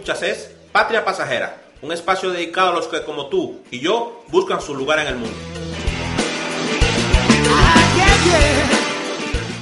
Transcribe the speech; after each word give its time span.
Escuchas 0.00 0.22
es 0.22 0.50
Patria 0.72 1.04
Pasajera, 1.04 1.60
un 1.82 1.92
espacio 1.92 2.30
dedicado 2.30 2.70
a 2.70 2.74
los 2.74 2.86
que 2.86 3.02
como 3.02 3.26
tú 3.26 3.60
y 3.70 3.80
yo 3.80 4.24
buscan 4.28 4.62
su 4.62 4.74
lugar 4.74 4.98
en 5.00 5.08
el 5.08 5.16
mundo. 5.16 5.36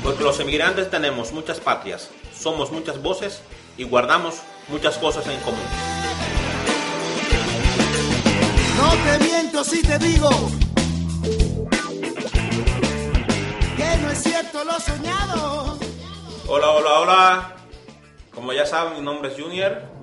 Porque 0.05 0.23
los 0.23 0.39
emigrantes 0.39 0.91
tenemos 0.91 1.33
muchas 1.33 1.59
patrias, 1.59 2.11
somos 2.33 2.71
muchas 2.71 3.03
voces 3.03 3.41
y 3.77 3.83
guardamos 3.83 4.37
muchas 4.69 4.97
cosas 4.99 5.27
en 5.27 5.41
común. 5.41 5.61
No 8.77 8.91
te 8.93 9.25
miento 9.25 9.65
si 9.65 9.83
te 9.83 9.99
digo 9.99 10.31
que 13.77 13.97
no 14.03 14.11
es 14.13 14.23
cierto 14.23 14.63
lo 14.63 14.79
soñado. 14.79 15.79
Hola, 16.47 16.71
hola, 16.71 17.01
hola. 17.01 17.57
Como 18.33 18.53
ya 18.53 18.65
saben, 18.65 18.95
mi 18.95 19.01
nombre 19.01 19.33
es 19.33 19.41
Junior 19.41 19.98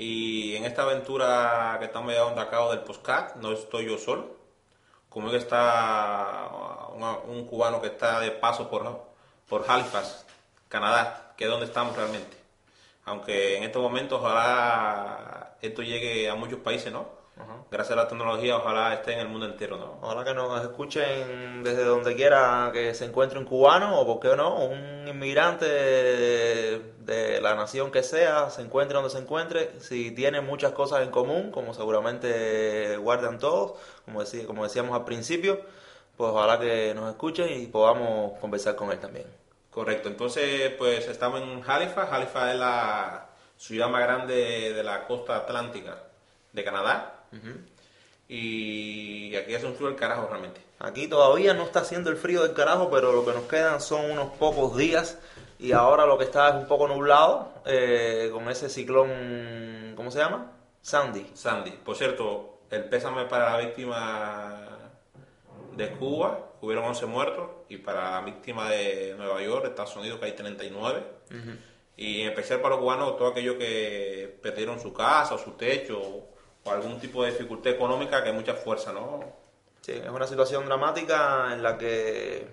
y 0.00 0.54
en 0.54 0.64
esta 0.64 0.82
aventura 0.82 1.74
que 1.80 1.86
estamos 1.86 2.12
llevando 2.12 2.40
a 2.40 2.48
cabo 2.48 2.70
del 2.70 2.84
postcat 2.84 3.34
no 3.34 3.50
estoy 3.50 3.86
yo 3.86 3.98
solo. 3.98 4.36
Conmigo 5.08 5.34
está 5.36 6.48
un 7.26 7.44
cubano 7.46 7.80
que 7.80 7.88
está 7.88 8.20
de 8.20 8.30
paso 8.30 8.70
por, 8.70 9.08
por 9.48 9.64
Halifax, 9.68 10.24
Canadá, 10.68 11.34
que 11.36 11.46
es 11.46 11.50
donde 11.50 11.66
estamos 11.66 11.96
realmente. 11.96 12.36
Aunque 13.06 13.56
en 13.56 13.64
estos 13.64 13.82
momentos 13.82 14.20
ojalá 14.20 15.56
esto 15.60 15.82
llegue 15.82 16.30
a 16.30 16.36
muchos 16.36 16.60
países, 16.60 16.92
¿no? 16.92 17.17
Gracias 17.70 17.98
a 17.98 18.02
la 18.02 18.08
tecnología, 18.08 18.56
ojalá 18.56 18.94
esté 18.94 19.12
en 19.12 19.20
el 19.20 19.28
mundo 19.28 19.44
entero, 19.44 19.76
¿no? 19.76 19.98
Ojalá 20.00 20.24
que 20.24 20.32
nos 20.32 20.62
escuchen 20.62 21.62
desde 21.62 21.84
donde 21.84 22.16
quiera 22.16 22.70
que 22.72 22.94
se 22.94 23.04
encuentre 23.04 23.38
un 23.38 23.44
cubano 23.44 24.00
o, 24.00 24.06
por 24.06 24.20
qué 24.20 24.34
no, 24.34 24.64
un 24.64 25.06
inmigrante 25.06 25.66
de, 25.66 27.40
la 27.42 27.54
nación 27.54 27.90
que 27.90 28.02
sea, 28.02 28.48
se 28.48 28.62
encuentre 28.62 28.94
donde 28.94 29.10
se 29.10 29.18
encuentre. 29.18 29.78
Si 29.80 30.12
tiene 30.12 30.40
muchas 30.40 30.72
cosas 30.72 31.02
en 31.02 31.10
común, 31.10 31.50
como 31.50 31.74
seguramente 31.74 32.96
guardan 32.96 33.38
todos, 33.38 33.78
como, 34.06 34.20
decía, 34.20 34.46
como 34.46 34.64
decíamos 34.64 34.98
al 34.98 35.04
principio, 35.04 35.60
pues 36.16 36.30
ojalá 36.30 36.58
que 36.58 36.94
nos 36.94 37.10
escuchen 37.10 37.48
y 37.50 37.66
podamos 37.66 38.38
conversar 38.38 38.76
con 38.76 38.90
él 38.92 38.98
también. 38.98 39.26
Correcto, 39.70 40.08
entonces 40.08 40.72
pues 40.78 41.06
estamos 41.06 41.42
en 41.42 41.62
Halifax. 41.66 42.10
Halifax 42.10 42.54
es 42.54 42.58
la 42.58 43.26
ciudad 43.58 43.88
más 43.90 44.02
grande 44.02 44.72
de 44.72 44.82
la 44.82 45.06
costa 45.06 45.36
atlántica 45.36 45.98
de 46.52 46.64
Canadá. 46.64 47.17
Y 48.28 49.34
aquí 49.36 49.54
hace 49.54 49.66
un 49.66 49.74
frío 49.74 49.88
el 49.88 49.96
carajo 49.96 50.26
realmente. 50.28 50.60
Aquí 50.78 51.08
todavía 51.08 51.54
no 51.54 51.64
está 51.64 51.80
haciendo 51.80 52.10
el 52.10 52.16
frío 52.16 52.42
del 52.42 52.52
carajo, 52.52 52.90
pero 52.90 53.12
lo 53.12 53.24
que 53.24 53.32
nos 53.32 53.44
quedan 53.44 53.80
son 53.80 54.10
unos 54.10 54.32
pocos 54.36 54.76
días 54.76 55.18
y 55.58 55.72
ahora 55.72 56.06
lo 56.06 56.18
que 56.18 56.24
está 56.24 56.50
es 56.50 56.54
un 56.54 56.68
poco 56.68 56.86
nublado 56.86 57.52
eh, 57.66 58.30
con 58.32 58.48
ese 58.48 58.68
ciclón, 58.68 59.94
¿cómo 59.96 60.10
se 60.10 60.18
llama? 60.18 60.52
Sandy. 60.82 61.32
Sandy, 61.34 61.72
por 61.72 61.96
cierto, 61.96 62.60
el 62.70 62.84
pésame 62.84 63.24
para 63.24 63.50
la 63.52 63.58
víctima 63.58 64.68
de 65.74 65.90
Cuba, 65.92 66.52
hubieron 66.60 66.84
11 66.84 67.06
muertos, 67.06 67.50
y 67.68 67.78
para 67.78 68.12
la 68.12 68.20
víctima 68.20 68.70
de 68.70 69.14
Nueva 69.16 69.42
York, 69.42 69.66
Estados 69.66 69.96
Unidos, 69.96 70.18
que 70.20 70.26
hay 70.26 70.32
39. 70.32 71.02
Y 71.96 72.22
en 72.22 72.28
especial 72.28 72.60
para 72.60 72.76
los 72.76 72.82
cubanos, 72.82 73.16
todos 73.16 73.32
aquellos 73.32 73.56
que 73.56 74.38
perdieron 74.40 74.78
su 74.78 74.92
casa 74.92 75.34
o 75.34 75.38
su 75.38 75.52
techo 75.52 76.28
o 76.68 76.72
algún 76.72 77.00
tipo 77.00 77.24
de 77.24 77.30
dificultad 77.32 77.72
económica 77.72 78.22
que 78.22 78.30
hay 78.30 78.34
mucha 78.34 78.54
fuerza, 78.54 78.92
¿no? 78.92 79.20
Sí, 79.80 79.92
es 79.92 80.08
una 80.10 80.26
situación 80.26 80.66
dramática 80.66 81.48
en 81.52 81.62
la 81.62 81.78
que 81.78 82.46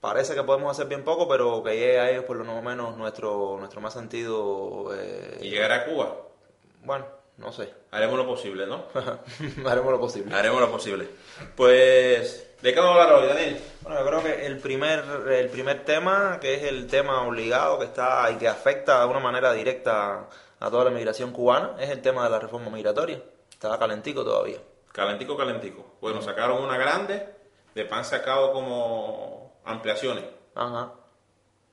parece 0.00 0.34
que 0.34 0.42
podemos 0.42 0.70
hacer 0.72 0.86
bien 0.88 1.04
poco, 1.04 1.28
pero 1.28 1.62
que 1.62 1.70
llegue 1.76 2.00
a 2.00 2.10
ellos 2.10 2.24
por 2.24 2.36
lo 2.36 2.62
menos 2.62 2.96
nuestro, 2.96 3.56
nuestro 3.58 3.80
más 3.80 3.92
sentido... 3.94 4.90
eh, 4.94 5.38
Y 5.42 5.50
llegar 5.50 5.70
a 5.72 5.84
Cuba, 5.84 6.16
bueno, 6.84 7.06
no 7.36 7.52
sé. 7.52 7.72
haremos 7.92 8.16
lo 8.18 8.26
posible, 8.26 8.66
¿no? 8.66 8.84
Haremos 9.68 9.92
lo 9.92 10.00
posible. 10.00 10.34
Haremos 10.34 10.60
lo 10.60 10.70
posible. 10.70 11.08
Pues, 11.56 12.48
¿de 12.60 12.74
qué 12.74 12.80
vamos 12.80 12.98
a 12.98 13.02
hablar 13.04 13.22
hoy, 13.22 13.28
Daniel? 13.28 13.60
Bueno, 13.82 14.00
yo 14.00 14.06
creo 14.06 14.22
que 14.24 14.46
el 14.46 14.58
primer, 14.58 15.04
el 15.30 15.48
primer 15.48 15.84
tema, 15.84 16.38
que 16.40 16.54
es 16.54 16.62
el 16.64 16.88
tema 16.88 17.22
obligado 17.26 17.78
que 17.78 17.84
está 17.84 18.28
y 18.32 18.36
que 18.36 18.48
afecta 18.48 19.00
de 19.00 19.06
una 19.06 19.20
manera 19.20 19.52
directa 19.52 20.28
a 20.64 20.70
toda 20.70 20.84
la 20.84 20.90
migración 20.90 21.32
cubana, 21.32 21.74
es 21.80 21.90
el 21.90 22.00
tema 22.02 22.24
de 22.24 22.30
la 22.30 22.38
reforma 22.38 22.70
migratoria. 22.70 23.20
Está 23.50 23.78
calentico 23.78 24.24
todavía. 24.24 24.58
Calentico, 24.92 25.36
calentico. 25.36 25.84
Bueno, 26.00 26.22
sacaron 26.22 26.62
una 26.62 26.76
grande, 26.78 27.26
de 27.74 27.84
pan 27.84 28.04
sacado 28.04 28.52
como 28.52 29.54
ampliaciones, 29.64 30.24
Ajá. 30.54 30.92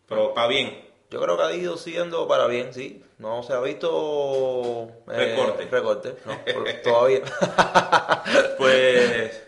pero 0.07 0.33
para 0.33 0.47
bien. 0.47 0.87
Yo 1.11 1.19
creo 1.21 1.35
que 1.37 1.43
ha 1.43 1.53
ido 1.53 1.75
siendo 1.77 2.27
para 2.27 2.45
bien, 2.47 2.73
sí. 2.73 3.03
No 3.17 3.41
se 3.43 3.53
ha 3.53 3.59
visto... 3.59 4.89
eh, 5.11 5.35
Recorte. 5.35 5.65
Recorte, 5.65 6.15
no, 6.25 6.37
todavía. 6.83 7.21
Pues, 8.57 9.41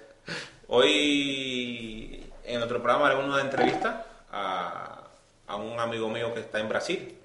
hoy 0.67 2.25
en 2.45 2.55
nuestro 2.55 2.81
programa 2.81 3.07
haremos 3.07 3.25
una 3.25 3.41
entrevista 3.41 4.05
a, 4.31 5.01
a 5.47 5.55
un 5.57 5.79
amigo 5.79 6.09
mío 6.09 6.33
que 6.33 6.39
está 6.41 6.59
en 6.59 6.69
Brasil, 6.69 7.17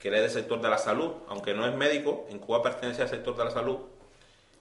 que 0.00 0.08
él 0.08 0.14
es 0.14 0.22
del 0.22 0.30
sector 0.30 0.60
de 0.60 0.70
la 0.70 0.78
salud, 0.78 1.12
aunque 1.28 1.52
no 1.54 1.66
es 1.66 1.74
médico, 1.76 2.26
en 2.30 2.38
Cuba 2.38 2.62
pertenece 2.62 3.02
al 3.02 3.08
sector 3.08 3.36
de 3.36 3.44
la 3.44 3.50
salud, 3.50 3.76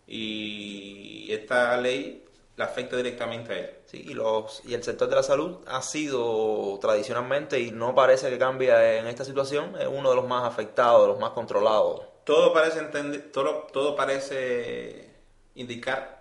y 0.05 1.31
esta 1.31 1.77
ley 1.77 2.25
le 2.57 2.63
afecta 2.63 2.97
directamente 2.97 3.53
a 3.53 3.57
él. 3.59 3.75
Sí, 3.85 4.03
y, 4.09 4.13
los, 4.13 4.61
y 4.65 4.73
el 4.73 4.83
sector 4.83 5.07
de 5.07 5.15
la 5.15 5.23
salud 5.23 5.59
ha 5.65 5.81
sido 5.81 6.77
tradicionalmente, 6.81 7.57
y 7.57 7.71
no 7.71 7.95
parece 7.95 8.29
que 8.29 8.37
cambie 8.37 8.99
en 8.99 9.07
esta 9.07 9.23
situación, 9.23 9.77
es 9.79 9.87
uno 9.87 10.09
de 10.09 10.17
los 10.17 10.27
más 10.27 10.43
afectados, 10.43 11.03
de 11.03 11.07
los 11.07 11.19
más 11.19 11.31
controlados. 11.31 12.01
todo 12.25 12.51
parece 12.53 12.79
entender, 12.79 13.31
todo, 13.31 13.67
todo 13.71 13.95
parece 13.95 15.09
indicar 15.55 16.19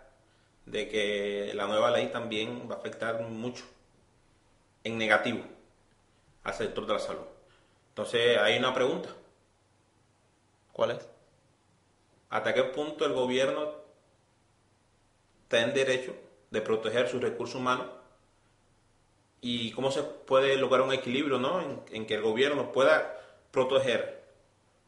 de 0.64 0.88
que 0.88 1.52
la 1.54 1.66
nueva 1.66 1.90
ley 1.90 2.06
también 2.08 2.68
va 2.70 2.76
a 2.76 2.78
afectar 2.78 3.20
mucho 3.22 3.64
en 4.84 4.96
negativo 4.96 5.40
al 6.44 6.54
sector 6.54 6.86
de 6.86 6.92
la 6.92 7.00
salud. 7.00 7.37
Entonces 7.98 8.38
hay 8.38 8.56
una 8.56 8.72
pregunta. 8.72 9.08
¿Cuál 10.72 10.92
es? 10.92 11.08
¿Hasta 12.30 12.54
qué 12.54 12.62
punto 12.62 13.04
el 13.04 13.12
gobierno 13.12 13.72
está 15.42 15.62
en 15.62 15.74
derecho 15.74 16.14
de 16.52 16.60
proteger 16.60 17.08
sus 17.08 17.20
recursos 17.20 17.56
humanos? 17.56 17.86
¿Y 19.40 19.72
cómo 19.72 19.90
se 19.90 20.04
puede 20.04 20.56
lograr 20.56 20.82
un 20.82 20.92
equilibrio 20.92 21.40
¿no? 21.40 21.60
en, 21.90 22.06
que 22.06 22.14
el 22.14 22.22
gobierno 22.22 22.70
pueda 22.70 23.20
proteger 23.50 24.22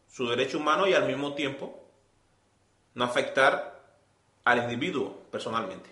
su 0.09 0.29
derecho 0.29 0.59
humano 0.59 0.87
y 0.87 0.95
al 0.95 1.09
mismo 1.09 1.35
tiempo 1.35 1.83
no 2.95 3.05
afectar 3.05 3.81
al 4.45 4.59
individuo 4.59 5.19
personalmente? 5.33 5.91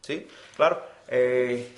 Sí, 0.00 0.28
claro. 0.54 0.80
Eh, 1.08 1.74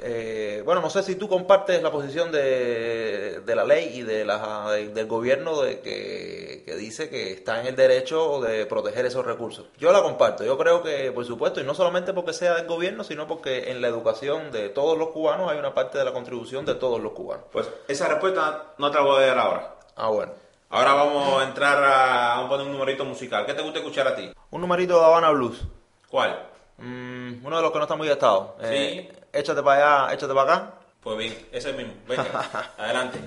eh, 0.00 0.62
bueno, 0.64 0.80
no 0.82 0.90
sé 0.90 1.02
si 1.02 1.14
tú 1.16 1.28
compartes 1.28 1.82
la 1.82 1.90
posición 1.90 2.30
de, 2.32 3.40
de 3.44 3.56
la 3.56 3.64
ley 3.64 3.90
y 3.94 4.02
de 4.02 4.24
la, 4.24 4.70
de- 4.70 4.88
del 4.90 5.06
gobierno 5.06 5.60
de 5.62 5.80
que, 5.80 6.62
que 6.66 6.74
dice 6.76 7.08
que 7.08 7.32
está 7.32 7.60
en 7.60 7.66
el 7.66 7.76
derecho 7.76 8.40
de 8.42 8.66
proteger 8.66 9.06
esos 9.06 9.24
recursos. 9.24 9.66
Yo 9.78 9.92
la 9.92 10.02
comparto. 10.02 10.44
Yo 10.44 10.58
creo 10.58 10.82
que, 10.82 11.12
por 11.12 11.24
supuesto, 11.24 11.60
y 11.60 11.64
no 11.64 11.74
solamente 11.74 12.12
porque 12.12 12.32
sea 12.34 12.54
del 12.56 12.66
gobierno, 12.66 13.04
sino 13.04 13.26
porque 13.26 13.70
en 13.70 13.80
la 13.80 13.88
educación 13.88 14.50
de 14.52 14.68
todos 14.68 14.98
los 14.98 15.08
cubanos 15.08 15.50
hay 15.50 15.58
una 15.58 15.72
parte 15.74 15.96
de 15.98 16.04
la 16.04 16.12
contribución 16.12 16.66
de 16.66 16.74
todos 16.74 17.00
los 17.00 17.12
cubanos. 17.12 17.46
Pues 17.50 17.68
esa 17.88 18.08
respuesta 18.08 18.74
no 18.78 18.90
te 18.90 18.98
la 18.98 19.04
voy 19.04 19.22
a 19.22 19.26
dar 19.28 19.38
ahora. 19.38 19.74
Ah, 19.96 20.08
bueno. 20.08 20.32
Ahora 20.68 20.94
vamos 20.94 21.40
a 21.40 21.44
entrar 21.46 21.82
a, 21.82 22.28
vamos 22.36 22.46
a 22.46 22.48
poner 22.50 22.66
un 22.66 22.72
numerito 22.72 23.04
musical. 23.04 23.46
¿Qué 23.46 23.54
te 23.54 23.62
gusta 23.62 23.78
escuchar 23.78 24.08
a 24.08 24.16
ti? 24.16 24.30
Un 24.50 24.60
numerito 24.60 24.98
de 24.98 25.04
Habana 25.06 25.30
Blues. 25.30 25.62
¿Cuál? 26.10 26.48
Mm, 26.78 27.05
uno 27.42 27.56
de 27.56 27.62
los 27.62 27.72
que 27.72 27.78
no 27.78 27.84
está 27.84 27.96
muy 27.96 28.08
gastado. 28.08 28.56
Sí. 28.62 29.08
échate 29.32 29.62
para 29.62 30.04
allá, 30.06 30.14
échate 30.14 30.34
para 30.34 30.54
acá. 30.54 30.74
Pues 31.00 31.18
bien, 31.18 31.48
ese 31.52 31.72
mismo. 31.72 31.92
Venga, 32.08 32.24
adelante. 32.78 33.18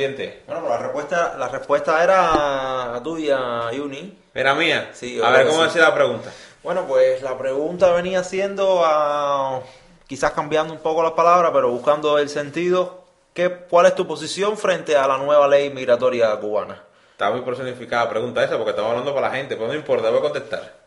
Pendiente. 0.00 0.42
Bueno, 0.46 0.62
pues 0.62 0.70
la 0.72 0.78
respuesta, 0.78 1.36
la 1.38 1.48
respuesta 1.48 2.02
era 2.02 3.00
tuya, 3.02 3.70
Uni. 3.72 4.18
¿Era 4.34 4.54
mía? 4.54 4.90
Sí, 4.92 5.20
A 5.22 5.30
ver, 5.30 5.46
¿cómo 5.46 5.58
sí. 5.60 5.64
decía 5.66 5.82
la 5.82 5.94
pregunta? 5.94 6.30
Bueno, 6.62 6.86
pues 6.86 7.22
la 7.22 7.36
pregunta 7.36 7.92
venía 7.92 8.22
siendo, 8.24 8.82
ah, 8.84 9.60
quizás 10.06 10.32
cambiando 10.32 10.72
un 10.72 10.80
poco 10.80 11.02
las 11.02 11.12
palabras, 11.12 11.50
pero 11.52 11.70
buscando 11.70 12.18
el 12.18 12.28
sentido. 12.28 13.04
¿qué, 13.34 13.50
¿Cuál 13.68 13.86
es 13.86 13.94
tu 13.94 14.06
posición 14.06 14.56
frente 14.56 14.96
a 14.96 15.06
la 15.06 15.18
nueva 15.18 15.46
ley 15.48 15.70
migratoria 15.70 16.34
cubana? 16.36 16.82
Está 17.12 17.30
muy 17.30 17.42
personificada 17.42 18.04
la 18.04 18.10
pregunta 18.10 18.42
esa 18.42 18.56
porque 18.56 18.70
estamos 18.70 18.90
hablando 18.90 19.14
para 19.14 19.28
la 19.28 19.34
gente, 19.34 19.56
pero 19.56 19.68
no 19.68 19.74
importa, 19.74 20.08
voy 20.10 20.18
a 20.18 20.22
contestar. 20.22 20.80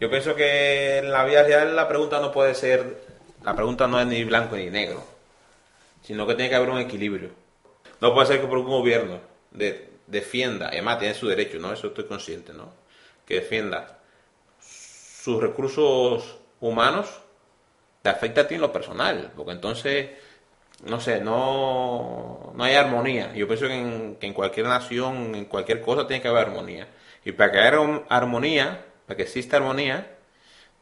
Yo 0.00 0.10
pienso 0.10 0.34
que 0.34 0.98
en 0.98 1.10
la 1.10 1.24
vida 1.24 1.42
real 1.42 1.76
la 1.76 1.88
pregunta 1.88 2.20
no 2.20 2.32
puede 2.32 2.54
ser, 2.54 2.98
la 3.42 3.54
pregunta 3.54 3.86
no 3.86 4.00
es 4.00 4.06
ni 4.06 4.24
blanco 4.24 4.56
ni 4.56 4.70
negro, 4.70 5.02
sino 6.02 6.26
que 6.26 6.34
tiene 6.34 6.48
que 6.50 6.56
haber 6.56 6.70
un 6.70 6.78
equilibrio. 6.78 7.30
No 8.00 8.14
puede 8.14 8.26
ser 8.26 8.40
que 8.40 8.46
por 8.46 8.58
un 8.58 8.66
gobierno 8.66 9.20
de- 9.50 9.90
defienda, 10.06 10.68
además 10.68 10.98
tiene 10.98 11.14
su 11.14 11.26
derecho, 11.28 11.58
¿no? 11.58 11.72
Eso 11.72 11.88
estoy 11.88 12.04
consciente, 12.06 12.52
¿no? 12.52 12.70
Que 13.26 13.36
defienda 13.36 13.98
sus 14.60 15.40
recursos 15.42 16.38
humanos, 16.60 17.08
te 18.02 18.10
afecta 18.10 18.42
a 18.42 18.48
ti 18.48 18.54
en 18.56 18.60
lo 18.62 18.72
personal, 18.72 19.32
porque 19.36 19.52
entonces 19.52 20.10
no 20.84 21.00
sé, 21.00 21.20
no, 21.20 22.52
no 22.54 22.64
hay 22.64 22.74
armonía. 22.74 23.34
Yo 23.34 23.46
pienso 23.48 23.66
que 23.68 23.74
en, 23.74 24.16
que 24.16 24.26
en 24.26 24.34
cualquier 24.34 24.66
nación, 24.66 25.34
en 25.34 25.46
cualquier 25.46 25.80
cosa, 25.82 26.06
tiene 26.06 26.22
que 26.22 26.28
haber 26.28 26.48
armonía. 26.48 26.88
Y 27.24 27.32
para 27.32 27.52
que 27.52 27.58
haya 27.60 28.02
armonía, 28.08 28.84
para 29.06 29.16
que 29.16 29.24
exista 29.24 29.56
armonía, 29.58 30.18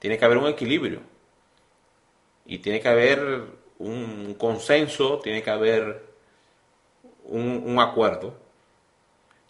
tiene 0.00 0.18
que 0.18 0.24
haber 0.24 0.38
un 0.38 0.48
equilibrio. 0.48 1.00
Y 2.46 2.58
tiene 2.58 2.80
que 2.80 2.88
haber 2.88 3.42
un 3.78 4.34
consenso, 4.34 5.18
tiene 5.20 5.42
que 5.42 5.50
haber 5.50 6.13
un, 7.24 7.78
acuerdo. 7.78 8.34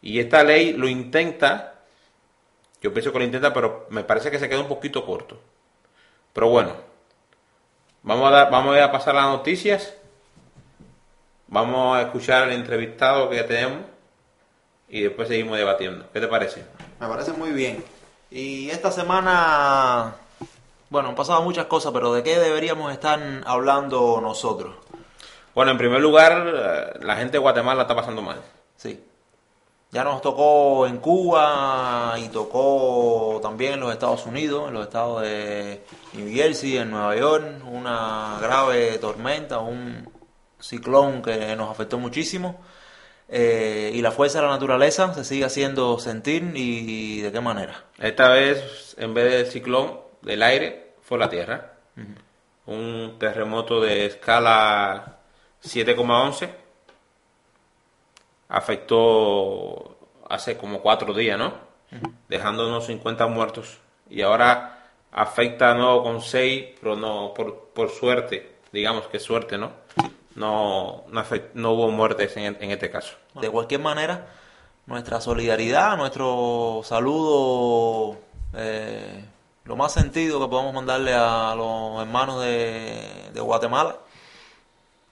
Y 0.01 0.21
esta 0.21 0.43
ley 0.45 0.73
lo 0.73 0.89
intenta, 0.89 1.75
yo 2.81 2.93
pienso 2.93 3.13
que 3.13 3.19
lo 3.19 3.25
intenta, 3.25 3.53
pero 3.53 3.87
me 3.91 4.05
parece 4.05 4.31
que 4.31 4.39
se 4.39 4.49
queda 4.49 4.61
un 4.61 4.69
poquito 4.69 5.05
corto. 5.05 5.39
Pero 6.33 6.49
bueno, 6.49 6.73
vamos 8.03 8.29
a, 8.29 8.31
dar, 8.31 8.51
vamos 8.51 8.79
a 8.79 8.93
pasar 8.93 9.15
las 9.15 9.27
noticias. 9.27 9.95
Vamos 11.47 11.97
a 11.97 12.03
escuchar 12.03 12.45
al 12.45 12.53
entrevistado 12.53 13.31
que 13.31 13.43
tenemos 13.45 13.83
y 14.89 15.03
después 15.03 15.29
seguimos 15.29 15.57
debatiendo. 15.57 16.07
¿Qué 16.13 16.21
te 16.21 16.29
parece? 16.29 16.65
Me 17.01 17.07
parece 17.07 17.33
muy 17.33 17.51
bien. 17.51 17.85
Y 18.31 18.71
esta 18.71 18.91
semana, 18.91 20.17
bueno, 20.91 21.11
han 21.11 21.15
pasado 21.15 21.43
muchas 21.43 21.67
cosas, 21.67 21.93
pero 21.93 22.13
¿de 22.13 22.23
qué 22.23 22.39
deberíamos 22.39 22.93
estar 22.93 23.21
hablando 23.47 24.21
nosotros? 24.21 24.75
Bueno, 25.55 25.71
en 25.71 25.79
primer 25.79 26.01
lugar, 26.01 26.47
eh, 26.47 26.99
la 27.03 27.17
gente 27.17 27.33
de 27.33 27.39
Guatemala 27.39 27.83
está 27.83 27.95
pasando 27.95 28.23
mal. 28.23 28.41
Sí. 28.77 29.03
Ya 29.93 30.03
nos 30.03 30.21
tocó 30.21 30.89
en 30.89 30.99
Cuba 30.99 32.15
y 32.19 32.29
tocó 32.29 33.39
también 33.41 33.75
en 33.75 33.81
los 33.81 33.93
Estados 33.93 34.27
Unidos, 34.27 34.67
en 34.67 34.75
los 34.75 34.83
estados 34.83 35.23
de 35.23 35.85
New 36.15 36.35
Jersey, 36.35 36.79
en 36.79 36.91
Nueva 36.91 37.15
York, 37.15 37.63
una 37.71 38.39
grave 38.43 38.99
tormenta, 38.99 39.61
un 39.61 40.11
ciclón 40.59 41.23
que 41.23 41.55
nos 41.55 41.71
afectó 41.71 41.99
muchísimo. 41.99 42.61
Eh, 43.29 43.93
y 43.95 44.03
la 44.03 44.11
fuerza 44.11 44.41
de 44.41 44.47
la 44.47 44.51
naturaleza 44.51 45.15
se 45.15 45.25
sigue 45.25 45.45
haciendo 45.45 46.01
sentir 46.01 46.53
y 46.57 47.21
de 47.21 47.31
qué 47.31 47.41
manera. 47.41 47.85
Esta 48.01 48.29
vez, 48.31 48.97
en 48.99 49.15
vez 49.15 49.31
del 49.31 49.47
ciclón 49.47 50.01
del 50.23 50.43
aire, 50.43 50.95
fue 51.03 51.19
la 51.19 51.29
tierra. 51.31 51.75
Un 52.67 53.17
terremoto 53.21 53.81
de 53.81 54.07
escala 54.07 55.14
7,11 55.65 56.51
afectó 58.65 59.97
hace 60.29 60.57
como 60.57 60.81
cuatro 60.81 61.15
días, 61.15 61.39
¿no? 61.39 61.55
Dejando 62.29 62.67
unos 62.69 62.87
50 62.87 63.27
muertos. 63.27 63.79
Y 64.11 64.23
ahora 64.23 64.79
afecta 65.13 65.75
nuevo 65.75 66.03
con 66.03 66.21
6, 66.21 66.77
pero 66.81 66.97
no, 66.97 67.33
por, 67.35 67.69
por 67.75 67.91
suerte, 67.91 68.57
digamos 68.73 69.07
que 69.07 69.19
suerte, 69.19 69.59
¿no? 69.59 69.73
No, 70.35 71.05
no, 71.09 71.21
afect- 71.23 71.51
no 71.55 71.73
hubo 71.73 71.91
muertes 71.91 72.37
en, 72.37 72.57
en 72.61 72.71
este 72.71 72.91
caso. 72.91 73.15
De 73.41 73.49
cualquier 73.51 73.81
manera, 73.81 74.27
nuestra 74.87 75.21
solidaridad, 75.21 75.97
nuestro 75.97 76.81
saludo, 76.85 78.19
eh, 78.55 79.25
lo 79.65 79.77
más 79.77 79.93
sentido 79.93 80.41
que 80.41 80.49
podemos 80.49 80.75
mandarle 80.75 81.15
a 81.15 81.55
los 81.57 82.03
hermanos 82.03 82.43
de, 82.43 83.31
de 83.33 83.41
Guatemala. 83.41 83.97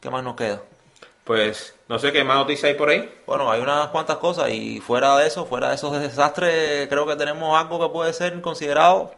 ¿Qué 0.03 0.11
más 0.11 0.25
nos 0.25 0.35
queda? 0.35 0.61
Pues 1.23 1.77
no 1.87 1.97
sé 2.01 2.11
qué 2.11 2.25
más 2.25 2.37
noticias 2.37 2.65
hay 2.65 2.75
por 2.75 2.89
ahí. 2.89 3.09
Bueno, 3.25 3.53
hay 3.53 3.61
unas 3.61 3.87
cuantas 3.89 4.17
cosas 4.17 4.51
y 4.51 4.81
fuera 4.81 5.17
de 5.19 5.29
eso, 5.29 5.47
fuera 5.47 5.69
de 5.69 5.77
esos 5.77 5.97
desastres, 6.01 6.89
creo 6.89 7.07
que 7.07 7.15
tenemos 7.15 7.57
algo 7.57 7.79
que 7.79 7.93
puede 7.93 8.13
ser 8.13 8.41
considerado 8.41 9.15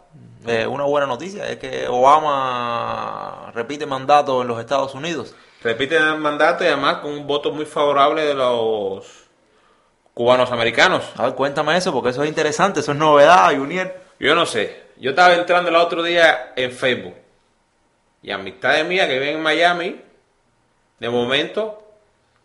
eh, 0.46 0.66
una 0.66 0.84
buena 0.84 1.06
noticia. 1.06 1.48
Es 1.48 1.56
que 1.56 1.88
Obama 1.88 3.50
repite 3.54 3.86
mandato 3.86 4.42
en 4.42 4.48
los 4.48 4.60
Estados 4.60 4.94
Unidos. 4.94 5.34
Repite 5.62 5.96
el 5.96 6.18
mandato 6.18 6.64
y 6.64 6.66
además 6.66 6.98
con 6.98 7.12
un 7.12 7.26
voto 7.26 7.50
muy 7.50 7.64
favorable 7.64 8.22
de 8.26 8.34
los 8.34 9.24
cubanos 10.12 10.52
americanos. 10.52 11.12
A 11.16 11.24
ver, 11.24 11.34
cuéntame 11.34 11.74
eso, 11.78 11.94
porque 11.94 12.10
eso 12.10 12.22
es 12.22 12.28
interesante, 12.28 12.80
eso 12.80 12.92
es 12.92 12.98
novedad, 12.98 13.56
Junior. 13.56 13.90
Yo 14.20 14.34
no 14.34 14.44
sé. 14.44 14.84
Yo 14.98 15.10
estaba 15.10 15.32
entrando 15.32 15.70
el 15.70 15.76
otro 15.76 16.02
día 16.02 16.52
en 16.56 16.72
Facebook. 16.72 17.14
Y 18.22 18.30
amistades 18.30 18.86
mías 18.86 19.06
que 19.06 19.18
viven 19.18 19.36
en 19.36 19.42
Miami, 19.42 20.03
de 20.98 21.10
momento, 21.10 21.82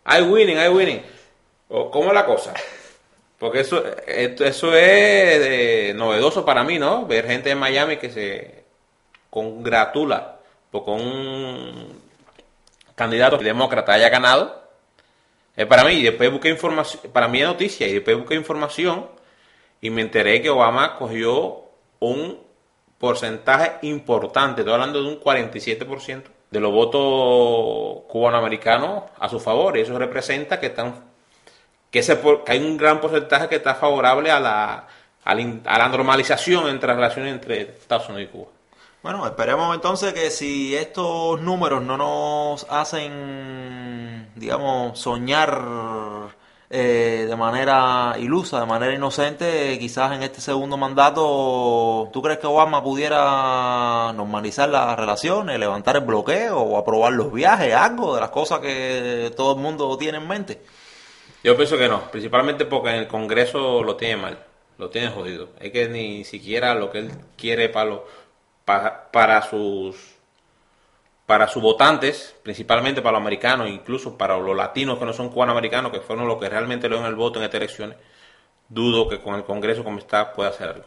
hay 0.04 0.22
winning, 0.22 0.58
hay 0.58 0.70
winning. 0.70 1.02
¿Cómo 1.68 2.08
es 2.08 2.14
la 2.14 2.26
cosa? 2.26 2.54
Porque 3.38 3.62
eso, 3.62 3.84
eso 4.08 4.74
es 4.74 4.76
eh, 4.76 5.94
novedoso 5.96 6.44
para 6.44 6.64
mí, 6.64 6.78
¿no? 6.78 7.06
Ver 7.06 7.26
gente 7.26 7.52
en 7.52 7.58
Miami 7.58 7.98
que 7.98 8.10
se 8.10 8.64
congratula 9.30 10.40
porque 10.72 10.92
un 10.92 12.02
candidato 12.96 13.38
demócrata 13.38 13.94
haya 13.94 14.10
ganado. 14.10 14.62
Es 15.56 15.66
para 15.66 15.84
mí. 15.84 15.94
Y 15.94 16.04
después 16.04 16.32
busqué 16.32 16.50
información, 16.50 17.12
para 17.12 17.28
mí 17.28 17.42
es 17.42 17.48
noticia. 17.48 17.88
Y 17.88 17.94
después 17.94 18.18
busqué 18.18 18.36
información 18.36 19.08
y 19.82 19.90
me 19.90 20.02
enteré 20.02 20.42
que 20.42 20.50
Obama 20.50 20.96
cogió 20.98 21.64
un 22.00 22.40
porcentaje 22.98 23.88
importante, 23.88 24.62
estoy 24.62 24.74
hablando 24.74 25.02
de 25.02 25.08
un 25.08 25.22
47% 25.22 26.24
de 26.52 26.60
los 26.60 26.72
votos 26.72 28.04
cubanoamericanos 28.08 29.04
a 29.20 29.30
su 29.30 29.40
favor, 29.40 29.78
y 29.78 29.82
eso 29.82 29.98
representa 29.98 30.60
que 30.60 30.68
están 30.68 31.10
que, 31.92 32.00
ese, 32.00 32.20
que 32.46 32.52
hay 32.52 32.60
un 32.60 32.78
gran 32.78 33.02
porcentaje 33.02 33.48
que 33.50 33.56
está 33.56 33.76
favorable 33.76 34.32
a 34.32 34.40
la, 34.40 34.88
a 35.24 35.36
la, 35.36 35.60
a 35.66 35.78
la 35.78 35.88
normalización 35.90 36.70
entre 36.70 36.88
las 36.88 36.98
relaciones 36.98 37.34
entre 37.34 37.62
Estados 37.62 38.10
Unidos 38.10 38.30
y 38.30 38.32
Cuba. 38.32 38.48
Bueno, 39.02 39.26
esperemos 39.26 39.74
entonces 39.76 40.14
que 40.14 40.30
si 40.30 40.76
estos 40.76 41.40
números 41.42 41.82
no 41.82 41.98
nos 41.98 42.68
hacen, 42.70 44.30
digamos, 44.36 45.00
soñar 45.00 46.38
eh, 46.70 47.26
de 47.28 47.36
manera 47.36 48.16
ilusa, 48.20 48.60
de 48.60 48.66
manera 48.68 48.94
inocente, 48.94 49.78
quizás 49.80 50.14
en 50.16 50.24
este 50.24 50.40
segundo 50.42 50.78
mandato, 50.78 52.10
¿tú 52.14 52.22
crees 52.22 52.40
que 52.40 52.48
Obama 52.48 52.84
pudiera 52.84 54.12
normalizar 54.14 54.70
las 54.70 54.98
relaciones, 54.98 55.58
levantar 55.60 55.96
el 55.98 56.04
bloqueo 56.04 56.60
o 56.60 56.78
aprobar 56.78 57.14
los 57.14 57.32
viajes, 57.34 57.74
algo 57.74 58.16
de 58.16 58.22
las 58.22 58.30
cosas 58.30 58.60
que 58.60 59.32
todo 59.36 59.54
el 59.56 59.60
mundo 59.62 59.98
tiene 59.98 60.20
en 60.20 60.28
mente? 60.28 60.62
Yo 61.44 61.56
pienso 61.56 61.78
que 61.78 61.88
no, 61.88 62.12
principalmente 62.12 62.66
porque 62.66 62.90
en 62.90 62.96
el 62.96 63.08
Congreso 63.08 63.82
lo 63.84 63.96
tiene 63.96 64.18
mal, 64.18 64.46
lo 64.78 64.90
tiene 64.90 65.10
jodido. 65.10 65.50
Es 65.60 65.72
que 65.72 65.88
ni 65.88 66.24
siquiera 66.26 66.76
lo 66.76 66.92
que 66.92 67.00
él 67.00 67.12
quiere 67.38 67.70
para, 67.70 67.90
lo- 67.90 68.06
pa- 68.66 69.10
para 69.12 69.42
sus 69.44 69.96
para 71.30 71.48
sus 71.48 71.62
votantes, 71.62 72.34
principalmente 72.42 73.04
para 73.04 73.12
los 73.12 73.22
americanos, 73.22 73.70
incluso 73.70 74.18
para 74.18 74.36
los 74.40 74.58
latinos 74.58 74.98
que 74.98 75.06
no 75.06 75.14
son 75.14 75.30
cubanoamericanos, 75.30 75.92
que 75.92 76.00
fueron 76.00 76.28
los 76.28 76.40
que 76.40 76.50
realmente 76.50 76.90
le 76.90 76.96
dieron 76.96 77.08
el 77.08 77.16
voto 77.16 77.38
en 77.38 77.46
estas 77.46 77.60
elecciones, 77.60 77.98
dudo 78.68 79.08
que 79.08 79.22
con 79.22 79.36
el 79.36 79.44
Congreso 79.44 79.84
como 79.84 80.00
está 80.00 80.34
pueda 80.34 80.50
hacer 80.50 80.70
algo. 80.70 80.86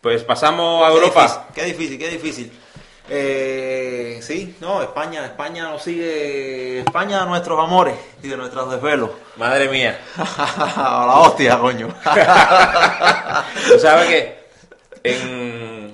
Pues 0.00 0.24
pasamos 0.24 0.84
a 0.84 0.90
Europa. 0.90 1.46
Qué 1.54 1.66
difícil, 1.66 1.96
qué 1.96 2.08
difícil. 2.08 2.52
Eh, 3.08 4.18
sí, 4.20 4.56
no, 4.60 4.82
España, 4.82 5.24
España 5.24 5.70
nos 5.70 5.80
sigue, 5.80 6.80
España 6.80 7.24
nuestros 7.24 7.56
amores 7.60 7.94
y 8.20 8.26
de 8.26 8.36
nuestros 8.36 8.68
desvelos. 8.68 9.10
Madre 9.36 9.68
mía. 9.68 9.96
A 10.16 11.04
la 11.06 11.20
hostia, 11.20 11.56
coño. 11.56 11.86
Tú 13.68 13.78
sabes 13.78 14.08
que 14.08 14.38
en, 15.04 15.47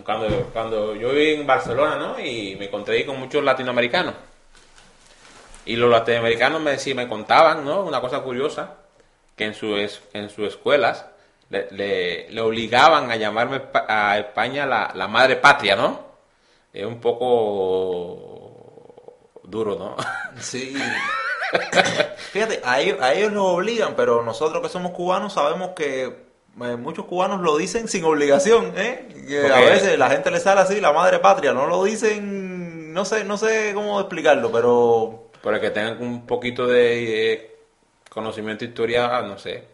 cuando, 0.05 0.51
cuando 0.53 0.95
yo 0.95 1.11
viví 1.11 1.41
en 1.41 1.47
Barcelona, 1.47 1.97
¿no? 1.97 2.19
Y 2.21 2.57
me 2.57 2.67
encontré 2.67 3.05
con 3.07 3.19
muchos 3.19 3.43
latinoamericanos. 3.43 4.15
Y 5.67 5.77
los 5.77 5.91
latinoamericanos 5.91 6.61
me 6.61 6.73
decían, 6.73 6.99
me 6.99 7.09
contaban, 7.09 7.65
¿no? 7.65 7.83
Una 7.83 8.01
cosa 8.01 8.21
curiosa, 8.21 8.77
que 9.35 9.45
en, 9.47 9.55
su 9.55 9.75
en 9.77 10.31
sus 10.31 10.49
escuelas 10.49 11.07
le, 11.49 12.41
obligaban 12.41 13.11
a 13.11 13.17
llamarme 13.17 13.63
a 13.89 14.19
España 14.19 14.67
la, 14.67 14.93
la 14.95 15.09
madre 15.09 15.37
patria, 15.37 15.77
¿no? 15.77 16.05
Es 16.73 16.85
un 16.85 17.01
poco 17.01 18.35
Duro, 19.45 19.77
¿no? 19.77 19.97
Sí. 20.41 20.75
Fíjate, 22.33 22.61
a 22.65 22.81
ellos, 22.81 23.01
a 23.01 23.15
ellos 23.15 23.33
los 23.33 23.45
obligan, 23.45 23.95
pero 23.95 24.25
nosotros 24.25 24.61
que 24.61 24.69
somos 24.69 24.93
cubanos 24.93 25.35
sabemos 25.35 25.71
que 25.77 26.25
muchos 26.57 27.05
cubanos 27.07 27.41
lo 27.41 27.57
dicen 27.57 27.89
sin 27.89 28.05
obligación, 28.05 28.73
¿eh? 28.77 29.09
Que 29.27 29.53
a 29.53 29.61
veces 29.61 29.99
la 29.99 30.11
gente 30.11 30.31
le 30.31 30.41
sale 30.41 30.61
así, 30.61 30.81
la 30.81 30.93
madre 30.93 31.19
patria, 31.19 31.53
no 31.53 31.67
lo 31.67 31.83
dicen, 31.85 32.93
no 32.93 33.05
sé, 33.05 33.25
no 33.25 33.37
sé 33.37 33.73
cómo 33.75 34.01
explicarlo, 34.01 34.53
pero 34.53 35.31
Para 35.43 35.61
que 35.61 35.71
tengan 35.71 36.01
un 36.01 36.27
poquito 36.27 36.67
de 36.67 37.33
eh, 37.33 37.57
conocimiento 38.09 38.65
de 38.65 38.69
historia, 38.71 39.21
no 39.23 39.39
sé. 39.39 39.65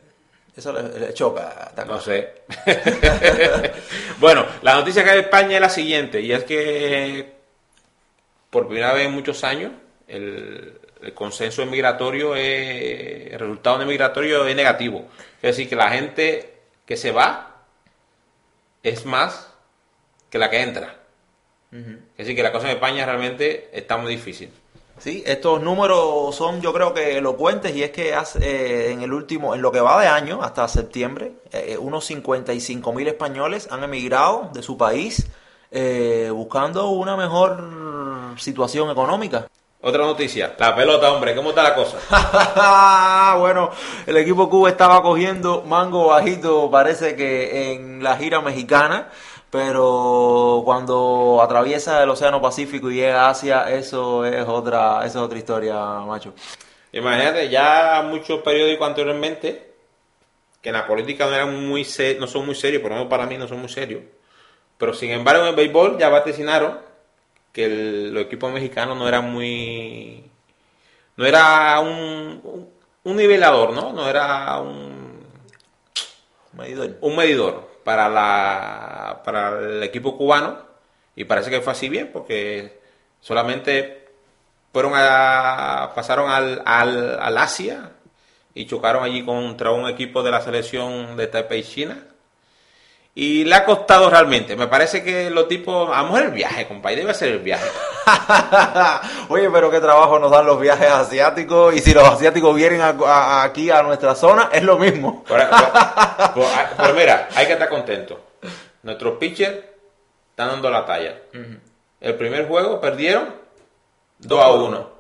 eso 0.57 0.73
le, 0.73 0.99
le 0.99 1.15
choca. 1.15 1.73
No 1.87 2.01
sé. 2.01 2.43
bueno, 4.19 4.47
la 4.63 4.75
noticia 4.75 5.05
que 5.05 5.11
hay 5.11 5.17
de 5.17 5.23
España 5.23 5.57
es 5.57 5.61
la 5.61 5.69
siguiente, 5.69 6.21
y 6.21 6.33
es 6.33 6.45
que 6.45 7.41
por 8.49 8.67
primera 8.67 8.93
vez 8.93 9.07
en 9.07 9.13
muchos 9.13 9.45
años 9.45 9.73
el, 10.09 10.81
el 11.03 11.15
consenso 11.15 11.65
migratorio, 11.67 12.35
es, 12.35 13.33
el 13.33 13.39
resultado 13.39 13.79
de 13.79 13.87
migratorio 13.87 14.47
es 14.47 14.57
negativo. 14.57 15.07
Es 15.37 15.57
decir, 15.57 15.69
que 15.69 15.77
la 15.77 15.91
gente 15.91 16.50
que 16.91 16.97
se 16.97 17.13
va 17.13 17.63
es 18.83 19.07
más 19.07 19.47
que 20.29 20.39
la 20.39 20.51
que 20.51 20.61
entra. 20.61 20.97
Es 21.71 22.17
decir, 22.17 22.35
que 22.35 22.43
la 22.43 22.51
cosa 22.51 22.69
en 22.69 22.75
España 22.75 23.07
realmente 23.07 23.71
está 23.73 23.97
muy 23.97 24.11
difícil. 24.11 24.51
Sí, 24.99 25.23
estos 25.25 25.63
números 25.63 26.35
son 26.35 26.61
yo 26.61 26.73
creo 26.73 26.93
que 26.93 27.19
elocuentes 27.19 27.77
y 27.77 27.85
es 27.85 27.93
que 27.93 28.13
hace, 28.13 28.41
eh, 28.41 28.91
en 28.91 29.03
el 29.03 29.13
último, 29.13 29.55
en 29.55 29.63
lo 29.63 29.71
que 29.71 29.81
va 29.81 30.01
de 30.01 30.09
año, 30.09 30.43
hasta 30.43 30.67
septiembre, 30.67 31.35
eh, 31.53 31.79
unos 31.79 32.07
55 32.07 32.93
mil 32.93 33.07
españoles 33.07 33.69
han 33.71 33.85
emigrado 33.85 34.51
de 34.53 34.61
su 34.65 34.77
país 34.77 35.29
eh, 35.71 36.29
buscando 36.35 36.89
una 36.89 37.17
mejor 37.17 38.35
situación 38.37 38.91
económica. 38.91 39.47
Otra 39.83 40.05
noticia, 40.05 40.55
la 40.59 40.77
pelota, 40.77 41.11
hombre, 41.11 41.35
¿cómo 41.35 41.51
está 41.51 41.63
la 41.63 41.75
cosa? 41.75 41.97
bueno, 43.39 43.71
el 44.07 44.15
equipo 44.19 44.51
Cuba 44.51 44.69
estaba 44.69 45.01
cogiendo 45.01 45.63
mango 45.63 46.09
bajito, 46.09 46.71
parece 46.71 47.17
que 47.17 47.73
en 47.73 48.03
la 48.03 48.19
gira 48.19 48.43
mexicana, 48.43 49.09
pero 49.51 50.61
cuando 50.67 51.41
atraviesa 51.43 52.03
el 52.03 52.11
Océano 52.11 52.43
Pacífico 52.43 52.91
y 52.91 52.97
llega 52.97 53.25
a 53.25 53.31
Asia, 53.31 53.71
eso 53.71 54.27
es 54.27 54.47
otra, 54.47 54.99
eso 55.07 55.21
es 55.21 55.25
otra 55.25 55.39
historia, 55.39 55.77
macho. 56.07 56.35
Imagínate, 56.93 57.49
ya 57.49 58.05
muchos 58.07 58.43
periódicos 58.43 58.87
anteriormente, 58.87 59.73
que 60.61 60.69
en 60.69 60.75
la 60.75 60.87
política 60.87 61.25
no, 61.25 61.35
eran 61.35 61.69
muy 61.69 61.87
no 62.19 62.27
son 62.27 62.45
muy 62.45 62.55
serios, 62.55 62.83
por 62.83 62.91
lo 62.91 62.97
menos 62.97 63.09
para 63.09 63.25
mí 63.25 63.39
no 63.39 63.49
son 63.49 63.61
muy 63.61 63.71
serios, 63.71 64.03
pero 64.77 64.93
sin 64.93 65.11
embargo 65.11 65.45
en 65.45 65.49
el 65.49 65.57
béisbol 65.57 65.97
ya 65.97 66.11
vaticinaron 66.11 66.90
que 67.53 67.65
el- 67.67 68.15
los 68.15 68.25
equipos 68.25 68.53
mexicanos 68.53 68.97
no 68.97 69.09
eran 69.09 69.31
muy... 69.33 70.31
no 71.17 71.27
era 71.27 71.81
un, 71.81 72.41
un, 72.45 72.71
un 73.05 73.17
nivelador, 73.17 73.73
¿no? 73.75 73.93
No 73.93 74.09
era 74.09 74.59
un, 74.61 75.21
Medidor. 76.53 76.97
un 77.01 77.17
medidor 77.17 77.69
para, 77.85 78.09
la, 78.09 79.23
para 79.25 79.59
el 79.61 79.83
equipo 79.85 80.17
cubano 80.17 80.59
y 81.15 81.25
parece 81.25 81.51
que 81.51 81.61
fue 81.61 81.73
así 81.73 81.89
bien 81.89 82.11
porque 82.13 82.81
solamente 83.21 84.09
fueron 84.73 84.93
a, 84.97 85.93
pasaron 85.95 86.31
al, 86.31 86.63
al, 86.65 87.19
al 87.21 87.39
Asia 87.39 87.93
y 88.55 88.67
chocaron 88.67 89.05
allí 89.05 89.25
contra 89.25 89.71
un 89.71 89.89
equipo 89.89 90.23
de 90.25 90.33
la 90.33 90.41
selección 90.43 91.17
de 91.17 91.29
Taipei 91.29 91.63
China 91.63 92.07
y 93.23 93.45
le 93.45 93.55
ha 93.55 93.65
costado 93.67 94.09
realmente 94.09 94.57
me 94.57 94.67
parece 94.69 95.03
que 95.03 95.29
los 95.31 95.47
tipos 95.49 95.91
a 95.95 95.99
lo 96.03 96.05
mejor 96.05 96.23
el 96.23 96.31
viaje 96.31 96.67
compadre 96.67 96.97
debe 96.99 97.13
ser 97.13 97.29
el 97.33 97.39
viaje 97.41 97.69
Oye, 99.29 99.51
pero 99.51 99.71
qué 99.71 99.79
trabajo 99.81 100.19
nos 100.19 100.31
dan 100.31 100.47
los 100.47 100.59
viajes 100.61 100.91
asiáticos 100.91 101.75
y 101.75 101.81
si 101.81 101.93
los 101.95 102.07
asiáticos 102.09 102.55
vienen 102.55 102.81
a- 102.81 102.89
a- 103.07 103.43
aquí 103.43 103.71
a 103.71 103.83
nuestra 103.83 104.15
zona 104.15 104.49
es 104.53 104.63
lo 104.63 104.79
mismo. 104.79 105.23
Por- 105.25 105.39
Pero 106.77 106.95
mira, 106.97 107.29
hay 107.35 107.47
que 107.47 107.53
estar 107.53 107.69
contentos. 107.69 108.19
Nuestros 108.83 109.19
pitchers 109.19 109.59
están 110.31 110.49
dando 110.49 110.71
la 110.71 110.85
talla. 110.87 111.17
El 112.01 112.15
primer 112.15 112.49
juego 112.49 112.81
perdieron 112.81 113.35
2 114.21 114.41
a 114.43 114.51
1. 114.51 114.91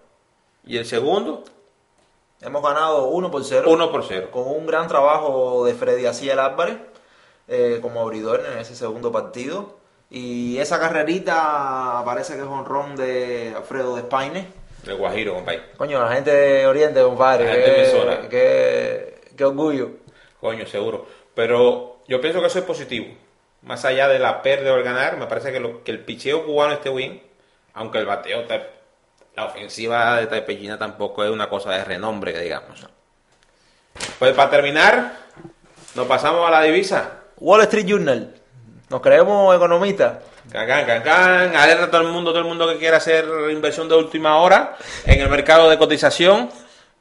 Y 0.66 0.76
el 0.76 0.84
segundo, 0.86 1.44
Hemos 2.42 2.62
ganado 2.62 3.06
1 3.08 3.30
por 3.30 3.44
0. 3.44 3.64
1 3.70 3.90
por 3.92 4.04
0. 4.06 4.28
con 4.30 4.46
un 4.46 4.66
gran 4.66 4.88
trabajo 4.88 5.64
de 5.66 5.74
Freddy 5.74 6.06
Aciel 6.06 6.38
Álvarez 6.38 6.76
eh, 7.50 7.80
como 7.82 8.00
abridor 8.00 8.42
en 8.50 8.58
ese 8.58 8.74
segundo 8.74 9.12
partido. 9.12 9.76
Y 10.08 10.56
esa 10.58 10.80
carrerita 10.80 12.02
parece 12.04 12.34
que 12.34 12.40
es 12.40 12.46
honrón 12.46 12.96
de 12.96 13.52
Alfredo 13.56 13.96
Despaine. 13.96 14.48
El 14.86 14.94
Guajiro, 14.96 15.34
compadre. 15.34 15.62
Coño, 15.76 16.00
la 16.02 16.12
gente 16.14 16.30
de 16.34 16.66
Oriente, 16.66 17.02
compadre. 17.02 17.44
La 17.44 17.52
gente 17.52 18.28
qué, 18.28 18.28
qué- 18.30 19.34
qué 19.36 19.44
orgullo. 19.44 19.90
Coño, 20.40 20.66
seguro. 20.66 21.06
Pero 21.34 21.98
yo 22.08 22.20
pienso 22.20 22.40
que 22.40 22.46
eso 22.46 22.58
es 22.60 22.64
positivo. 22.64 23.06
Más 23.62 23.84
allá 23.84 24.08
de 24.08 24.18
la 24.18 24.40
pérdida 24.42 24.72
o 24.72 24.76
el 24.76 24.82
ganar, 24.82 25.18
me 25.18 25.26
parece 25.26 25.52
que, 25.52 25.60
lo, 25.60 25.84
que 25.84 25.90
el 25.90 26.00
picheo 26.04 26.46
cubano 26.46 26.72
esté 26.72 26.88
bien. 26.90 27.22
Aunque 27.74 27.98
el 27.98 28.06
bateo, 28.06 28.44
la 29.36 29.44
ofensiva 29.44 30.16
de 30.16 30.26
Taipei 30.26 30.66
tampoco 30.78 31.22
es 31.24 31.30
una 31.30 31.48
cosa 31.48 31.70
de 31.72 31.84
renombre, 31.84 32.32
que 32.32 32.40
digamos. 32.40 32.86
Pues 34.18 34.34
para 34.34 34.50
terminar, 34.50 35.16
nos 35.94 36.06
pasamos 36.06 36.46
a 36.48 36.50
la 36.50 36.62
divisa. 36.62 37.19
Wall 37.40 37.62
Street 37.62 37.86
Journal. 37.86 38.34
Nos 38.90 39.00
creemos 39.00 39.56
economistas. 39.56 40.18
Can, 40.52 40.66
can, 40.66 40.84
can, 40.84 41.02
can. 41.02 41.56
Alerta 41.56 41.84
a 41.84 41.90
todo 41.90 42.02
el 42.02 42.08
mundo, 42.08 42.30
todo 42.32 42.40
el 42.40 42.46
mundo 42.46 42.68
que 42.68 42.76
quiera 42.76 42.98
hacer 42.98 43.24
inversión 43.50 43.88
de 43.88 43.94
última 43.94 44.36
hora 44.38 44.76
en 45.06 45.20
el 45.20 45.28
mercado 45.28 45.70
de 45.70 45.78
cotización, 45.78 46.50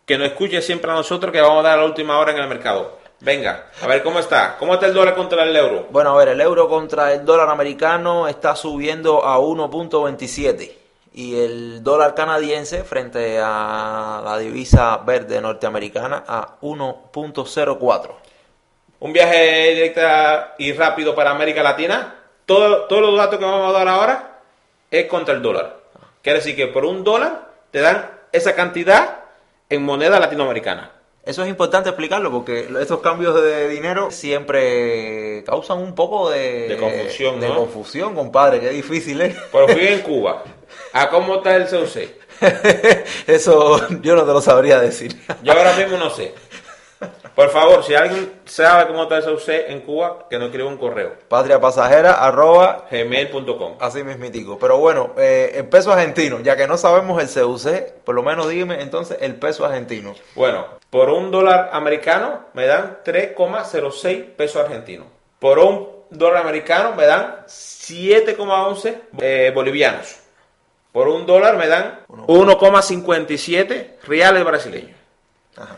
que 0.05 0.17
nos 0.17 0.27
escuche 0.27 0.61
siempre 0.61 0.91
a 0.91 0.93
nosotros, 0.93 1.31
que 1.31 1.41
vamos 1.41 1.65
a 1.65 1.69
dar 1.69 1.79
la 1.79 1.85
última 1.85 2.17
hora 2.19 2.31
en 2.31 2.37
el 2.37 2.47
mercado. 2.47 2.99
Venga, 3.21 3.65
a 3.81 3.87
ver 3.87 4.01
cómo 4.01 4.19
está. 4.19 4.55
¿Cómo 4.57 4.75
está 4.75 4.85
el 4.85 4.93
dólar 4.93 5.15
contra 5.15 5.43
el 5.43 5.55
euro? 5.55 5.87
Bueno, 5.91 6.11
a 6.11 6.17
ver, 6.17 6.29
el 6.29 6.39
euro 6.39 6.69
contra 6.69 7.11
el 7.11 7.25
dólar 7.25 7.49
americano 7.49 8.27
está 8.27 8.55
subiendo 8.55 9.25
a 9.25 9.39
1.27 9.39 10.71
y 11.13 11.35
el 11.35 11.83
dólar 11.83 12.15
canadiense 12.15 12.83
frente 12.83 13.39
a 13.43 14.21
la 14.23 14.37
divisa 14.37 14.97
verde 14.97 15.41
norteamericana 15.41 16.23
a 16.25 16.59
1.04. 16.61 18.28
Un 18.99 19.13
viaje 19.13 19.73
directa 19.73 20.55
y 20.57 20.73
rápido 20.73 21.15
para 21.15 21.31
América 21.31 21.63
Latina. 21.63 22.15
Todo, 22.45 22.85
todos 22.85 23.01
los 23.01 23.17
datos 23.17 23.39
que 23.39 23.45
vamos 23.45 23.69
a 23.73 23.77
dar 23.77 23.87
ahora 23.87 24.39
es 24.91 25.05
contra 25.05 25.33
el 25.33 25.41
dólar. 25.41 25.77
Quiere 26.21 26.39
decir 26.39 26.55
que 26.55 26.67
por 26.67 26.85
un 26.85 27.03
dólar 27.03 27.49
te 27.71 27.79
dan 27.79 28.09
esa 28.31 28.55
cantidad 28.55 29.19
en 29.69 29.83
moneda 29.83 30.19
latinoamericana. 30.19 30.91
Eso 31.23 31.43
es 31.43 31.49
importante 31.49 31.89
explicarlo 31.89 32.31
porque 32.31 32.67
estos 32.79 33.01
cambios 33.01 33.41
de 33.41 33.69
dinero 33.69 34.09
siempre 34.09 35.43
causan 35.45 35.77
un 35.77 35.93
poco 35.93 36.29
de, 36.29 36.69
De 36.69 36.77
confusión, 36.77 37.39
de 37.39 37.49
¿no? 37.49 37.55
confusión, 37.55 38.15
compadre, 38.15 38.59
qué 38.59 38.69
difícil 38.69 39.21
es. 39.21 39.35
Pero 39.51 39.67
fui 39.67 39.87
en 39.87 39.99
Cuba. 39.99 40.43
¿A 40.93 41.09
cómo 41.09 41.35
está 41.35 41.55
el 41.55 41.67
CUC? 41.67 42.19
Eso 43.27 43.87
yo 44.01 44.15
no 44.15 44.23
te 44.23 44.31
lo 44.31 44.41
sabría 44.41 44.79
decir. 44.79 45.15
Yo 45.43 45.53
ahora 45.53 45.73
mismo 45.73 45.97
no 45.97 46.09
sé. 46.09 46.33
Por 47.35 47.49
favor, 47.49 47.83
si 47.83 47.95
alguien 47.95 48.41
sabe 48.45 48.87
cómo 48.87 49.03
está 49.03 49.17
el 49.17 49.23
CUC 49.23 49.49
en 49.49 49.81
Cuba, 49.81 50.27
que 50.29 50.37
nos 50.37 50.47
escriba 50.47 50.67
un 50.67 50.77
correo. 50.77 51.13
Patria 51.27 51.59
pasajera 51.59 52.13
arroba 52.13 52.85
gmail.com. 52.91 53.77
Así 53.79 54.03
mismitico. 54.03 54.57
Pero 54.59 54.77
bueno, 54.77 55.11
eh, 55.17 55.51
el 55.55 55.67
peso 55.67 55.91
argentino, 55.91 56.39
ya 56.41 56.55
que 56.55 56.67
no 56.67 56.77
sabemos 56.77 57.21
el 57.21 57.29
CUC, 57.29 58.03
por 58.03 58.15
lo 58.15 58.23
menos 58.23 58.49
dígame 58.49 58.81
entonces 58.81 59.17
el 59.21 59.35
peso 59.35 59.65
argentino. 59.65 60.15
Bueno, 60.35 60.65
por 60.89 61.09
un 61.09 61.31
dólar 61.31 61.69
americano 61.73 62.45
me 62.53 62.65
dan 62.65 62.99
3,06 63.05 64.35
pesos 64.35 64.63
argentinos. 64.63 65.07
Por 65.39 65.59
un 65.59 65.87
dólar 66.09 66.43
americano 66.43 66.93
me 66.95 67.05
dan 67.05 67.45
7,11 67.47 68.95
eh, 69.19 69.51
bolivianos. 69.53 70.19
Por 70.91 71.07
un 71.07 71.25
dólar 71.25 71.57
me 71.57 71.67
dan 71.67 71.99
1,57 72.07 73.99
reales 74.03 74.43
brasileños. 74.43 74.98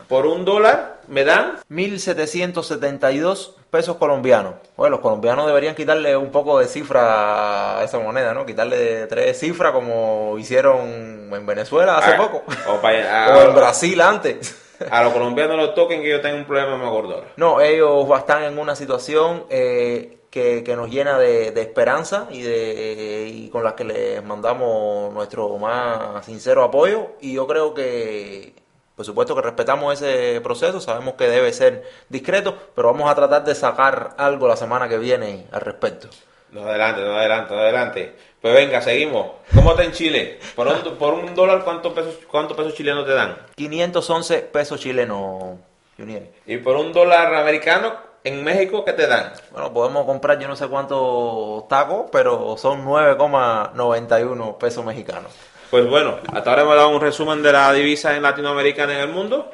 Por 0.08 0.26
un 0.26 0.44
dólar 0.44 1.00
me 1.08 1.24
dan 1.24 1.58
1772 1.68 3.56
pesos 3.70 3.96
colombianos. 3.96 4.54
Bueno, 4.76 4.92
los 4.96 5.00
colombianos 5.00 5.46
deberían 5.46 5.74
quitarle 5.74 6.16
un 6.16 6.30
poco 6.30 6.58
de 6.58 6.66
cifra 6.66 7.78
a 7.78 7.84
esa 7.84 7.98
moneda, 7.98 8.34
¿no? 8.34 8.44
Quitarle 8.46 9.06
tres 9.06 9.38
cifras 9.40 9.72
como 9.72 10.36
hicieron 10.38 11.32
en 11.32 11.46
Venezuela 11.46 11.98
hace 11.98 12.12
a- 12.12 12.16
poco. 12.16 12.42
O, 12.68 12.88
en 12.88 13.06
a, 13.06 13.46
Brasil 13.54 14.00
antes. 14.00 14.56
a 14.90 15.02
los 15.02 15.12
colombianos 15.12 15.56
los 15.56 15.74
toquen 15.74 16.02
que 16.02 16.10
yo 16.10 16.20
tengo 16.20 16.36
un 16.36 16.44
problema 16.44 16.76
más 16.76 16.90
gordo. 16.90 17.24
No, 17.36 17.60
ellos 17.60 18.06
están 18.18 18.44
en 18.44 18.58
una 18.58 18.76
situación 18.76 19.44
eh, 19.48 20.18
que, 20.30 20.62
que 20.64 20.76
nos 20.76 20.90
llena 20.90 21.18
de, 21.18 21.50
de 21.50 21.60
esperanza 21.62 22.26
y, 22.30 22.42
de, 22.42 23.28
y 23.32 23.48
con 23.48 23.64
la 23.64 23.74
que 23.74 23.84
les 23.84 24.22
mandamos 24.24 25.12
nuestro 25.12 25.56
más 25.58 26.24
sincero 26.24 26.62
apoyo. 26.62 27.12
Y 27.20 27.34
yo 27.34 27.46
creo 27.46 27.74
que, 27.74 28.54
por 29.02 29.06
supuesto 29.06 29.34
que 29.34 29.42
respetamos 29.42 30.00
ese 30.00 30.40
proceso, 30.42 30.80
sabemos 30.80 31.14
que 31.14 31.26
debe 31.26 31.52
ser 31.52 31.82
discreto, 32.08 32.56
pero 32.72 32.92
vamos 32.92 33.10
a 33.10 33.14
tratar 33.16 33.42
de 33.42 33.52
sacar 33.52 34.14
algo 34.16 34.46
la 34.46 34.54
semana 34.54 34.88
que 34.88 34.96
viene 34.96 35.46
al 35.50 35.60
respecto. 35.60 36.06
No 36.52 36.62
adelante, 36.62 37.00
no 37.00 37.16
adelante, 37.16 37.52
no 37.52 37.60
adelante. 37.60 38.16
Pues 38.40 38.54
venga, 38.54 38.80
seguimos. 38.80 39.32
¿Cómo 39.52 39.72
está 39.72 39.82
en 39.82 39.90
Chile? 39.90 40.38
Por 40.54 40.68
un, 40.68 40.96
por 40.98 41.14
un 41.14 41.34
dólar, 41.34 41.64
¿cuántos 41.64 41.92
pesos, 41.92 42.20
¿cuántos 42.30 42.56
pesos 42.56 42.74
chilenos 42.74 43.04
te 43.04 43.12
dan? 43.12 43.38
511 43.56 44.38
pesos 44.42 44.78
chilenos, 44.78 45.58
Junior. 45.98 46.22
Y 46.46 46.58
por 46.58 46.76
un 46.76 46.92
dólar 46.92 47.34
americano, 47.34 47.94
en 48.22 48.44
México, 48.44 48.84
¿qué 48.84 48.92
te 48.92 49.08
dan? 49.08 49.32
Bueno, 49.50 49.72
podemos 49.72 50.06
comprar 50.06 50.38
yo 50.38 50.46
no 50.46 50.54
sé 50.54 50.68
cuántos 50.68 51.66
tacos, 51.66 52.06
pero 52.12 52.56
son 52.56 52.86
9,91 52.86 54.58
pesos 54.58 54.84
mexicanos. 54.84 55.32
Pues 55.72 55.88
bueno, 55.88 56.18
hasta 56.30 56.50
ahora 56.50 56.62
hemos 56.64 56.76
dado 56.76 56.90
un 56.90 57.00
resumen 57.00 57.42
de 57.42 57.50
la 57.50 57.72
divisa 57.72 58.14
en 58.14 58.22
latinoamericana 58.22 58.92
en 58.92 59.00
el 59.00 59.08
mundo. 59.08 59.50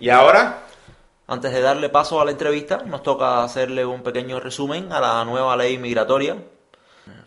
Y 0.00 0.10
ahora, 0.10 0.64
Antes 1.28 1.52
de 1.52 1.60
darle 1.60 1.90
paso 1.90 2.20
a 2.20 2.24
la 2.24 2.32
entrevista, 2.32 2.78
nos 2.78 3.04
toca 3.04 3.44
hacerle 3.44 3.86
un 3.86 4.02
pequeño 4.02 4.40
resumen 4.40 4.92
a 4.92 5.00
la 5.00 5.24
nueva 5.24 5.56
ley 5.56 5.78
migratoria 5.78 6.36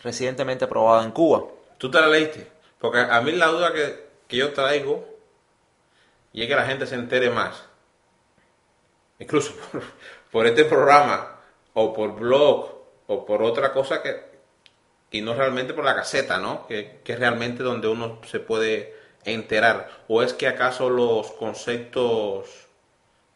recientemente 0.04 0.66
aprobada 0.66 1.06
en 1.06 1.12
Cuba. 1.12 1.46
tú 1.78 1.90
te 1.90 2.02
la 2.02 2.08
leíste. 2.08 2.52
Porque 2.80 3.00
a 3.00 3.22
mí 3.22 3.32
la 3.32 3.48
duda 3.48 3.72
que, 3.72 4.10
que 4.28 4.36
yo 4.36 4.52
traigo, 4.52 5.08
y 6.34 6.42
es 6.42 6.50
que 6.50 6.56
la 6.58 6.66
gente 6.66 6.86
se 6.86 6.96
entere 6.96 7.30
más, 7.30 7.64
incluso 9.20 9.54
por, 9.72 9.84
por 10.34 10.48
este 10.48 10.66
programa, 10.66 11.38
o 11.74 11.94
por 11.94 12.14
blog, 12.14 12.72
o 13.08 13.26
por 13.26 13.42
otra 13.42 13.72
cosa 13.72 14.04
que, 14.04 14.37
y 15.12 15.22
no 15.22 15.34
realmente 15.34 15.74
por 15.74 15.86
la 15.86 15.96
caseta, 15.96 16.38
¿no? 16.38 16.68
Que, 16.68 17.00
que 17.04 17.14
es 17.14 17.20
realmente 17.20 17.64
donde 17.64 17.88
uno 17.88 18.20
se 18.30 18.40
puede 18.40 18.94
enterar. 19.24 19.90
¿O 20.08 20.22
es 20.22 20.34
que 20.34 20.48
acaso 20.48 20.90
los 20.90 21.32
conceptos, 21.32 22.48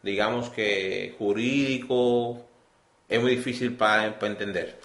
digamos 0.02 0.50
que 0.50 1.14
jurídicos, 1.18 2.38
es 3.08 3.20
muy 3.20 3.36
difícil 3.36 3.76
para 3.76 4.06
entender? 4.06 4.78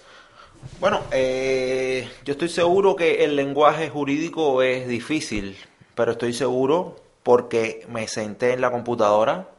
Bueno, 0.80 1.02
eh, 1.12 2.10
yo 2.26 2.34
estoy 2.34 2.50
seguro 2.50 2.96
que 2.96 3.24
el 3.24 3.36
lenguaje 3.36 3.90
jurídico 3.90 4.62
es 4.62 4.88
difícil, 4.88 5.58
pero 5.96 6.14
estoy 6.14 6.34
seguro 6.34 6.98
porque 7.24 7.86
me 7.90 8.08
senté 8.08 8.54
en 8.54 8.62
la 8.62 8.72
computadora 8.72 9.50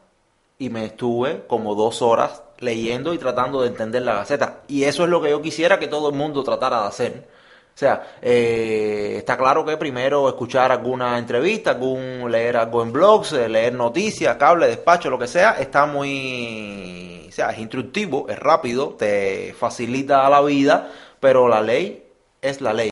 y 0.57 0.69
me 0.69 0.85
estuve 0.85 1.45
como 1.47 1.75
dos 1.75 2.01
horas 2.01 2.43
leyendo 2.59 3.13
y 3.13 3.17
tratando 3.17 3.61
de 3.61 3.69
entender 3.69 4.03
la 4.03 4.15
Gaceta. 4.15 4.61
Y 4.67 4.83
eso 4.83 5.03
es 5.03 5.09
lo 5.09 5.21
que 5.21 5.29
yo 5.29 5.41
quisiera 5.41 5.79
que 5.79 5.87
todo 5.87 6.09
el 6.09 6.15
mundo 6.15 6.43
tratara 6.43 6.81
de 6.81 6.87
hacer. 6.87 7.27
O 7.73 7.79
sea, 7.79 8.17
eh, 8.21 9.15
está 9.17 9.37
claro 9.37 9.63
que 9.63 9.77
primero 9.77 10.27
escuchar 10.27 10.69
alguna 10.69 11.17
entrevista, 11.17 11.71
algún 11.71 12.29
leer 12.29 12.57
algo 12.57 12.83
en 12.83 12.91
blogs, 12.91 13.31
eh, 13.31 13.47
leer 13.47 13.73
noticias, 13.73 14.35
cable, 14.35 14.67
despacho, 14.67 15.09
lo 15.09 15.17
que 15.17 15.27
sea, 15.27 15.51
está 15.51 15.85
muy, 15.85 17.27
o 17.29 17.31
sea, 17.31 17.51
es 17.51 17.59
instructivo, 17.59 18.27
es 18.27 18.37
rápido, 18.37 18.95
te 18.97 19.55
facilita 19.57 20.29
la 20.29 20.41
vida, 20.41 20.91
pero 21.21 21.47
la 21.47 21.61
ley 21.61 22.03
es 22.41 22.59
la 22.59 22.73
ley. 22.73 22.91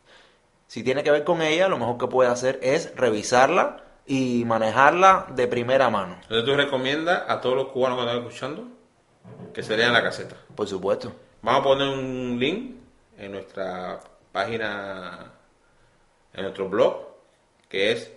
Si 0.68 0.84
tiene 0.84 1.04
que 1.04 1.12
ver 1.12 1.26
con 1.26 1.42
ella, 1.42 1.68
lo 1.68 1.78
mejor 1.78 1.98
que 1.98 2.08
puede 2.08 2.30
hacer 2.30 2.58
es 2.64 2.96
revisarla 2.96 3.84
y 4.06 4.46
manejarla 4.46 5.26
de 5.36 5.48
primera 5.48 5.90
mano, 5.90 6.16
Entonces 6.22 6.46
tú 6.46 6.56
recomiendas 6.56 7.24
a 7.28 7.42
todos 7.42 7.58
los 7.58 7.68
cubanos 7.68 7.98
que 7.98 8.06
están 8.06 8.18
escuchando 8.20 8.77
que 9.54 9.64
se 9.64 9.76
lean 9.78 9.94
la 9.94 10.04
caseta. 10.04 10.36
por 10.56 10.68
supuesto. 10.68 11.12
Vamos 11.42 11.62
a 11.62 11.64
poner 11.64 11.88
un 11.90 12.38
link 12.40 12.76
en 13.18 13.32
nuestra 13.32 14.00
página, 14.32 15.32
en 16.34 16.42
nuestro 16.44 16.68
blog, 16.70 17.08
que 17.70 17.92
es 17.92 18.12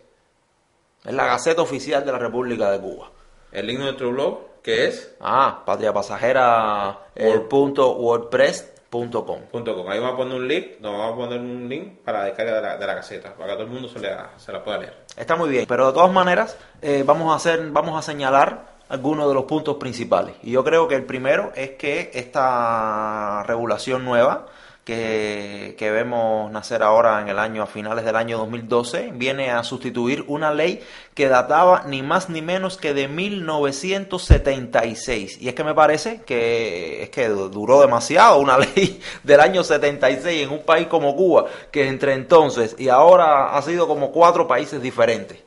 Es 1.04 1.12
la 1.14 1.26
Gaceta 1.26 1.62
Oficial 1.62 2.04
de 2.04 2.12
la 2.12 2.18
República 2.18 2.70
de 2.70 2.80
Cuba. 2.80 3.10
el 3.52 3.66
link 3.66 3.78
de 3.78 3.84
nuestro 3.84 4.10
blog, 4.10 4.38
que 4.62 4.86
es 4.86 5.14
Ah, 5.20 5.62
Patria 5.64 5.92
Pasajera, 5.92 6.98
el 7.14 7.42
punto 7.42 7.92
wordpress.com. 7.96 9.40
punto 9.50 9.74
.com. 9.74 9.88
Ahí 9.88 9.98
vamos 9.98 10.14
a 10.14 10.16
poner 10.18 10.34
un 10.34 10.48
link, 10.48 10.80
nos 10.80 10.92
vamos 10.92 11.12
a 11.12 11.16
poner 11.16 11.40
un 11.40 11.68
link 11.68 11.98
para 12.04 12.20
la 12.20 12.24
descarga 12.26 12.54
de 12.56 12.60
la, 12.62 12.76
de 12.76 12.86
la 12.86 12.94
caseta, 12.96 13.34
para 13.34 13.52
que 13.52 13.54
todo 13.54 13.64
el 13.64 13.70
mundo 13.72 13.88
se, 13.88 13.98
lea- 14.00 14.30
se 14.36 14.52
la 14.52 14.62
pueda 14.62 14.78
leer. 14.78 14.96
Está 15.16 15.36
muy 15.36 15.48
bien, 15.48 15.64
pero 15.68 15.86
de 15.88 15.92
todas 15.92 16.12
maneras 16.12 16.56
eh, 16.82 17.02
vamos 17.06 17.32
a 17.32 17.36
hacer, 17.36 17.70
vamos 17.70 17.98
a 17.98 18.02
señalar 18.02 18.69
algunos 18.90 19.26
de 19.28 19.34
los 19.34 19.44
puntos 19.44 19.76
principales. 19.76 20.34
Y 20.42 20.50
yo 20.50 20.64
creo 20.64 20.88
que 20.88 20.96
el 20.96 21.04
primero 21.04 21.52
es 21.54 21.70
que 21.70 22.10
esta 22.12 23.44
regulación 23.44 24.04
nueva 24.04 24.46
que, 24.84 25.76
que 25.78 25.92
vemos 25.92 26.50
nacer 26.50 26.82
ahora 26.82 27.20
en 27.20 27.28
el 27.28 27.38
año 27.38 27.62
a 27.62 27.66
finales 27.66 28.04
del 28.04 28.16
año 28.16 28.36
2012 28.38 29.12
viene 29.14 29.52
a 29.52 29.62
sustituir 29.62 30.24
una 30.26 30.52
ley 30.52 30.82
que 31.14 31.28
databa 31.28 31.84
ni 31.86 32.02
más 32.02 32.30
ni 32.30 32.42
menos 32.42 32.76
que 32.76 32.92
de 32.92 33.06
1976 33.06 35.40
y 35.40 35.46
es 35.48 35.54
que 35.54 35.62
me 35.62 35.74
parece 35.74 36.22
que 36.22 37.04
es 37.04 37.10
que 37.10 37.28
duró 37.28 37.80
demasiado 37.82 38.38
una 38.38 38.58
ley 38.58 39.00
del 39.22 39.38
año 39.38 39.62
76 39.62 40.42
en 40.42 40.50
un 40.50 40.64
país 40.64 40.88
como 40.88 41.14
Cuba 41.14 41.46
que 41.70 41.86
entre 41.86 42.14
entonces 42.14 42.74
y 42.78 42.88
ahora 42.88 43.56
ha 43.56 43.62
sido 43.62 43.86
como 43.86 44.10
cuatro 44.10 44.48
países 44.48 44.82
diferentes 44.82 45.38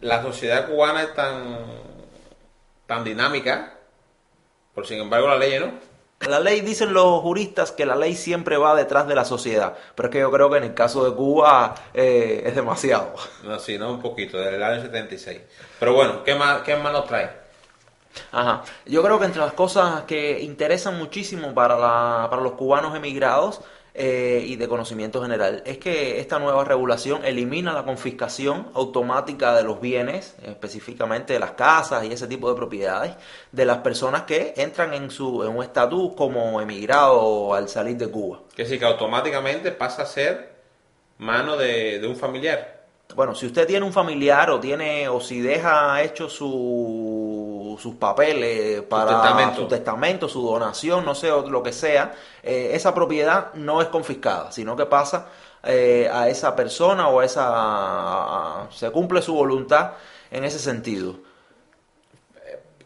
La 0.00 0.22
sociedad 0.22 0.68
cubana 0.68 1.04
es 1.04 1.14
tan, 1.14 1.93
tan 2.86 3.04
dinámica, 3.04 3.78
por 4.74 4.86
sin 4.86 5.00
embargo 5.00 5.28
la 5.28 5.36
ley 5.36 5.58
no. 5.58 5.94
La 6.28 6.40
ley, 6.40 6.62
dicen 6.62 6.94
los 6.94 7.20
juristas, 7.20 7.70
que 7.70 7.84
la 7.84 7.96
ley 7.96 8.14
siempre 8.14 8.56
va 8.56 8.74
detrás 8.74 9.06
de 9.06 9.14
la 9.14 9.26
sociedad, 9.26 9.76
pero 9.94 10.08
es 10.08 10.12
que 10.12 10.20
yo 10.20 10.30
creo 10.30 10.48
que 10.48 10.56
en 10.56 10.64
el 10.64 10.74
caso 10.74 11.04
de 11.04 11.14
Cuba 11.14 11.74
eh, 11.92 12.42
es 12.46 12.54
demasiado. 12.54 13.14
No, 13.42 13.58
sí, 13.58 13.76
no 13.76 13.90
un 13.90 14.00
poquito, 14.00 14.38
del 14.38 14.62
año 14.62 14.80
76. 14.80 15.40
Pero 15.78 15.92
bueno, 15.92 16.24
¿qué 16.24 16.34
más, 16.34 16.62
qué 16.62 16.76
más 16.76 16.92
nos 16.92 17.06
trae? 17.06 17.30
Ajá. 18.32 18.62
Yo 18.86 19.02
creo 19.02 19.18
que 19.18 19.26
entre 19.26 19.40
las 19.40 19.52
cosas 19.52 20.04
que 20.04 20.40
interesan 20.40 20.96
muchísimo 20.96 21.52
para, 21.52 21.78
la, 21.78 22.28
para 22.30 22.40
los 22.40 22.52
cubanos 22.52 22.96
emigrados 22.96 23.60
eh, 23.96 24.44
y 24.44 24.56
de 24.56 24.66
conocimiento 24.66 25.22
general 25.22 25.62
es 25.64 25.78
que 25.78 26.18
esta 26.18 26.40
nueva 26.40 26.64
regulación 26.64 27.24
elimina 27.24 27.72
la 27.72 27.84
confiscación 27.84 28.66
automática 28.74 29.54
de 29.54 29.62
los 29.62 29.80
bienes, 29.80 30.34
específicamente 30.44 31.34
de 31.34 31.38
las 31.38 31.52
casas 31.52 32.04
y 32.04 32.12
ese 32.12 32.26
tipo 32.26 32.50
de 32.50 32.56
propiedades, 32.56 33.14
de 33.52 33.64
las 33.64 33.78
personas 33.78 34.22
que 34.22 34.52
entran 34.56 34.94
en, 34.94 35.12
su, 35.12 35.44
en 35.44 35.56
un 35.56 35.62
estatus 35.62 36.12
como 36.16 36.60
emigrado 36.60 37.54
al 37.54 37.68
salir 37.68 37.96
de 37.96 38.08
Cuba. 38.08 38.40
Que 38.56 38.66
sí, 38.66 38.80
que 38.80 38.84
automáticamente 38.84 39.70
pasa 39.70 40.02
a 40.02 40.06
ser 40.06 40.54
mano 41.18 41.56
de, 41.56 42.00
de 42.00 42.06
un 42.08 42.16
familiar. 42.16 42.74
Bueno, 43.14 43.32
si 43.36 43.46
usted 43.46 43.64
tiene 43.64 43.86
un 43.86 43.92
familiar 43.92 44.50
o 44.50 44.58
tiene 44.58 45.08
o 45.08 45.20
si 45.20 45.40
deja 45.40 46.02
hecho 46.02 46.28
su, 46.28 47.23
sus 47.78 47.94
papeles 47.96 48.82
para 48.82 49.20
testamento. 49.20 49.62
su 49.62 49.68
testamento, 49.68 50.28
su 50.28 50.46
donación, 50.46 51.04
no 51.04 51.14
sé, 51.14 51.28
lo 51.28 51.62
que 51.62 51.72
sea, 51.72 52.14
eh, 52.42 52.70
esa 52.72 52.94
propiedad 52.94 53.54
no 53.54 53.80
es 53.80 53.88
confiscada, 53.88 54.52
sino 54.52 54.76
que 54.76 54.86
pasa 54.86 55.28
eh, 55.62 56.08
a 56.12 56.28
esa 56.28 56.54
persona 56.54 57.08
o 57.08 57.20
a 57.20 57.24
esa 57.24 58.66
se 58.70 58.90
cumple 58.90 59.22
su 59.22 59.34
voluntad 59.34 59.92
en 60.30 60.44
ese 60.44 60.58
sentido. 60.58 61.16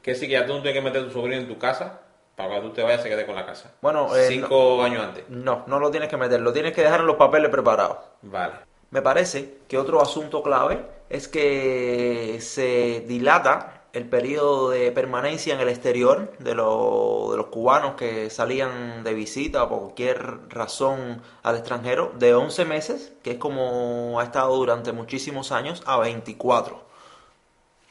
Que 0.03 0.15
sí, 0.15 0.27
que 0.27 0.33
ya 0.33 0.47
tú 0.47 0.55
no 0.55 0.63
tienes 0.63 0.81
que 0.81 0.85
meter 0.85 1.03
a 1.03 1.05
tu 1.07 1.13
sobrino 1.13 1.41
en 1.41 1.49
tu 1.49 1.59
casa 1.59 2.01
para 2.37 2.55
que 2.55 2.61
tú 2.61 2.71
te 2.71 2.83
vayas 2.83 3.03
se 3.03 3.09
quede 3.09 3.27
con 3.27 3.35
la 3.35 3.45
casa. 3.45 3.73
Bueno, 3.83 4.15
eh, 4.15 4.27
Cinco 4.29 4.83
años 4.83 5.03
antes. 5.03 5.25
No, 5.29 5.65
no 5.67 5.81
lo 5.81 5.91
tienes 5.91 6.09
que 6.09 6.17
meter, 6.17 6.41
lo 6.41 6.53
tienes 6.53 6.73
que 6.73 6.83
dejar 6.83 7.01
en 7.01 7.07
los 7.07 7.17
papeles 7.17 7.51
preparados. 7.51 7.99
Vale. 8.23 8.55
Me 8.91 9.03
parece 9.03 9.59
que 9.67 9.77
otro 9.77 10.01
asunto 10.01 10.43
clave 10.43 10.83
es 11.11 11.27
que 11.27 12.39
se 12.41 13.05
dilata 13.07 13.78
el 13.93 14.09
periodo 14.09 14.71
de 14.71 14.93
permanencia 14.93 15.55
en 15.55 15.61
el 15.61 15.69
exterior 15.69 16.33
de, 16.39 16.55
lo- 16.55 17.29
de 17.33 17.37
los 17.39 17.47
cubanos 17.47 17.95
que 17.97 18.31
salían 18.31 19.05
de 19.05 19.15
visita 19.15 19.69
por 19.69 19.81
cualquier 19.81 20.49
razón 20.49 21.23
al 21.43 21.57
extranjero 21.57 22.13
de 22.19 22.35
11 22.35 22.65
meses, 22.65 23.13
que 23.23 23.33
es 23.33 23.39
como 23.39 24.21
ha 24.21 24.25
estado 24.25 24.55
durante 24.57 24.93
muchísimos 24.93 25.53
años, 25.53 25.83
a 25.87 25.99
24. 25.99 26.87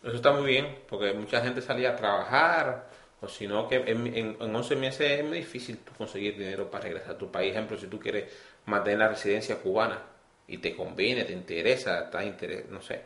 Eso 0.03 0.15
está 0.15 0.31
muy 0.31 0.45
bien, 0.45 0.79
porque 0.89 1.13
mucha 1.13 1.41
gente 1.41 1.61
salía 1.61 1.91
a 1.91 1.95
trabajar, 1.95 2.89
o 3.21 3.27
si 3.27 3.47
no, 3.47 3.67
que 3.67 3.75
en, 3.77 4.07
en, 4.07 4.37
en 4.39 4.55
11 4.55 4.75
meses 4.75 5.11
es 5.19 5.23
muy 5.25 5.37
difícil 5.39 5.79
conseguir 5.97 6.37
dinero 6.37 6.69
para 6.69 6.83
regresar 6.85 7.11
a 7.15 7.17
tu 7.17 7.31
país. 7.31 7.51
Ejemplo, 7.53 7.77
si 7.77 7.87
tú 7.87 7.99
quieres 7.99 8.31
mantener 8.65 8.99
la 8.99 9.07
residencia 9.09 9.59
cubana 9.61 9.99
y 10.47 10.59
te 10.59 10.75
conviene, 10.75 11.23
te 11.25 11.33
interesa, 11.33 12.01
estás 12.05 12.25
interes, 12.25 12.69
no 12.69 12.81
sé, 12.81 13.01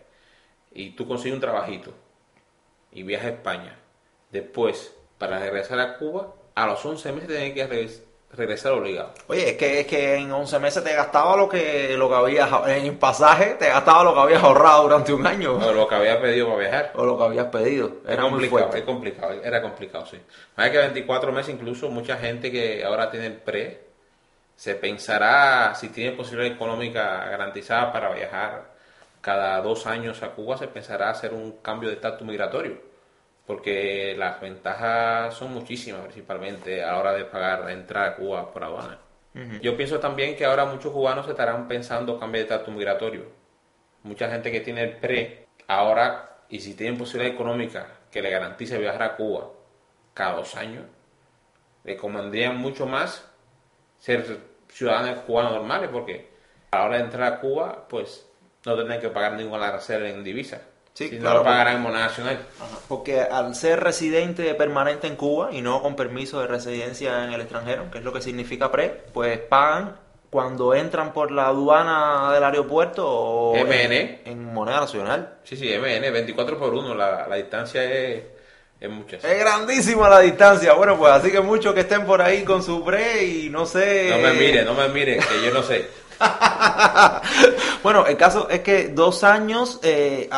y 0.74 0.92
tú 0.92 1.08
consigues 1.08 1.36
un 1.36 1.42
trabajito 1.42 1.94
y 2.92 3.04
viajas 3.04 3.28
a 3.28 3.32
España, 3.32 3.76
después, 4.32 4.94
para 5.18 5.40
regresar 5.40 5.80
a 5.80 5.98
Cuba, 5.98 6.34
a 6.56 6.66
los 6.68 6.84
11 6.86 7.12
meses 7.12 7.30
tienes 7.30 7.54
que 7.54 7.68
regres- 7.68 8.02
regresar 8.34 8.72
obligado. 8.74 9.14
Oye, 9.28 9.50
es 9.52 9.58
que, 9.58 9.82
es 9.82 9.88
que 9.88 10.16
en 10.16 10.32
11 10.32 10.60
meses 10.60 10.84
te 10.84 10.94
gastaba 10.94 11.36
lo 11.36 11.48
que, 11.50 11.96
lo 11.98 12.08
que 12.10 12.16
habías, 12.16 12.50
en 12.68 12.98
pasaje 12.98 13.56
te 13.60 13.68
gastaba 13.68 14.04
lo 14.06 14.14
que 14.14 14.20
habías 14.22 14.44
ahorrado 14.44 14.84
durante 14.84 15.14
un 15.14 15.26
año. 15.28 15.58
O 15.58 15.72
lo 15.74 15.88
que 15.88 15.96
había 15.96 16.22
pedido 16.22 16.48
para 16.48 16.60
viajar. 16.60 16.92
O 16.96 17.06
lo 17.06 17.18
que 17.18 17.24
habías 17.26 17.46
pedido. 17.48 17.88
Es 18.06 18.12
Era 18.14 18.24
muy 18.28 18.32
complicado, 18.50 18.74
es 18.76 18.84
complicado, 18.84 19.34
era 19.44 19.62
complicado, 19.62 20.06
sí. 20.06 20.18
Hay 20.56 20.72
que 20.72 20.78
24 20.78 21.32
meses, 21.34 21.54
incluso 21.54 21.90
mucha 21.90 22.18
gente 22.18 22.52
que 22.52 22.84
ahora 22.86 23.12
tiene 23.12 23.28
el 23.28 23.34
pre, 23.36 23.82
se 24.56 24.76
pensará 24.76 25.74
si 25.76 25.90
tiene 25.90 26.16
posibilidad 26.16 26.54
económica 26.56 27.26
garantizada 27.30 27.92
para 27.92 28.12
viajar 28.14 28.71
cada 29.22 29.62
dos 29.62 29.86
años 29.86 30.24
a 30.24 30.32
Cuba, 30.32 30.58
se 30.58 30.68
pensará 30.68 31.10
hacer 31.10 31.34
un 31.34 31.60
cambio 31.62 31.90
de 31.90 31.96
estatus 31.96 32.28
migratorio, 32.28 32.82
porque 33.46 34.16
las 34.18 34.42
ventajas 34.42 35.34
son 35.36 35.54
muchísimas, 35.54 36.02
principalmente 36.02 36.84
a 36.84 36.94
la 36.94 37.00
hora 37.00 37.14
de 37.14 37.26
pagar 37.26 37.62
la 37.66 37.72
entrada 37.72 38.08
a 38.08 38.16
Cuba 38.16 38.52
por 38.52 38.64
aduana. 38.64 39.00
Yo 39.62 39.78
pienso 39.78 40.00
también 40.00 40.36
que 40.36 40.44
ahora 40.44 40.66
muchos 40.66 40.92
cubanos 40.92 41.26
estarán 41.28 41.68
pensando 41.70 42.20
cambiar 42.20 42.46
de 42.46 42.54
estatus 42.54 42.74
migratorio. 42.74 43.28
Mucha 44.04 44.30
gente 44.30 44.52
que 44.52 44.60
tiene 44.60 44.84
el 44.84 44.98
PRE, 44.98 45.48
ahora, 45.68 46.42
y 46.50 46.60
si 46.60 46.74
tienen 46.74 46.98
posibilidad 46.98 47.34
económica 47.34 47.88
que 48.12 48.22
le 48.22 48.30
garantice 48.30 48.78
viajar 48.78 49.04
a 49.04 49.16
Cuba 49.16 49.48
cada 50.14 50.36
dos 50.36 50.56
años, 50.56 50.84
le 51.86 51.96
convendría 51.96 52.52
mucho 52.52 52.86
más 52.86 53.26
ser 54.00 54.26
ciudadanos 54.68 55.20
cubanos 55.22 55.54
normales, 55.54 55.90
porque 55.94 56.30
a 56.72 56.80
la 56.80 56.86
hora 56.86 56.98
de 56.98 57.04
entrar 57.04 57.34
a 57.34 57.40
Cuba, 57.40 57.88
pues 57.88 58.31
no 58.66 58.76
tendrán 58.76 59.00
que 59.00 59.10
pagar 59.10 59.34
ningún 59.34 59.62
arancel 59.62 60.06
en 60.06 60.24
divisa. 60.24 60.62
Sí, 60.94 61.08
si 61.08 61.20
claro, 61.20 61.36
no 61.36 61.40
lo 61.40 61.46
pagarán 61.46 61.78
en 61.78 61.82
moneda 61.82 62.08
nacional. 62.08 62.40
Porque 62.88 63.22
al 63.22 63.56
ser 63.56 63.80
residente 63.80 64.54
permanente 64.56 65.08
en 65.08 65.16
Cuba 65.16 65.50
y 65.52 65.62
no 65.62 65.82
con 65.82 65.96
permiso 65.96 66.42
de 66.42 66.48
residencia 66.48 67.24
en 67.24 67.34
el 67.34 67.42
extranjero, 67.42 67.90
que 67.90 68.00
es 68.00 68.04
lo 68.04 68.12
que 68.12 68.22
significa 68.22 68.72
PRE, 68.72 68.90
pues 69.14 69.40
pagan 69.40 69.96
cuando 70.30 70.74
entran 70.74 71.14
por 71.14 71.32
la 71.32 71.48
aduana 71.48 72.32
del 72.34 72.44
aeropuerto 72.44 73.08
o 73.08 73.56
MN. 73.56 73.92
En, 73.92 74.22
en 74.26 74.54
moneda 74.54 74.82
nacional. 74.82 75.38
Sí, 75.44 75.56
sí, 75.56 75.74
MN, 75.78 76.12
24 76.12 76.60
por 76.60 76.74
1, 76.74 76.94
la, 76.96 77.28
la 77.28 77.36
distancia 77.36 77.84
es, 77.84 78.24
es 78.80 78.90
mucha. 78.90 79.18
Es 79.18 79.40
grandísima 79.40 80.10
la 80.10 80.20
distancia. 80.20 80.74
Bueno, 80.74 80.98
pues 80.98 81.12
así 81.14 81.32
que 81.32 81.42
muchos 81.42 81.74
que 81.74 81.82
estén 81.82 82.06
por 82.06 82.22
ahí 82.22 82.44
con 82.44 82.64
su 82.64 82.84
PRE 82.84 83.26
y 83.26 83.50
no 83.50 83.66
sé... 83.66 84.10
No 84.10 84.18
me 84.20 84.34
mire, 84.34 84.64
no 84.64 84.74
me 84.74 84.88
mire, 84.90 85.18
que 85.18 85.46
yo 85.46 85.54
no 85.54 85.64
sé. 85.64 85.88
bueno, 87.84 88.06
el 88.06 88.18
caso 88.18 88.50
es 88.50 88.62
que 88.62 88.90
dos 88.90 89.24
años, 89.24 89.80
eh, 89.84 90.30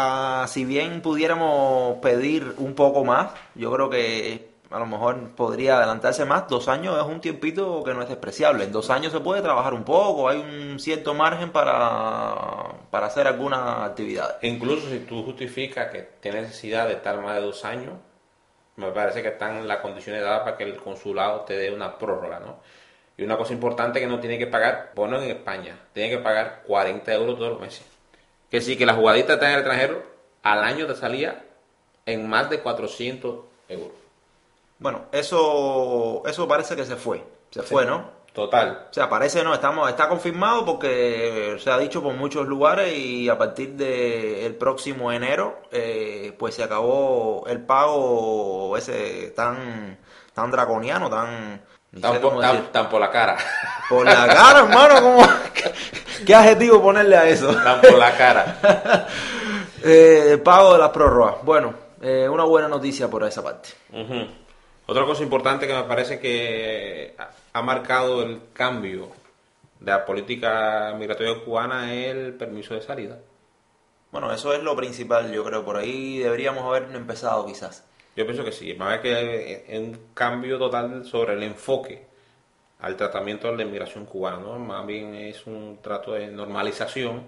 si 0.48 0.66
bien 0.66 1.02
pudiéramos 1.02 1.98
pedir 1.98 2.56
un 2.58 2.74
poco 2.76 3.04
más, 3.04 3.32
yo 3.56 3.72
creo 3.72 3.90
que 3.90 4.54
a 4.74 4.80
lo 4.80 4.88
mejor 4.88 5.36
podría 5.36 5.78
adelantarse 5.78 6.26
más. 6.26 6.48
Dos 6.48 6.68
años 6.68 6.98
es 6.98 7.06
un 7.06 7.22
tiempito 7.22 7.84
que 7.84 7.94
no 7.94 8.02
es 8.02 8.10
despreciable. 8.10 8.64
En 8.64 8.72
dos 8.72 8.90
años 8.90 9.12
se 9.12 9.20
puede 9.20 9.42
trabajar 9.42 9.74
un 9.74 9.84
poco, 9.84 10.28
hay 10.28 10.40
un 10.40 10.80
cierto 10.80 11.14
margen 11.14 11.52
para, 11.52 12.74
para 12.90 13.06
hacer 13.06 13.28
alguna 13.28 13.86
actividad. 13.86 14.40
Incluso 14.42 14.90
si 14.90 15.00
tú 15.00 15.24
justificas 15.24 15.92
que 15.92 16.02
tienes 16.20 16.44
necesidad 16.44 16.88
de 16.88 16.94
estar 16.94 17.22
más 17.22 17.36
de 17.36 17.42
dos 17.42 17.64
años, 17.66 17.94
me 18.78 18.92
parece 18.92 19.22
que 19.22 19.28
están 19.30 19.68
las 19.68 19.78
condiciones 19.78 20.24
dadas 20.24 20.42
para 20.42 20.58
que 20.58 20.64
el 20.64 20.78
consulado 20.78 21.42
te 21.42 21.56
dé 21.56 21.72
una 21.72 21.96
prórroga, 21.96 22.40
¿no? 22.40 22.58
Y 23.18 23.24
una 23.24 23.38
cosa 23.38 23.54
importante 23.54 24.00
que 24.00 24.08
no 24.08 24.20
tiene 24.20 24.38
que 24.38 24.48
pagar, 24.48 24.92
bueno, 24.96 25.22
en 25.22 25.30
España, 25.30 25.78
tiene 25.94 26.10
que 26.10 26.18
pagar 26.18 26.64
40 26.66 27.14
euros 27.14 27.38
todos 27.38 27.52
los 27.52 27.62
meses. 27.62 27.86
Que 28.50 28.62
sí, 28.62 28.76
que 28.76 28.86
la 28.86 28.96
jugadita 28.96 29.34
está 29.34 29.48
en 29.48 29.54
el 29.54 29.60
extranjero, 29.60 30.04
al 30.42 30.64
año 30.64 30.88
te 30.88 30.96
salía 30.96 31.44
en 32.06 32.28
más 32.28 32.50
de 32.50 32.60
400 32.60 33.40
euros. 33.70 33.92
Bueno, 34.80 35.06
eso, 35.12 36.24
eso 36.26 36.48
parece 36.48 36.76
que 36.76 36.86
se 36.86 36.96
fue. 36.96 37.24
Se 37.52 37.62
fue, 37.62 37.86
¿no? 37.86 38.24
Total. 38.34 38.88
O 38.90 38.94
sea, 38.94 39.08
parece 39.10 39.44
no, 39.44 39.54
estamos, 39.54 39.88
está 39.88 40.10
confirmado 40.10 40.66
porque 40.66 41.56
se 41.60 41.70
ha 41.70 41.78
dicho 41.78 42.02
por 42.02 42.16
muchos 42.16 42.48
lugares 42.48 42.92
y 42.98 43.30
a 43.30 43.38
partir 43.38 43.74
del 43.74 44.56
próximo 44.56 45.12
enero, 45.12 45.62
eh, 45.72 46.34
pues 46.40 46.56
se 46.56 46.64
acabó 46.64 47.46
el 47.48 47.62
pago 47.62 48.76
ese 48.76 49.32
tan, 49.36 50.00
tan 50.34 50.50
draconiano, 50.50 51.12
tan... 51.12 51.62
Tan 52.02 52.20
por, 52.22 52.40
tan- 52.42 52.72
tan 52.72 52.90
por 52.90 53.00
la 53.02 53.12
cara. 53.12 53.38
Por 53.90 54.06
la 54.06 54.26
cara, 54.28 54.60
hermano, 54.60 54.96
¿cómo? 55.02 55.28
¿Qué 56.26 56.34
adjetivo 56.34 56.82
ponerle 56.82 57.16
a 57.18 57.28
eso? 57.28 57.54
Tan 57.54 57.82
por 57.82 57.98
la 57.98 58.16
cara. 58.18 59.08
Eh, 59.86 60.30
el 60.32 60.42
pago 60.42 60.72
de 60.72 60.80
las 60.80 60.92
prórrogas. 60.92 61.36
Bueno, 61.44 61.74
eh, 62.02 62.30
una 62.30 62.46
buena 62.46 62.70
noticia 62.70 63.10
por 63.10 63.22
esa 63.26 63.44
parte. 63.44 63.68
Otra 64.86 65.04
cosa 65.06 65.24
importante 65.24 65.68
que 65.68 65.74
me 65.74 65.84
parece 65.84 66.20
que 66.22 67.18
ha 67.52 67.62
marcado 67.62 68.24
el 68.24 68.44
cambio 68.54 69.10
de 69.82 69.92
la 69.92 70.06
política 70.06 70.94
migratoria 70.98 71.36
cubana 71.44 71.94
es 71.94 72.16
el 72.16 72.34
permiso 72.36 72.74
de 72.76 72.82
salida. 72.82 73.18
Bueno, 74.12 74.32
eso 74.32 74.54
es 74.54 74.64
lo 74.64 74.74
principal, 74.74 75.30
yo 75.34 75.44
creo. 75.44 75.66
Por 75.66 75.76
ahí 75.76 76.20
deberíamos 76.20 76.64
haber 76.64 76.84
empezado 76.96 77.46
quizás. 77.46 77.84
Yo 78.16 78.26
pienso 78.26 78.44
que 78.44 78.52
sí, 78.52 78.74
más 78.76 79.00
que 79.00 79.66
es 79.68 79.80
un 79.80 80.10
cambio 80.14 80.58
total 80.58 81.06
sobre 81.06 81.34
el 81.34 81.44
enfoque 81.44 82.06
al 82.80 82.96
tratamiento 82.96 83.50
de 83.50 83.58
la 83.58 83.64
inmigración 83.64 84.06
cubana, 84.06 84.38
¿no? 84.38 84.60
Más 84.60 84.86
bien 84.86 85.16
es 85.16 85.48
un 85.48 85.80
trato 85.82 86.14
de 86.14 86.28
normalización 86.28 87.24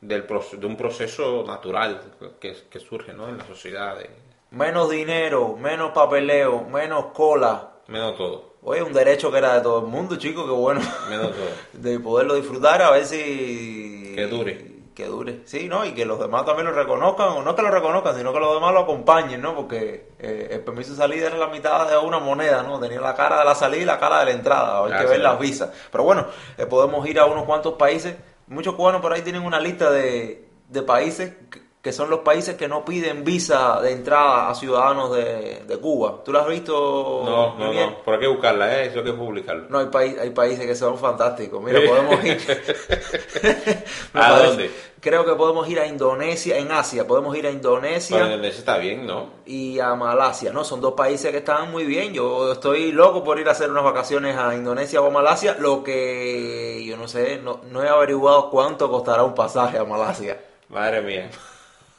del 0.00 0.26
de 0.26 0.66
un 0.66 0.76
proceso 0.76 1.44
natural 1.46 2.00
que, 2.40 2.54
que 2.68 2.80
surge, 2.80 3.12
¿no? 3.12 3.28
En 3.28 3.38
la 3.38 3.46
sociedad, 3.46 3.96
de, 3.96 4.10
Menos 4.50 4.90
dinero, 4.90 5.56
menos 5.56 5.92
papeleo, 5.92 6.64
menos 6.64 7.06
cola. 7.06 7.72
menos 7.88 8.16
todo, 8.16 8.54
Oye, 8.62 8.82
un 8.82 8.92
derecho 8.92 9.30
que 9.30 9.38
era 9.38 9.54
de 9.54 9.60
todo 9.60 9.80
el 9.80 9.86
mundo, 9.86 10.16
chicos, 10.16 10.44
qué 10.44 10.52
bueno. 10.52 10.80
menos 11.08 11.32
todo. 11.32 11.50
De 11.72 12.00
poderlo 12.00 12.34
disfrutar, 12.34 12.82
a 12.82 12.90
ver 12.90 13.04
si... 13.04 14.12
Que 14.14 14.26
dure. 14.26 14.75
Que 14.96 15.04
dure. 15.04 15.42
Sí, 15.44 15.68
¿no? 15.68 15.84
Y 15.84 15.92
que 15.92 16.06
los 16.06 16.18
demás 16.18 16.46
también 16.46 16.66
lo 16.66 16.72
reconozcan, 16.72 17.28
o 17.28 17.42
no 17.42 17.54
que 17.54 17.60
lo 17.60 17.70
reconozcan, 17.70 18.16
sino 18.16 18.32
que 18.32 18.40
los 18.40 18.54
demás 18.54 18.72
lo 18.72 18.80
acompañen, 18.80 19.42
¿no? 19.42 19.54
Porque 19.54 20.08
eh, 20.18 20.48
el 20.52 20.60
permiso 20.60 20.92
de 20.92 20.96
salida 20.96 21.26
era 21.26 21.36
la 21.36 21.48
mitad 21.48 21.86
de 21.86 21.98
una 21.98 22.18
moneda, 22.18 22.62
¿no? 22.62 22.80
Tenía 22.80 22.98
la 23.02 23.14
cara 23.14 23.38
de 23.40 23.44
la 23.44 23.54
salida 23.54 23.82
y 23.82 23.84
la 23.84 24.00
cara 24.00 24.20
de 24.20 24.24
la 24.24 24.30
entrada, 24.30 24.78
hay 24.78 24.84
que 24.84 24.88
Gracias. 24.92 25.10
ver 25.10 25.20
las 25.20 25.38
visas. 25.38 25.70
Pero 25.92 26.02
bueno, 26.02 26.24
eh, 26.56 26.64
podemos 26.64 27.06
ir 27.06 27.20
a 27.20 27.26
unos 27.26 27.44
cuantos 27.44 27.74
países. 27.74 28.16
Muchos 28.46 28.74
cubanos 28.74 29.02
por 29.02 29.12
ahí 29.12 29.20
tienen 29.20 29.42
una 29.44 29.60
lista 29.60 29.90
de, 29.90 30.48
de 30.70 30.82
países 30.82 31.34
que, 31.50 31.65
que 31.86 31.92
son 31.92 32.10
los 32.10 32.18
países 32.20 32.56
que 32.56 32.66
no 32.66 32.84
piden 32.84 33.22
visa 33.22 33.80
de 33.80 33.92
entrada 33.92 34.50
a 34.50 34.54
ciudadanos 34.56 35.14
de, 35.14 35.62
de 35.68 35.76
Cuba. 35.78 36.20
¿Tú 36.24 36.32
lo 36.32 36.40
has 36.40 36.48
visto? 36.48 37.22
No, 37.24 37.56
no, 37.56 37.72
no, 37.72 37.98
pero 38.04 38.16
hay 38.16 38.20
que 38.22 38.26
buscarla, 38.26 38.76
¿eh? 38.82 38.86
Eso 38.86 38.98
hay 38.98 39.04
que 39.04 39.12
publicarlo. 39.12 39.66
No, 39.68 39.78
hay, 39.78 39.86
paí- 39.86 40.16
hay 40.20 40.30
países 40.30 40.66
que 40.66 40.74
son 40.74 40.98
fantásticos. 40.98 41.62
Mira, 41.62 41.78
podemos 41.86 42.24
ir. 42.24 42.38
¿A 44.14 44.20
parece- 44.20 44.46
dónde? 44.48 44.70
Creo 45.00 45.24
que 45.24 45.34
podemos 45.34 45.68
ir 45.68 45.78
a 45.78 45.86
Indonesia, 45.86 46.56
en 46.58 46.72
Asia. 46.72 47.06
Podemos 47.06 47.36
ir 47.36 47.46
a 47.46 47.50
Indonesia 47.52 48.16
Bueno, 48.18 48.44
eso 48.44 48.58
está 48.58 48.78
bien, 48.78 49.06
¿no? 49.06 49.28
y 49.46 49.78
a 49.78 49.94
Malasia. 49.94 50.52
No, 50.52 50.64
son 50.64 50.80
dos 50.80 50.94
países 50.94 51.30
que 51.30 51.38
están 51.38 51.70
muy 51.70 51.84
bien. 51.84 52.12
Yo 52.12 52.50
estoy 52.50 52.90
loco 52.90 53.22
por 53.22 53.38
ir 53.38 53.46
a 53.48 53.52
hacer 53.52 53.70
unas 53.70 53.84
vacaciones 53.84 54.36
a 54.36 54.56
Indonesia 54.56 55.00
o 55.00 55.06
a 55.06 55.10
Malasia. 55.10 55.56
Lo 55.60 55.84
que 55.84 56.82
yo 56.84 56.96
no 56.96 57.06
sé, 57.06 57.38
no, 57.38 57.60
no 57.70 57.84
he 57.84 57.88
averiguado 57.88 58.50
cuánto 58.50 58.90
costará 58.90 59.22
un 59.22 59.36
pasaje 59.36 59.78
a 59.78 59.84
Malasia. 59.84 60.40
Madre 60.68 61.00
mía. 61.02 61.30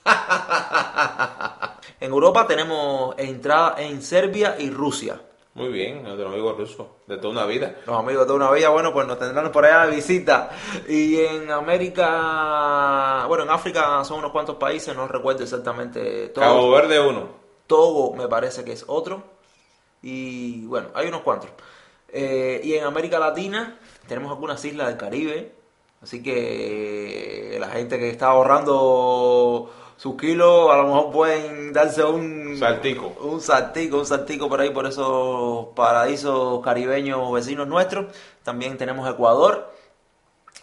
En 2.00 2.12
Europa 2.12 2.46
tenemos 2.46 3.15
entrada 3.17 3.76
en 3.80 4.02
Serbia 4.04 4.56
y 4.60 4.70
Rusia. 4.70 5.20
Muy 5.56 5.70
bien, 5.70 6.04
nuestro 6.04 6.28
amigo 6.28 6.54
ruso, 6.54 6.98
de 7.08 7.17
toda 7.17 7.32
una 7.32 7.46
vida. 7.48 7.78
Los 7.88 7.98
amigos 7.98 8.28
de 8.28 8.34
una 8.34 8.52
vida, 8.52 8.70
bueno, 8.70 8.93
pues 8.93 9.08
nos 9.08 9.17
tendrán 9.17 9.52
por 9.52 9.65
allá 9.65 9.88
de 9.88 9.96
visita. 9.96 10.52
Y 10.88 11.20
en 11.20 11.50
América, 11.50 13.26
bueno, 13.28 13.43
en 13.43 13.50
África 13.50 14.04
son 14.04 14.20
unos 14.20 14.32
cuantos 14.32 14.58
países, 14.58 14.96
no 14.96 15.08
recuerdo 15.08 15.41
exactamente 15.41 16.28
todos. 16.28 16.48
Cabo 16.48 16.70
Verde 16.70 17.00
uno. 17.00 17.30
Togo 17.65 18.15
me 18.15 18.28
parece 18.28 18.63
que 18.63 18.74
es 18.74 18.86
otro. 18.88 19.24
Y 20.04 20.67
bueno, 20.67 20.89
hay 20.93 21.08
unos 21.08 21.22
cuantos. 21.22 21.50
Eh, 22.10 22.62
y 22.63 22.76
en 22.76 22.84
América 22.84 23.17
Latina 23.17 23.80
tenemos 24.08 24.32
algunas 24.32 24.63
islas 24.63 24.89
del 24.89 24.98
Caribe. 24.98 25.54
Así 26.04 26.22
que 26.22 27.58
la 27.60 27.70
gente 27.70 27.98
que 27.98 28.12
está 28.12 28.28
ahorrando 28.28 29.72
sus 29.97 30.15
kilos 30.15 30.71
a 30.71 30.77
lo 30.77 30.83
mejor 30.86 31.12
pueden 31.12 31.73
darse 31.73 32.03
un 32.03 32.55
Saltico. 32.57 33.15
un 33.21 33.41
saltico, 33.41 33.97
un 33.99 34.05
saltico 34.05 34.47
por 34.47 34.62
ahí 34.62 34.69
por 34.69 34.86
esos 34.88 35.67
paraísos 35.75 36.63
caribeños 36.63 37.31
vecinos 37.31 37.67
nuestros. 37.67 38.05
También 38.43 38.77
tenemos 38.77 39.10
Ecuador, 39.10 39.73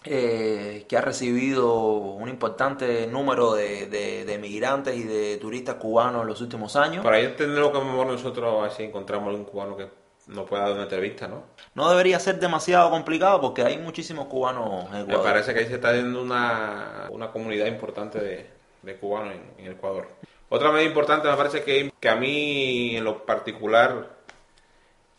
eh, 0.05 0.85
que 0.89 0.97
ha 0.97 1.01
recibido 1.01 1.73
un 1.75 2.29
importante 2.29 3.07
número 3.07 3.55
de, 3.55 3.87
de, 3.87 4.25
de 4.25 4.39
migrantes 4.39 4.97
y 4.97 5.03
de 5.05 5.39
turistas 5.39 5.77
cubanos 5.77 6.23
en 6.23 6.29
los 6.29 6.41
últimos 6.41 6.77
años. 6.77 7.03
Por 7.03 7.13
ahí 7.15 7.35
tendremos 7.37 7.71
que 7.73 7.79
mover 7.81 8.07
nosotros 8.09 8.55
a 8.59 8.63
ver 8.65 8.73
si 8.73 8.83
encontramos 8.85 9.29
algún 9.29 9.45
cubano 9.47 9.77
que 9.77 9.89
nos 10.27 10.49
pueda 10.49 10.63
dar 10.65 10.73
una 10.73 10.83
entrevista, 10.85 11.29
¿no? 11.29 11.43
No 11.75 11.91
debería 11.91 12.19
ser 12.21 12.39
demasiado 12.41 12.91
complicado 12.91 13.41
porque 13.41 13.63
hay 13.63 13.79
muchísimos 13.79 14.27
cubanos 14.27 14.87
en 14.95 15.07
Me 15.07 15.15
Ecuador. 15.15 15.23
parece 15.23 15.53
que 15.55 15.61
ahí 15.61 15.67
se 15.67 15.75
está 15.77 15.93
viendo 15.93 16.23
una, 16.23 17.09
una 17.11 17.31
comunidad 17.31 17.67
importante 17.67 18.19
de, 18.21 18.54
de 18.85 18.97
cubanos 18.97 19.35
en, 19.35 19.65
en 19.67 19.73
Ecuador. 19.73 20.09
Otra 20.49 20.71
medida 20.71 20.89
importante 20.89 21.29
me 21.29 21.37
parece 21.37 21.63
que, 21.63 21.93
que 21.99 22.09
a 22.09 22.17
mí 22.17 22.97
en 22.97 23.05
lo 23.05 23.25
particular 23.25 24.11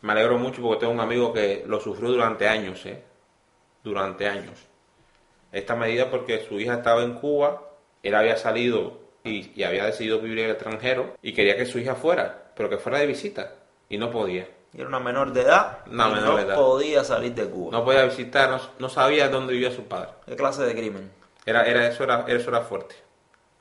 me 0.01 0.12
alegro 0.13 0.38
mucho 0.38 0.62
porque 0.62 0.82
tengo 0.82 0.93
un 0.93 0.99
amigo 0.99 1.34
que 1.34 1.63
lo 1.65 1.80
sufrió 1.80 2.10
durante 2.10 2.47
años, 2.47 2.86
¿eh? 2.86 3.04
Durante 3.84 4.28
años. 4.28 4.60
Esta 5.51 5.75
medida 5.75 6.10
porque 6.10 6.45
su 6.47 6.60
hija 6.60 6.75
estaba 6.75 7.04
en 7.04 7.15
Cuba, 7.15 7.62
él 8.04 8.13
había 8.15 8.38
salido 8.38 8.99
y, 9.23 9.51
y 9.60 9.63
había 9.63 9.86
decidido 9.86 10.19
vivir 10.19 10.39
en 10.39 10.45
el 10.45 10.51
extranjero 10.51 11.15
y 11.21 11.34
quería 11.34 11.56
que 11.58 11.65
su 11.65 11.80
hija 11.80 11.95
fuera, 11.95 12.51
pero 12.56 12.69
que 12.69 12.78
fuera 12.78 12.99
de 12.99 13.08
visita 13.08 13.54
y 13.89 13.97
no 13.97 14.12
podía. 14.12 14.47
Y 14.73 14.80
Era 14.80 14.89
una 14.89 14.99
menor 14.99 15.32
de 15.32 15.41
edad 15.41 15.80
y 15.88 15.91
menor 15.91 16.21
no 16.21 16.36
de 16.38 16.43
edad. 16.43 16.56
podía 16.56 17.04
salir 17.04 17.34
de 17.34 17.45
Cuba. 17.49 17.71
No 17.71 17.84
podía 17.86 18.04
visitar, 18.04 18.49
no, 18.49 18.60
no 18.78 18.89
sabía 18.89 19.30
dónde 19.30 19.54
vivía 19.54 19.71
su 19.71 19.84
padre. 19.86 20.10
¿Qué 20.25 20.36
clase 20.36 20.63
de 20.63 20.75
crimen? 20.75 21.12
Era, 21.45 21.63
era, 21.65 21.88
eso, 21.88 22.04
era, 22.04 22.25
eso 22.28 22.49
era 22.49 22.62
fuerte. 22.62 22.95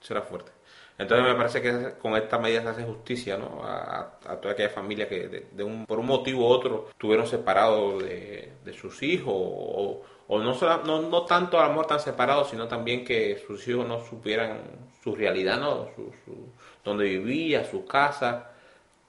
Eso 0.05 0.13
era 0.13 0.23
fuerte. 0.23 0.53
Entonces 0.99 1.27
me 1.27 1.35
parece 1.35 1.63
que 1.63 1.95
con 1.99 2.15
esta 2.15 2.39
medida 2.39 2.61
se 2.63 2.69
hace 2.69 2.85
justicia 2.85 3.39
¿no? 3.39 3.63
a, 3.65 4.19
toda 4.41 4.53
aquella 4.53 4.69
familia 4.69 5.09
que 5.09 5.49
de, 5.51 5.65
un, 5.65 5.87
por 5.87 5.99
un 5.99 6.07
motivo 6.07 6.47
u 6.47 6.51
otro 6.51 6.89
estuvieron 6.91 7.27
separados 7.27 8.03
de, 8.05 8.53
de 8.63 8.73
sus 8.75 9.03
hijos 9.03 9.35
o, 9.35 10.03
no, 10.29 10.55
no, 10.85 11.03
no 11.03 11.25
tanto 11.25 11.59
a 11.59 11.65
lo 11.65 11.71
mejor 11.71 11.87
tan 11.87 12.01
separados, 12.01 12.51
sino 12.51 12.69
también 12.69 13.05
que 13.05 13.43
sus 13.47 13.67
hijos 13.67 13.89
no 13.89 14.05
supieran 14.05 14.61
su 15.03 15.15
realidad, 15.17 15.59
¿no? 15.59 15.89
Su, 15.97 16.13
su- 16.25 16.49
donde 16.85 17.05
vivía, 17.05 17.65
su 17.65 17.87
casa, 17.87 18.51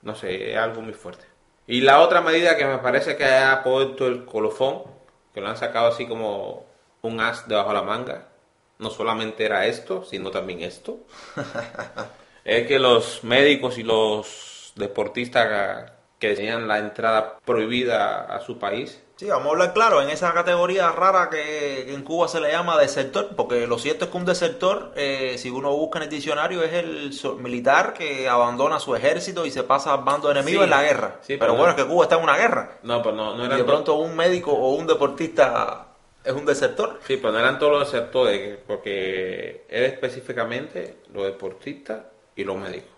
no 0.01 0.15
sé, 0.15 0.51
es 0.51 0.57
algo 0.57 0.81
muy 0.81 0.93
fuerte. 0.93 1.25
Y 1.67 1.81
la 1.81 1.99
otra 2.01 2.21
medida 2.21 2.57
que 2.57 2.65
me 2.65 2.77
parece 2.79 3.15
que 3.17 3.25
ha 3.25 3.63
puesto 3.63 4.07
el 4.07 4.25
colofón, 4.25 4.83
que 5.33 5.41
lo 5.41 5.49
han 5.49 5.57
sacado 5.57 5.87
así 5.87 6.07
como 6.07 6.65
un 7.01 7.19
as 7.19 7.47
debajo 7.47 7.69
de 7.69 7.75
la 7.75 7.81
manga, 7.83 8.27
no 8.79 8.89
solamente 8.89 9.45
era 9.45 9.65
esto, 9.67 10.03
sino 10.05 10.31
también 10.31 10.61
esto, 10.61 10.99
es 12.43 12.67
que 12.67 12.79
los 12.79 13.23
médicos 13.23 13.77
y 13.77 13.83
los 13.83 14.73
deportistas 14.75 15.91
que 16.19 16.33
tenían 16.35 16.67
la 16.67 16.79
entrada 16.79 17.37
prohibida 17.45 18.21
a 18.23 18.39
su 18.41 18.57
país, 18.59 19.01
Sí, 19.17 19.27
vamos 19.27 19.47
a 19.47 19.51
hablar 19.51 19.73
claro, 19.73 20.01
en 20.01 20.09
esa 20.09 20.33
categoría 20.33 20.91
rara 20.91 21.29
que, 21.29 21.93
en 21.93 22.03
Cuba 22.03 22.27
se 22.27 22.41
le 22.41 22.51
llama 22.51 22.77
desertor, 22.77 23.29
porque 23.37 23.65
lo 23.65 23.79
cierto 23.79 24.03
es 24.03 24.11
que 24.11 24.17
un 24.17 24.25
desertor, 24.25 24.91
eh, 24.97 25.37
si 25.37 25.49
uno 25.49 25.71
busca 25.71 25.99
en 25.99 26.03
el 26.03 26.09
diccionario, 26.09 26.61
es 26.63 26.73
el 26.73 27.13
militar 27.39 27.93
que 27.93 28.27
abandona 28.27 28.77
su 28.81 28.93
ejército 28.93 29.45
y 29.45 29.51
se 29.51 29.63
pasa 29.63 29.93
al 29.93 30.03
bando 30.03 30.29
enemigo 30.29 30.59
Sí, 30.59 30.63
en 30.65 30.69
la 30.69 30.81
guerra. 30.83 31.19
sí, 31.21 31.37
pero 31.37 31.39
pero 31.39 31.53
bueno, 31.53 31.67
no- 31.71 31.77
es 31.77 31.83
que 31.85 31.89
Cuba 31.89 32.03
está 32.03 32.17
en 32.17 32.23
una 32.23 32.35
guerra. 32.35 32.77
no, 32.83 33.01
pues 33.01 33.15
no, 33.15 33.37
no 33.37 33.43
Y 33.43 33.45
eran 33.45 33.57
de 33.57 33.63
to- 33.63 33.65
pronto 33.71 33.93
un 33.95 34.17
médico 34.17 34.51
o 34.51 34.71
un 34.75 34.85
deportista 34.85 35.84
es 36.25 36.33
un 36.33 36.45
desertor. 36.45 36.99
Sí, 37.05 37.17
pero 37.17 37.31
no 37.31 37.39
eran 37.39 37.59
todos 37.59 37.79
los 37.79 37.91
desertores, 37.91 38.57
porque 38.65 39.65
era 39.69 39.85
específicamente 39.85 40.97
los 41.13 41.25
deportistas 41.25 42.03
y 42.35 42.43
los 42.43 42.57
médicos. 42.57 42.89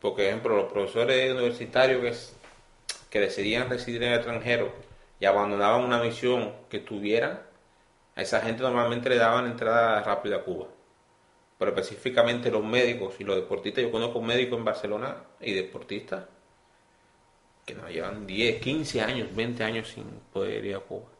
Por 0.00 0.20
ejemplo, 0.20 0.56
los 0.56 0.70
profesores 0.72 1.32
universitarios 1.32 2.02
que, 2.02 2.94
que 3.10 3.20
decidían 3.20 3.70
residir 3.70 4.02
en 4.02 4.12
el 4.12 4.16
extranjero 4.16 4.72
y 5.18 5.24
abandonaban 5.24 5.82
una 5.82 6.02
misión 6.02 6.52
que 6.68 6.80
tuvieran, 6.80 7.40
a 8.16 8.22
esa 8.22 8.40
gente 8.40 8.62
normalmente 8.62 9.08
le 9.08 9.16
daban 9.16 9.46
entrada 9.46 10.02
rápida 10.02 10.36
a 10.36 10.42
Cuba. 10.42 10.66
Pero 11.58 11.70
específicamente 11.70 12.50
los 12.50 12.64
médicos 12.64 13.14
y 13.18 13.24
los 13.24 13.36
deportistas, 13.36 13.82
yo 13.82 13.90
conozco 13.90 14.20
médicos 14.20 14.58
en 14.58 14.64
Barcelona 14.64 15.16
y 15.40 15.54
deportistas 15.54 16.24
que 17.64 17.74
nos 17.74 17.90
llevan 17.90 18.26
10, 18.26 18.60
15 18.60 19.00
años, 19.00 19.34
20 19.34 19.64
años 19.64 19.88
sin 19.88 20.04
poder 20.32 20.64
ir 20.64 20.74
a 20.74 20.80
Cuba 20.80 21.13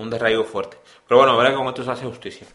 un 0.00 0.10
desarraigo 0.10 0.44
fuerte. 0.44 0.78
Pero 1.06 1.18
bueno, 1.18 1.36
verá 1.36 1.54
con 1.54 1.66
esto 1.68 1.84
se 1.84 1.90
hace 1.90 2.06
justicia. 2.06 2.46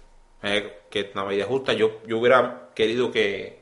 Eh, 0.41 0.81
que 0.89 1.01
es 1.01 1.07
una 1.13 1.25
medida 1.25 1.45
justa. 1.45 1.73
Yo, 1.73 2.01
yo 2.05 2.17
hubiera 2.17 2.71
querido 2.73 3.11
que, 3.11 3.61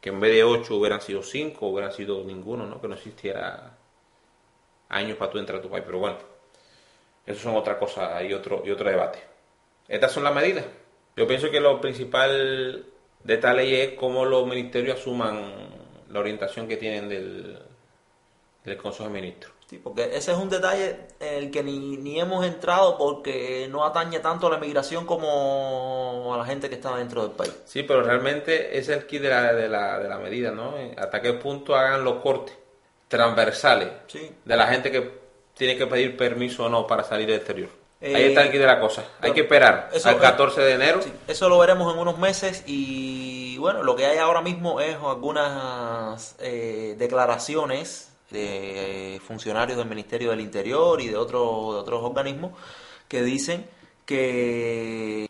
que 0.00 0.08
en 0.08 0.20
vez 0.20 0.32
de 0.32 0.44
8 0.44 0.74
hubieran 0.74 1.00
sido 1.00 1.22
5, 1.22 1.66
hubieran 1.66 1.92
sido 1.92 2.24
ninguno, 2.24 2.66
¿no? 2.66 2.80
Que 2.80 2.88
no 2.88 2.94
existiera 2.94 3.76
años 4.88 5.16
para 5.18 5.30
tú 5.30 5.38
entrar 5.38 5.58
a 5.58 5.62
tu 5.62 5.68
país. 5.68 5.84
Pero 5.86 5.98
bueno, 5.98 6.18
eso 7.26 7.40
son 7.40 7.56
otra 7.56 7.78
cosa 7.78 8.22
y 8.22 8.32
otro, 8.32 8.62
y 8.64 8.70
otro 8.70 8.88
debate. 8.88 9.18
Estas 9.86 10.12
son 10.12 10.24
las 10.24 10.34
medidas. 10.34 10.64
Yo 11.16 11.26
pienso 11.26 11.50
que 11.50 11.60
lo 11.60 11.80
principal 11.80 12.84
de 13.24 13.34
esta 13.34 13.52
ley 13.52 13.74
es 13.74 13.92
cómo 13.94 14.24
los 14.24 14.46
ministerios 14.46 14.98
asuman 14.98 15.52
la 16.08 16.20
orientación 16.20 16.66
que 16.66 16.76
tienen 16.76 17.08
del, 17.08 17.58
del 18.64 18.76
Consejo 18.76 19.04
de 19.04 19.10
Ministros. 19.10 19.57
Sí, 19.68 19.78
porque 19.78 20.04
ese 20.16 20.32
es 20.32 20.38
un 20.38 20.48
detalle 20.48 20.96
en 21.20 21.34
el 21.44 21.50
que 21.50 21.62
ni, 21.62 21.78
ni 21.98 22.18
hemos 22.18 22.46
entrado 22.46 22.96
porque 22.96 23.68
no 23.70 23.84
atañe 23.84 24.18
tanto 24.20 24.46
a 24.46 24.50
la 24.50 24.56
migración 24.56 25.04
como 25.04 26.32
a 26.34 26.38
la 26.38 26.44
gente 26.46 26.68
que 26.70 26.76
está 26.76 26.96
dentro 26.96 27.22
del 27.22 27.32
país. 27.32 27.54
Sí, 27.66 27.82
pero 27.82 28.02
realmente 28.02 28.78
ese 28.78 28.92
es 28.92 28.98
el 29.00 29.06
kit 29.06 29.20
de 29.20 29.28
la, 29.28 29.52
de 29.52 29.68
la, 29.68 29.98
de 29.98 30.08
la 30.08 30.16
medida, 30.18 30.52
¿no? 30.52 30.72
Hasta 30.96 31.20
qué 31.20 31.34
punto 31.34 31.76
hagan 31.76 32.02
los 32.02 32.14
cortes 32.22 32.56
transversales 33.08 33.88
Sí. 34.06 34.30
de 34.44 34.56
la 34.56 34.66
gente 34.68 34.90
que 34.90 35.10
tiene 35.54 35.76
que 35.76 35.86
pedir 35.86 36.16
permiso 36.16 36.64
o 36.64 36.68
no 36.68 36.86
para 36.86 37.04
salir 37.04 37.26
del 37.26 37.36
exterior. 37.36 37.68
Eh, 38.00 38.14
Ahí 38.14 38.24
está 38.26 38.42
el 38.42 38.50
kit 38.52 38.60
de 38.60 38.66
la 38.66 38.78
cosa. 38.80 39.04
Hay 39.20 39.32
que 39.32 39.40
esperar 39.40 39.90
eso- 39.92 40.08
al 40.08 40.18
14 40.18 40.60
de 40.60 40.72
enero. 40.74 41.02
Sí, 41.02 41.12
eso 41.26 41.48
lo 41.48 41.58
veremos 41.58 41.92
en 41.92 41.98
unos 42.00 42.16
meses 42.16 42.62
y 42.66 43.58
bueno, 43.58 43.82
lo 43.82 43.96
que 43.96 44.06
hay 44.06 44.18
ahora 44.18 44.40
mismo 44.40 44.80
es 44.80 44.96
algunas 44.96 46.36
eh, 46.38 46.94
declaraciones 46.96 48.12
de 48.30 49.20
funcionarios 49.26 49.78
del 49.78 49.88
Ministerio 49.88 50.30
del 50.30 50.40
Interior 50.40 51.00
y 51.00 51.08
de, 51.08 51.16
otro- 51.16 51.72
de 51.74 51.78
otros 51.80 52.02
organismos 52.02 52.52
que 53.08 53.22
dicen 53.22 53.68
que 54.04 55.28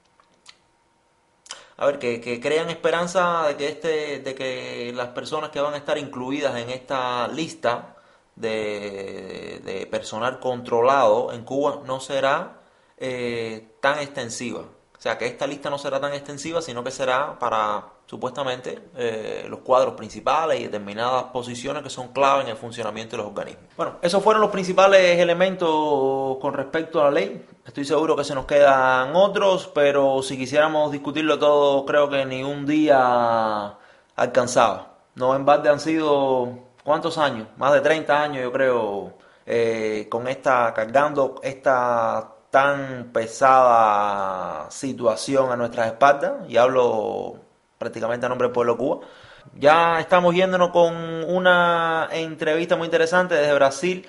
a 1.76 1.86
ver, 1.86 1.98
que, 2.00 2.20
que 2.20 2.40
crean 2.40 2.70
esperanza 2.70 3.46
de 3.48 3.56
que 3.56 3.68
este, 3.68 4.18
de 4.18 4.34
que 4.34 4.92
las 4.94 5.08
personas 5.10 5.50
que 5.50 5.60
van 5.60 5.74
a 5.74 5.76
estar 5.76 5.96
incluidas 5.96 6.56
en 6.56 6.70
esta 6.70 7.28
lista 7.28 7.96
de, 8.34 9.60
de 9.64 9.86
personal 9.86 10.40
controlado 10.40 11.32
en 11.32 11.44
Cuba 11.44 11.82
no 11.84 12.00
será 12.00 12.62
eh, 12.96 13.74
tan 13.80 14.00
extensiva. 14.00 14.60
O 14.60 15.00
sea, 15.00 15.16
que 15.18 15.26
esta 15.26 15.46
lista 15.46 15.70
no 15.70 15.78
será 15.78 16.00
tan 16.00 16.12
extensiva, 16.14 16.60
sino 16.62 16.82
que 16.82 16.90
será 16.90 17.38
para 17.38 17.84
supuestamente 18.08 18.88
eh, 18.96 19.46
los 19.50 19.60
cuadros 19.60 19.92
principales 19.92 20.58
y 20.60 20.64
determinadas 20.64 21.24
posiciones 21.24 21.82
que 21.82 21.90
son 21.90 22.08
clave 22.08 22.42
en 22.42 22.48
el 22.48 22.56
funcionamiento 22.56 23.16
de 23.16 23.22
los 23.22 23.30
organismos. 23.30 23.66
Bueno, 23.76 23.96
esos 24.00 24.24
fueron 24.24 24.40
los 24.40 24.50
principales 24.50 25.18
elementos 25.18 26.38
con 26.40 26.54
respecto 26.54 27.02
a 27.02 27.04
la 27.04 27.10
ley. 27.10 27.44
Estoy 27.66 27.84
seguro 27.84 28.16
que 28.16 28.24
se 28.24 28.34
nos 28.34 28.46
quedan 28.46 29.14
otros, 29.14 29.70
pero 29.74 30.22
si 30.22 30.38
quisiéramos 30.38 30.90
discutirlo 30.90 31.38
todo, 31.38 31.84
creo 31.84 32.08
que 32.08 32.24
ni 32.24 32.42
un 32.42 32.64
día 32.64 33.74
alcanzaba. 34.16 34.94
No 35.14 35.36
en 35.36 35.44
balde 35.44 35.68
han 35.68 35.80
sido, 35.80 36.60
¿cuántos 36.82 37.18
años? 37.18 37.48
Más 37.58 37.74
de 37.74 37.82
30 37.82 38.22
años, 38.22 38.42
yo 38.42 38.52
creo, 38.52 39.12
eh, 39.44 40.06
con 40.10 40.28
esta, 40.28 40.72
cargando 40.72 41.40
esta 41.42 42.36
tan 42.48 43.10
pesada 43.12 44.70
situación 44.70 45.52
a 45.52 45.56
nuestras 45.56 45.88
espaldas, 45.88 46.48
y 46.48 46.56
hablo 46.56 47.47
prácticamente 47.78 48.26
a 48.26 48.28
nombre 48.28 48.48
del 48.48 48.52
pueblo 48.52 48.76
Cuba. 48.76 49.06
Ya 49.54 50.00
estamos 50.00 50.34
yéndonos 50.34 50.70
con 50.70 50.94
una 51.24 52.08
entrevista 52.12 52.76
muy 52.76 52.86
interesante 52.86 53.34
desde 53.34 53.54
Brasil. 53.54 54.06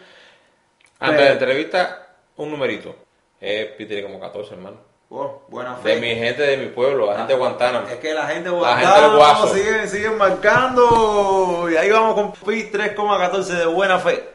Antes 0.99 1.19
de 1.19 1.25
la 1.25 1.31
entrevista, 1.31 2.07
un 2.35 2.51
numerito. 2.51 2.95
Eh, 3.39 3.75
tiene 3.77 4.03
como 4.03 4.19
14, 4.19 4.53
hermano. 4.53 4.89
Oh, 5.11 5.41
buena 5.47 5.75
De 5.83 5.95
mi 5.99 6.09
gente 6.09 6.43
de 6.43 6.57
mi 6.57 6.67
pueblo, 6.67 7.07
la 7.07 7.17
gente 7.17 7.33
de 7.33 7.39
Guantánamo. 7.39 7.87
Es 7.87 7.95
que 7.95 8.13
la 8.13 8.27
gente 8.27 8.49
de 8.49 8.61
La 8.61 8.77
gente 8.77 9.07
Guantánamo 9.15 9.47
siguen, 9.47 9.89
siguen 9.89 10.17
marcando. 10.17 11.67
Y 11.71 11.77
ahí 11.77 11.89
vamos 11.89 12.13
con 12.13 12.31
PIB 12.33 12.71
3,14 12.71 13.43
de 13.45 13.65
buena 13.65 13.97
fe. 13.97 14.29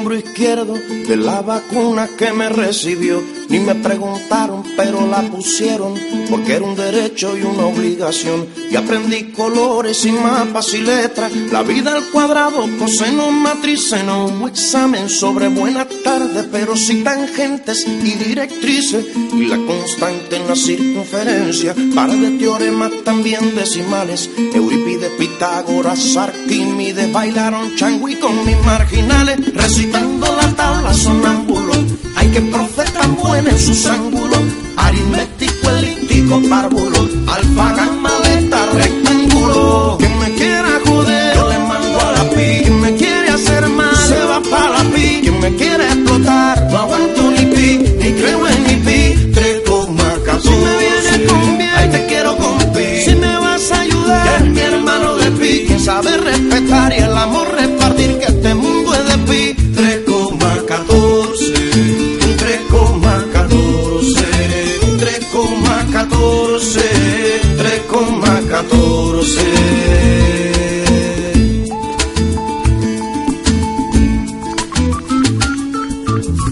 Hombro 0.00 0.16
izquierdo 0.16 0.72
de 0.72 1.16
la 1.16 1.42
vacuna 1.42 2.08
que 2.18 2.32
me 2.32 2.48
recibió. 2.48 3.22
Ni 3.50 3.58
me 3.58 3.74
preguntaron, 3.74 4.59
pero 4.82 5.06
la 5.06 5.20
pusieron 5.20 5.94
porque 6.30 6.54
era 6.54 6.64
un 6.64 6.74
derecho 6.74 7.36
y 7.36 7.42
una 7.42 7.66
obligación. 7.66 8.46
Y 8.70 8.76
aprendí 8.76 9.24
colores 9.24 10.06
y 10.06 10.12
mapas 10.12 10.72
y 10.72 10.78
letras. 10.78 11.30
La 11.52 11.62
vida 11.62 11.94
al 11.94 12.04
cuadrado, 12.10 12.66
coseno, 12.78 13.30
matriceno. 13.30 14.26
Un 14.26 14.48
examen 14.48 15.10
sobre 15.10 15.48
buena 15.48 15.86
tarde, 16.02 16.48
pero 16.50 16.76
sí 16.76 17.02
tangentes 17.02 17.86
y 17.86 18.12
directrices. 18.12 19.04
Y 19.34 19.44
la 19.46 19.58
constante 19.58 20.36
en 20.36 20.48
la 20.48 20.56
circunferencia. 20.56 21.74
Para 21.94 22.14
de 22.14 22.38
teoremas 22.38 22.92
también 23.04 23.54
decimales. 23.54 24.30
Eurípides, 24.54 25.10
Pitágoras, 25.18 26.16
Arquímedes 26.16 27.12
bailaron 27.12 27.76
changui 27.76 28.14
con 28.14 28.46
mis 28.46 28.56
marginales. 28.64 29.52
Recitando 29.52 30.26
la 30.36 30.48
tabla 30.54 30.94
sonámbulo. 30.94 31.74
Hay 32.16 32.28
que 32.28 32.40
profe 32.40 32.84
tan 32.92 33.16
buena 33.16 33.50
en 33.50 33.58
sus 33.58 33.84
ángulos. 33.84 34.40
Aritmético, 34.90 35.70
elíptico, 35.70 36.42
párvulo. 36.50 37.08
Alfa, 37.28 37.72
gamma, 37.74 38.10
beta, 38.24 38.66
rectángulo. 38.72 40.09
3,14 68.62 69.50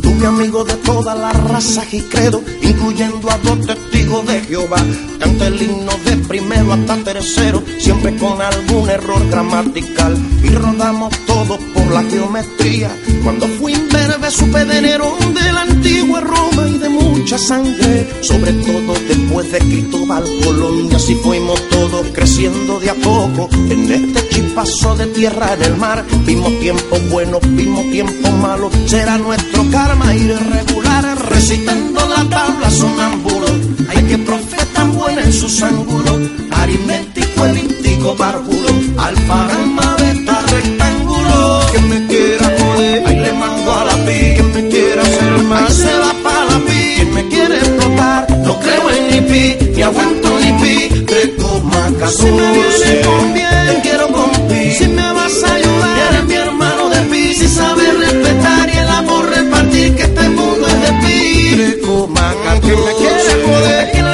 Tuve 0.03 0.27
amigos 0.27 0.67
de 0.67 0.75
todas 0.77 1.19
las 1.19 1.45
razas 1.45 1.93
y 1.93 2.01
credo, 2.03 2.43
incluyendo 2.63 3.31
a 3.31 3.39
dos 3.39 3.67
testigos 3.67 4.27
de 4.27 4.41
Jehová. 4.41 4.79
Canta 5.19 5.47
el 5.49 5.63
himno 5.63 5.93
de 6.05 6.08
primero 6.29 6.73
hasta 6.75 6.97
tercero, 7.03 7.63
siempre 7.79 8.15
con 8.17 8.41
algún 8.41 8.89
error 8.89 9.27
gramatical. 9.31 10.17
Y 10.45 10.51
rodamos 10.51 11.13
todos 11.27 11.59
por 11.75 11.93
la 11.93 12.03
geometría. 12.03 12.91
Cuando 13.25 13.49
fui 13.49 13.73
imberbe 13.73 14.31
supe 14.31 14.65
de 14.65 14.83
Nerón, 14.83 15.35
de 15.35 15.53
la 15.53 15.63
antigua 15.63 16.21
Roma 16.21 16.69
y 16.69 16.79
de 16.79 16.89
mucha 16.91 17.39
sangre. 17.39 18.09
Sobre 18.21 18.53
todo 18.53 18.95
después 19.09 19.51
de 19.51 19.59
Cristóbal 19.59 20.25
Colón, 20.45 20.89
y 20.91 20.95
así 20.95 21.15
fuimos 21.17 21.61
todos 21.71 22.07
creciendo 22.13 22.79
de 22.79 22.91
a 22.91 22.95
poco. 22.95 23.49
En 23.71 23.91
este 23.91 24.29
chispazo 24.29 24.95
de 24.97 25.07
tierra 25.07 25.55
en 25.55 25.63
el 25.63 25.77
mar, 25.77 26.05
vimos 26.27 26.59
tiempos 26.61 27.11
buenos, 27.11 27.41
vimos 27.43 27.91
tiempos 27.91 28.33
malos. 28.35 28.73
Será 28.87 29.19
nuestro 29.19 29.65
karma 29.71 30.15
ir 30.15 30.31
irregular, 30.31 31.31
recitando 31.31 32.01
la 32.07 32.29
tabla 32.29 32.71
sonámbulo. 32.71 33.48
Hay 33.89 34.03
que 34.05 34.19
profe 34.19 34.57
tan 34.75 34.93
buena 34.97 35.23
en 35.23 35.33
sus 35.33 35.63
ángulos, 35.63 36.19
aritmético, 36.51 37.47
elíptico, 37.47 38.15
bárbulo, 38.17 38.69
alfa, 38.99 39.49
gamma, 39.49 39.97
beta, 39.99 40.45
rectángulo. 40.51 41.61
Que 41.73 41.81
me 41.81 42.07
quiera 42.07 42.47
joder, 42.59 43.07
ahí 43.07 43.17
le 43.21 43.33
mando 43.33 43.73
a 43.73 43.85
la 43.85 43.97
pi, 44.05 44.35
que 44.37 44.43
me 44.43 44.69
quiera 44.69 45.03
hacer 45.03 45.29
ahí 45.53 45.73
se 45.73 45.99
va 45.99 46.13
pa' 46.23 46.45
la 46.51 46.59
pi, 46.67 46.97
que 46.97 47.05
me 47.15 47.29
quiere 47.29 47.57
explotar, 47.59 48.31
no 48.47 48.59
creo 48.61 48.91
en 48.91 49.11
ni 49.11 49.21
pi, 49.31 49.57
ni 49.75 49.83
aguanto 49.83 50.29
ni 50.41 50.53
pi, 50.63 51.05
3,14. 51.07 52.11
Si 52.11 52.25
me 52.27 52.53
viene 52.53 53.01
con 53.03 53.35
bien, 53.35 53.67
te 53.69 53.81
quiero 53.83 54.09
con 54.09 54.31
pi, 54.49 54.71
si 54.73 54.89
me 54.89 55.13
vas 55.13 55.45
a 55.45 55.55
ayudar, 55.55 55.99
eres 56.11 56.25
mi 56.27 56.35
hermano 56.35 56.89
de 56.91 57.01
pi, 57.11 57.35
si 57.35 57.49
sabes 57.49 57.99
respetar 57.99 58.69
y 58.69 58.77
el 58.79 58.89
amor 58.89 59.29
repartir, 59.31 59.95
que 59.97 60.03
este 60.03 60.29
mundo 60.29 60.67
es 60.67 60.81
de 60.83 60.93
pi, 61.03 61.83
3,14. 61.87 62.61
Que 62.61 62.77
me 62.77 62.98
quiere 63.61 64.08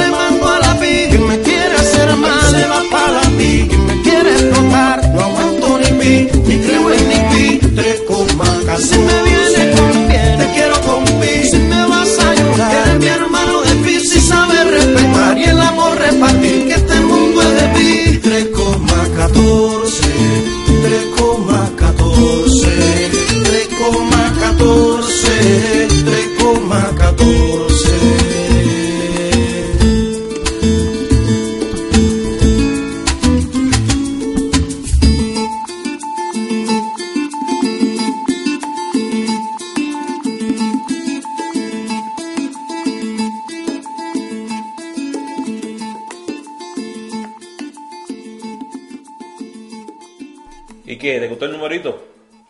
qué? 51.05 51.20
¿Te 51.20 51.28
gustó 51.28 51.44
el 51.44 51.52
numerito? 51.52 52.02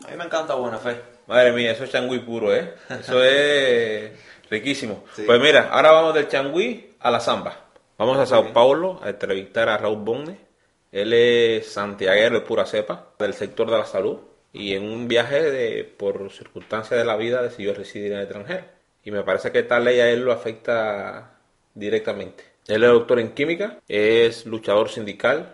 A 0.07 0.11
mí 0.12 0.16
me 0.16 0.24
encanta 0.24 0.55
Buena 0.55 0.78
Fe. 0.78 0.96
Madre 1.26 1.50
mía, 1.52 1.72
eso 1.72 1.82
es 1.82 1.90
changüí 1.90 2.20
puro, 2.20 2.55
¿eh? 2.55 2.74
Eso 2.88 3.22
es 3.22 4.12
riquísimo. 4.48 5.05
Sí. 5.14 5.24
Pues 5.26 5.40
mira, 5.40 5.70
ahora 5.72 5.90
vamos 5.90 6.14
del 6.14 6.28
changüí 6.28 6.94
a 7.00 7.11
la 7.11 7.18
zamba. 7.18 7.64
Vamos 7.98 8.16
a 8.18 8.26
Sao 8.26 8.52
Paulo 8.52 9.00
a 9.02 9.11
entrevistar 9.11 9.68
a 9.68 9.76
Raúl 9.76 10.05
Bonne. 10.05 10.38
Él 10.92 11.12
es 11.12 11.72
santiaguero 11.72 12.36
de 12.36 12.40
pura 12.42 12.64
cepa, 12.64 13.09
del 13.18 13.34
sector 13.34 13.68
de 13.68 13.78
la 13.78 13.86
salud. 13.86 14.18
Y 14.52 14.74
en 14.74 14.84
un 14.84 15.09
viaje 15.09 15.50
de, 15.50 15.82
por 15.82 16.30
circunstancias 16.30 16.96
de 16.96 17.05
la 17.05 17.16
vida 17.16 17.42
decidió 17.42 17.74
residir 17.74 18.12
en 18.12 18.18
el 18.18 18.24
extranjero. 18.24 18.64
Y 19.02 19.11
me 19.11 19.24
parece 19.24 19.50
que 19.50 19.61
esta 19.61 19.80
ley 19.80 19.98
a 19.98 20.09
él 20.11 20.20
lo 20.20 20.32
afecta 20.32 21.38
directamente. 21.74 22.44
Él 22.68 22.84
es 22.84 22.90
doctor 22.90 23.18
en 23.18 23.32
química, 23.32 23.78
es 23.88 24.46
luchador 24.46 24.88
sindical, 24.88 25.53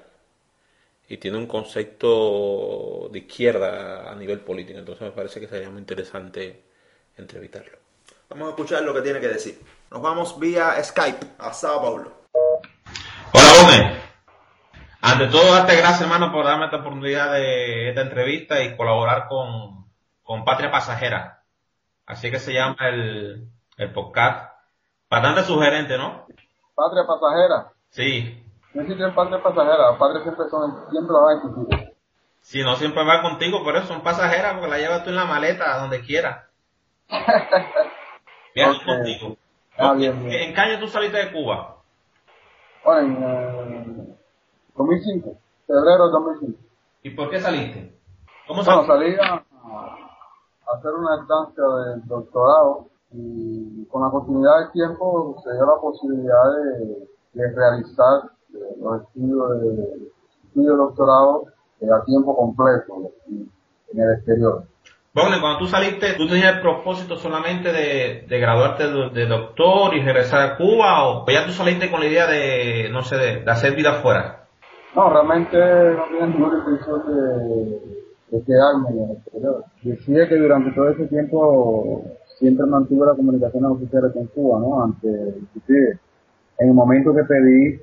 y 1.10 1.16
tiene 1.16 1.38
un 1.38 1.46
concepto 1.48 3.08
de 3.10 3.18
izquierda 3.18 4.08
a 4.08 4.14
nivel 4.14 4.40
político. 4.40 4.78
Entonces 4.78 5.02
me 5.02 5.10
parece 5.10 5.40
que 5.40 5.48
sería 5.48 5.68
muy 5.68 5.80
interesante 5.80 6.66
entrevistarlo. 7.16 7.78
Vamos 8.28 8.46
a 8.46 8.50
escuchar 8.50 8.82
lo 8.82 8.94
que 8.94 9.02
tiene 9.02 9.18
que 9.18 9.26
decir. 9.26 9.60
Nos 9.90 10.00
vamos 10.00 10.38
vía 10.38 10.80
Skype 10.80 11.26
a 11.40 11.52
Sao 11.52 11.82
Paulo. 11.82 12.12
Hola, 13.32 13.52
Gómez. 13.60 13.98
Ante 15.00 15.26
todo, 15.26 15.52
darte 15.52 15.74
gracias, 15.74 16.02
hermano, 16.02 16.30
por 16.30 16.44
darme 16.44 16.66
esta 16.66 16.76
oportunidad 16.76 17.32
de 17.32 17.88
esta 17.88 18.02
entrevista 18.02 18.62
y 18.62 18.76
colaborar 18.76 19.26
con, 19.26 19.86
con 20.22 20.44
Patria 20.44 20.70
Pasajera. 20.70 21.42
Así 22.06 22.30
que 22.30 22.38
se 22.38 22.52
llama 22.52 22.88
el, 22.88 23.48
el 23.78 23.92
podcast. 23.92 24.52
Bastante 25.10 25.42
sugerente, 25.42 25.98
¿no? 25.98 26.28
Patria 26.76 27.04
pasajera. 27.04 27.72
Sí. 27.88 28.39
No 28.74 28.82
existe 28.82 29.08
patria 29.10 29.42
pasajera. 29.42 29.90
Los 29.90 29.98
padres 29.98 30.22
siempre 30.22 30.44
son, 30.48 30.90
siempre 30.90 31.14
van 31.14 31.36
existir. 31.36 31.90
Si 32.40 32.62
no 32.62 32.76
siempre 32.76 33.04
va 33.04 33.22
contigo, 33.22 33.62
por 33.62 33.76
eso 33.76 33.86
son 33.86 34.02
pasajeras, 34.02 34.54
porque 34.54 34.70
la 34.70 34.78
llevas 34.78 35.04
tú 35.04 35.10
en 35.10 35.16
la 35.16 35.24
maleta, 35.24 35.78
donde 35.78 36.00
quieras. 36.00 36.46
Viajas 38.54 38.76
Ok. 38.76 38.84
contigo. 38.86 39.36
Ah, 39.76 39.94
bien, 39.94 40.22
bien. 40.24 40.42
¿En 40.42 40.54
qué 40.54 40.60
año 40.60 40.80
tú 40.80 40.88
saliste 40.88 41.16
de 41.18 41.32
Cuba? 41.32 41.76
Bueno, 42.84 43.00
en 43.02 44.10
eh, 44.10 44.16
2005. 44.76 45.36
Febrero 45.66 46.06
de 46.06 46.12
2005. 46.12 46.58
¿Y 47.02 47.10
por 47.10 47.30
qué 47.30 47.40
saliste? 47.40 47.94
¿Cómo 48.46 48.62
Bueno, 48.64 48.86
salí 48.86 49.14
a, 49.16 49.34
a 49.34 50.76
hacer 50.76 50.92
una 50.92 51.20
estancia 51.22 51.62
de 51.64 52.00
doctorado 52.06 52.88
y 53.12 53.86
con 53.86 54.02
la 54.02 54.10
continuidad 54.10 54.58
del 54.60 54.72
tiempo 54.72 55.40
se 55.44 55.52
dio 55.52 55.66
la 55.66 55.80
posibilidad 55.80 56.44
de, 56.56 57.08
de 57.34 57.54
realizar 57.54 58.30
los 58.52 59.02
estudios 59.02 59.60
de, 59.62 60.10
estudio 60.46 60.76
doctorado 60.76 61.44
eh, 61.80 61.86
a 61.86 62.04
tiempo 62.04 62.36
completo 62.36 63.12
en, 63.28 64.00
el 64.00 64.12
exterior. 64.16 64.64
Bueno, 65.12 65.36
cuando 65.40 65.58
tú 65.58 65.66
saliste, 65.66 66.14
¿tú 66.16 66.28
tenías 66.28 66.54
el 66.54 66.60
propósito 66.60 67.16
solamente 67.16 67.72
de, 67.72 68.26
de 68.28 68.38
graduarte 68.38 68.86
de, 68.86 69.10
de 69.10 69.26
doctor 69.26 69.94
y 69.94 70.02
regresar 70.02 70.40
a 70.40 70.56
Cuba 70.56 71.08
o 71.08 71.26
ya 71.26 71.44
tú 71.44 71.52
saliste 71.52 71.90
con 71.90 72.00
la 72.00 72.06
idea 72.06 72.26
de, 72.28 72.88
no 72.92 73.02
sé, 73.02 73.16
de, 73.16 73.42
de 73.42 73.50
hacer 73.50 73.74
vida 73.74 73.98
afuera? 73.98 74.46
No, 74.94 75.10
realmente 75.10 75.56
no 75.56 76.04
tenía 76.04 76.26
ninguna 76.26 76.58
intención 76.58 77.02
de, 77.06 78.00
de 78.30 78.44
quedarme 78.44 78.90
en 78.90 78.98
el 78.98 79.16
exterior. 79.16 79.64
Decía 79.82 80.28
que 80.28 80.36
durante 80.36 80.72
todo 80.72 80.88
ese 80.90 81.06
tiempo 81.06 82.04
siempre 82.38 82.66
mantuve 82.66 83.06
la 83.06 83.14
comunicación 83.14 83.64
oficial 83.66 84.12
con 84.12 84.26
Cuba, 84.28 84.58
¿no? 84.60 84.82
Ante, 84.82 85.08
inclusive, 85.08 85.98
en 86.58 86.68
el 86.68 86.74
momento 86.74 87.14
que 87.14 87.24
pedí 87.24 87.80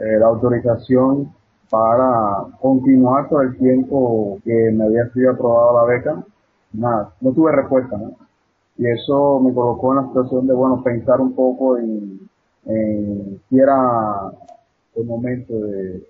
eh, 0.00 0.18
la 0.18 0.26
autorización 0.26 1.32
para 1.70 2.46
continuar 2.60 3.28
por 3.28 3.44
el 3.44 3.56
tiempo 3.58 4.38
que 4.44 4.72
me 4.72 4.84
había 4.84 5.08
sido 5.10 5.32
aprobada 5.32 5.84
la 5.84 5.92
beca, 5.92 6.24
nada, 6.72 7.12
no 7.20 7.32
tuve 7.32 7.52
respuesta, 7.52 7.96
¿no? 7.96 8.12
Y 8.76 8.86
eso 8.86 9.40
me 9.40 9.52
colocó 9.52 9.92
en 9.92 9.96
la 9.96 10.06
situación 10.08 10.46
de, 10.46 10.54
bueno, 10.54 10.82
pensar 10.82 11.20
un 11.20 11.34
poco 11.34 11.76
en, 11.76 12.18
en 12.64 13.40
si 13.48 13.58
era 13.58 14.32
el 14.96 15.04
momento 15.04 15.52
de, 15.52 16.02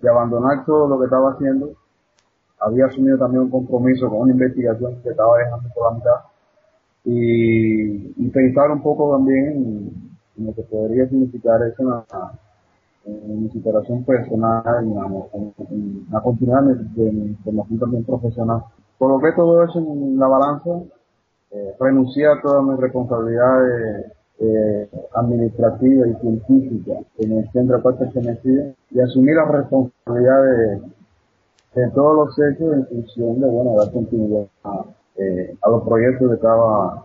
de 0.00 0.08
abandonar 0.08 0.64
todo 0.64 0.88
lo 0.88 0.98
que 0.98 1.04
estaba 1.04 1.32
haciendo. 1.32 1.70
Había 2.60 2.86
asumido 2.86 3.18
también 3.18 3.44
un 3.44 3.50
compromiso 3.50 4.08
con 4.08 4.20
una 4.20 4.32
investigación 4.32 5.00
que 5.02 5.10
estaba 5.10 5.38
dejando 5.38 5.68
por 5.74 5.92
la 5.92 5.98
mitad. 5.98 6.20
Y, 7.04 8.24
y 8.24 8.30
pensar 8.30 8.70
un 8.70 8.82
poco 8.82 9.12
también 9.12 9.46
en, 10.36 10.46
lo 10.46 10.54
que 10.54 10.62
podría 10.62 11.08
significar 11.08 11.60
eso 11.62 11.82
en 11.82 11.88
mi 13.08 13.48
superación 13.50 14.04
personal, 14.04 14.62
en 14.84 14.92
en- 15.40 15.54
en 15.70 16.06
la 16.10 16.20
continuidad 16.20 16.62
de, 16.62 17.12
mi 17.12 17.34
formación 17.44 17.78
también 17.78 18.04
profesional. 18.04 18.62
Coloqué 18.98 19.32
todo 19.36 19.64
eso 19.64 19.78
en 19.78 20.18
la 20.18 20.26
balanza, 20.26 20.70
eh, 21.50 21.74
renuncié 21.80 22.26
a 22.26 22.40
todas 22.42 22.64
mis 22.64 22.78
responsabilidades 22.78 24.12
eh, 24.40 24.88
administrativas 25.14 26.08
y 26.10 26.14
científicas 26.20 26.98
en 27.18 27.38
el 27.38 27.50
centro 27.50 27.78
de 27.78 27.92
pertenecía 27.92 28.72
y 28.90 29.00
asumí 29.00 29.32
la 29.32 29.44
responsabilidad 29.46 30.42
de, 31.74 31.90
todos 31.94 32.26
los 32.26 32.38
hechos 32.38 32.72
en 32.74 32.86
función 32.86 33.40
de, 33.40 33.46
bueno, 33.48 33.76
dar 33.76 33.92
continuidad 33.92 34.46
a, 34.64 34.84
eh, 35.16 35.56
los 35.66 35.82
proyectos 35.84 36.28
que 36.28 36.34
estaba 36.34 37.04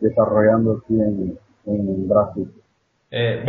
desarrollando 0.00 0.80
aquí 0.82 1.00
en, 1.00 1.38
en 1.66 2.08
Brasil. 2.08 2.50
Eh, 3.10 3.42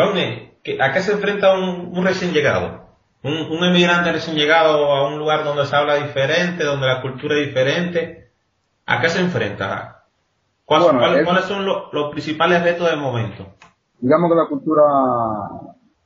¿a 0.80 0.92
qué 0.92 1.02
se 1.02 1.14
enfrenta 1.14 1.54
un, 1.54 1.98
un 1.98 2.06
recién 2.06 2.34
llegado? 2.34 2.88
Un, 3.24 3.34
un, 3.34 3.64
emigrante 3.64 4.12
recién 4.12 4.36
llegado 4.36 4.92
a 4.92 5.08
un 5.08 5.18
lugar 5.18 5.44
donde 5.44 5.66
se 5.66 5.76
habla 5.76 5.96
diferente, 5.96 6.64
donde 6.64 6.88
la 6.88 7.02
cultura 7.02 7.36
es 7.36 7.48
diferente. 7.48 8.30
¿A 8.86 9.02
qué 9.02 9.10
se 9.10 9.20
enfrenta? 9.20 10.04
¿Cuáles, 10.66 11.26
¿cuáles 11.26 11.46
son 11.46 11.66
los, 11.66 11.94
los 11.94 12.12
principales 12.12 12.62
retos 12.64 12.90
del 12.90 13.00
momento? 13.00 13.54
Digamos 14.00 14.30
que 14.30 14.36
la 14.36 14.48
cultura, 14.48 14.84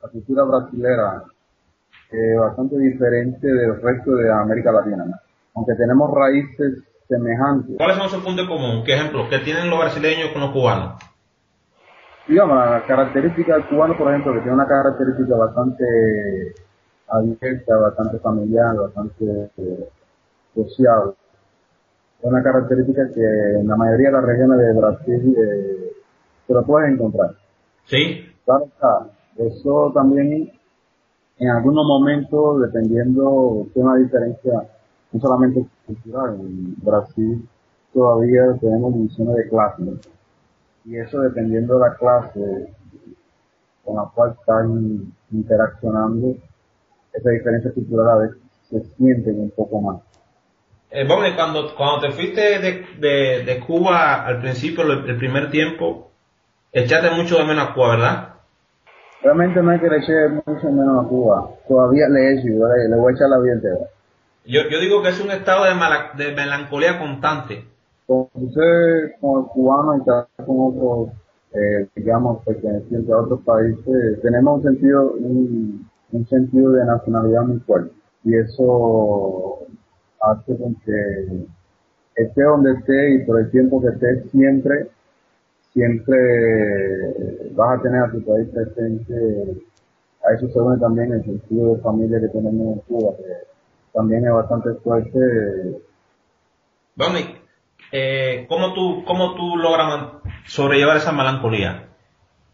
la 0.02 0.08
cultura 0.08 0.44
brasilera 0.44 1.24
es 2.10 2.38
bastante 2.38 2.78
diferente 2.78 3.46
del 3.46 3.80
resto 3.82 4.12
de 4.12 4.32
América 4.32 4.72
Latina. 4.72 5.04
Aunque 5.54 5.74
tenemos 5.74 6.10
raíces 6.14 6.82
semejantes. 7.08 7.76
¿Cuáles 7.76 7.96
son 7.96 8.06
esos 8.06 8.22
puntos 8.22 8.48
comunes? 8.48 8.84
¿Qué 8.84 8.94
ejemplo? 8.94 9.28
¿Qué 9.28 9.38
tienen 9.40 9.68
los 9.68 9.78
brasileños 9.78 10.30
con 10.30 10.42
los 10.42 10.50
cubanos? 10.52 11.02
Digamos, 12.28 12.56
la 12.56 12.84
característica 12.86 13.54
del 13.54 13.66
cubano, 13.66 13.96
por 13.98 14.08
ejemplo, 14.08 14.32
que 14.32 14.40
tiene 14.40 14.54
una 14.54 14.66
característica 14.66 15.36
bastante 15.36 15.84
abierta, 17.08 17.76
bastante 17.76 18.18
familiar, 18.20 18.76
bastante 18.76 19.50
eh, 19.56 19.88
social. 20.54 21.14
Es 22.20 22.24
una 22.24 22.42
característica 22.42 23.08
que 23.12 23.20
en 23.60 23.66
la 23.66 23.76
mayoría 23.76 24.08
de 24.08 24.12
las 24.12 24.24
regiones 24.24 24.58
de 24.58 24.72
Brasil 24.72 25.36
eh, 25.36 25.92
se 26.46 26.52
lo 26.52 26.62
puedes 26.64 26.92
encontrar. 26.92 27.34
Sí. 27.84 28.28
Claro 28.44 28.68
Eso 29.36 29.92
también 29.94 30.52
en 31.38 31.48
algunos 31.50 31.84
momentos, 31.86 32.60
dependiendo, 32.60 33.66
tiene 33.72 33.88
una 33.88 33.98
diferencia 33.98 34.62
no 35.10 35.20
solamente 35.20 35.66
cultural. 35.86 36.36
En 36.40 36.76
Brasil 36.82 37.48
todavía 37.92 38.56
tenemos 38.60 38.94
divisiones 38.94 39.36
de 39.36 39.48
clases. 39.48 40.08
Y 40.84 40.96
eso 40.96 41.20
dependiendo 41.20 41.78
de 41.78 41.88
la 41.88 41.94
clase 41.96 42.74
con 43.84 43.96
la 43.96 44.10
cual 44.14 44.34
están 44.38 45.12
interaccionando, 45.30 46.36
esa 47.12 47.30
diferencia 47.30 47.72
cultural 47.72 48.08
a 48.08 48.16
veces 48.18 48.38
se 48.68 48.80
sienten 48.96 49.40
un 49.40 49.50
poco 49.50 49.80
más. 49.80 50.00
Eh, 50.90 51.06
cuando, 51.06 51.74
cuando 51.74 52.06
te 52.06 52.12
fuiste 52.12 52.58
de, 52.58 52.86
de, 52.98 53.44
de 53.44 53.60
Cuba 53.60 54.26
al 54.26 54.40
principio, 54.40 54.84
el, 54.84 55.16
primer 55.16 55.50
tiempo, 55.50 56.10
echaste 56.70 57.10
mucho 57.10 57.38
de 57.38 57.44
menos 57.44 57.70
a 57.70 57.74
Cuba, 57.74 57.90
¿verdad? 57.96 58.28
Realmente 59.22 59.62
no 59.62 59.72
es 59.72 59.80
que 59.80 59.88
le 59.88 59.96
eche 59.98 60.28
mucho 60.44 60.70
menos 60.70 61.04
a 61.04 61.08
Cuba. 61.08 61.48
Todavía 61.66 62.08
le 62.08 62.34
echo, 62.34 62.48
le 62.48 62.96
voy 62.96 63.12
a 63.12 63.16
echar 63.16 63.28
la 63.28 63.38
vida 63.38 63.54
entera. 63.54 63.86
Yo, 64.44 64.62
yo 64.68 64.80
digo 64.80 65.02
que 65.02 65.10
es 65.10 65.20
un 65.20 65.30
estado 65.30 65.64
de, 65.64 66.24
de 66.24 66.34
melancolía 66.34 66.98
constante. 66.98 67.64
Como 68.06 68.30
usted, 68.34 69.12
como 69.20 69.48
cubano 69.48 69.96
y 69.96 70.44
con 70.44 70.56
otros, 70.58 71.16
eh, 71.52 71.88
digamos, 71.94 72.44
pertenecientes 72.44 73.10
a 73.10 73.20
otros 73.20 73.40
países, 73.42 74.20
tenemos 74.22 74.56
un 74.56 74.62
sentido, 74.62 75.12
un, 75.12 75.88
sentido 76.28 76.72
de 76.72 76.84
nacionalidad 76.84 77.42
muy 77.42 77.58
fuerte. 77.60 77.92
Y 78.24 78.36
eso 78.36 79.58
hace 80.20 80.56
con 80.56 80.74
que 80.84 81.46
esté 82.16 82.42
donde 82.42 82.72
esté 82.72 83.14
y 83.14 83.24
por 83.24 83.40
el 83.40 83.50
tiempo 83.50 83.80
que 83.80 83.88
esté, 83.88 84.28
siempre, 84.30 84.88
siempre 85.72 87.50
vas 87.54 87.78
a 87.78 87.82
tener 87.82 88.02
a 88.02 88.10
tu 88.10 88.22
país 88.24 88.48
presente. 88.48 89.62
A 90.24 90.34
eso 90.34 90.48
se 90.48 90.60
une 90.60 90.78
también 90.78 91.12
el 91.12 91.24
sentido 91.24 91.74
de 91.74 91.80
familia 91.80 92.20
que 92.20 92.28
tenemos 92.28 92.76
en 92.76 92.80
Cuba, 92.80 93.16
que 93.16 93.52
también 93.92 94.24
es 94.26 94.32
bastante 94.32 94.74
fuerte. 94.74 95.80
Donny, 96.94 97.41
eh, 97.92 98.46
¿cómo, 98.48 98.72
tú, 98.72 99.04
¿cómo 99.04 99.34
tú 99.34 99.56
logras 99.56 100.14
sobrellevar 100.46 100.96
esa 100.96 101.12
melancolía? 101.12 101.90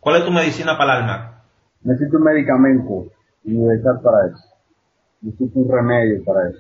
¿Cuál 0.01 0.17
es 0.17 0.25
tu 0.25 0.33
medicina 0.33 0.77
para 0.77 0.97
el 0.97 1.03
alma? 1.03 1.43
Necesito 1.83 2.17
un 2.17 2.25
medicamento 2.25 3.07
universal 3.45 4.01
para 4.03 4.27
eso. 4.27 4.45
Necesito 5.23 5.61
un 5.61 5.71
remedio 5.71 6.25
para 6.25 6.51
eso. 6.51 6.59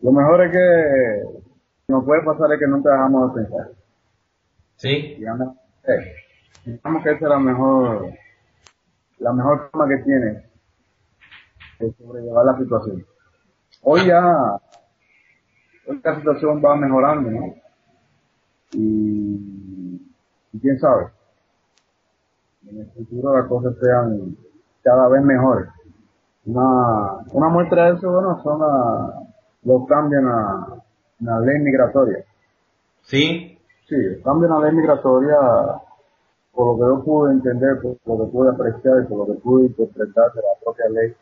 Lo 0.00 0.12
mejor 0.12 0.44
es 0.44 0.52
que 0.52 1.22
no 1.88 2.04
puede 2.04 2.24
pasar 2.24 2.52
es 2.52 2.58
que 2.58 2.66
nunca 2.66 2.90
dejamos 2.90 3.34
de 3.34 3.42
pensar. 3.42 3.68
Sí. 4.76 5.14
Digamos, 5.18 5.56
eh, 5.84 6.14
digamos 6.64 7.02
que 7.04 7.10
esa 7.10 7.24
es 7.24 7.30
la 7.30 7.38
mejor, 7.38 8.12
la 9.18 9.32
mejor 9.32 9.70
forma 9.70 9.88
que 9.88 10.02
tiene 10.02 10.42
de 11.78 11.92
sobrellevar 11.92 12.46
la 12.46 12.58
situación. 12.58 13.06
Hoy 13.82 14.06
ya, 14.06 14.22
hoy 15.86 16.00
la 16.02 16.16
situación 16.16 16.60
va 16.64 16.74
mejorando, 16.74 17.30
¿no? 17.30 17.65
Y, 18.72 20.00
y 20.52 20.60
quién 20.60 20.78
sabe, 20.78 21.08
en 22.68 22.80
el 22.80 22.86
futuro 22.90 23.36
las 23.36 23.48
cosas 23.48 23.74
sean 23.80 24.36
cada 24.82 25.08
vez 25.08 25.22
mejores. 25.22 25.68
Una, 26.46 27.18
una 27.32 27.48
muestra 27.48 27.86
de 27.86 27.96
eso, 27.96 28.10
bueno, 28.10 28.40
son 28.42 28.60
los 29.64 29.86
cambios 29.88 30.22
en 30.22 30.28
la, 31.28 31.40
ley 31.40 31.58
migratoria. 31.60 32.24
Sí. 33.02 33.58
Sí, 33.88 33.94
el 33.94 34.22
cambio 34.22 34.48
en 34.48 34.54
la 34.54 34.60
ley 34.66 34.76
migratoria, 34.76 35.36
por 36.52 36.66
lo 36.66 36.74
que 36.76 36.92
yo 36.92 37.04
pude 37.04 37.32
entender, 37.32 37.80
por 37.80 38.18
lo 38.18 38.24
que 38.24 38.32
pude 38.32 38.50
apreciar 38.50 39.02
y 39.02 39.06
por 39.06 39.18
lo 39.18 39.26
que 39.26 39.40
pude 39.40 39.66
interpretar 39.66 40.32
de 40.32 40.42
la 40.42 40.64
propia 40.64 40.88
ley, 40.88 41.14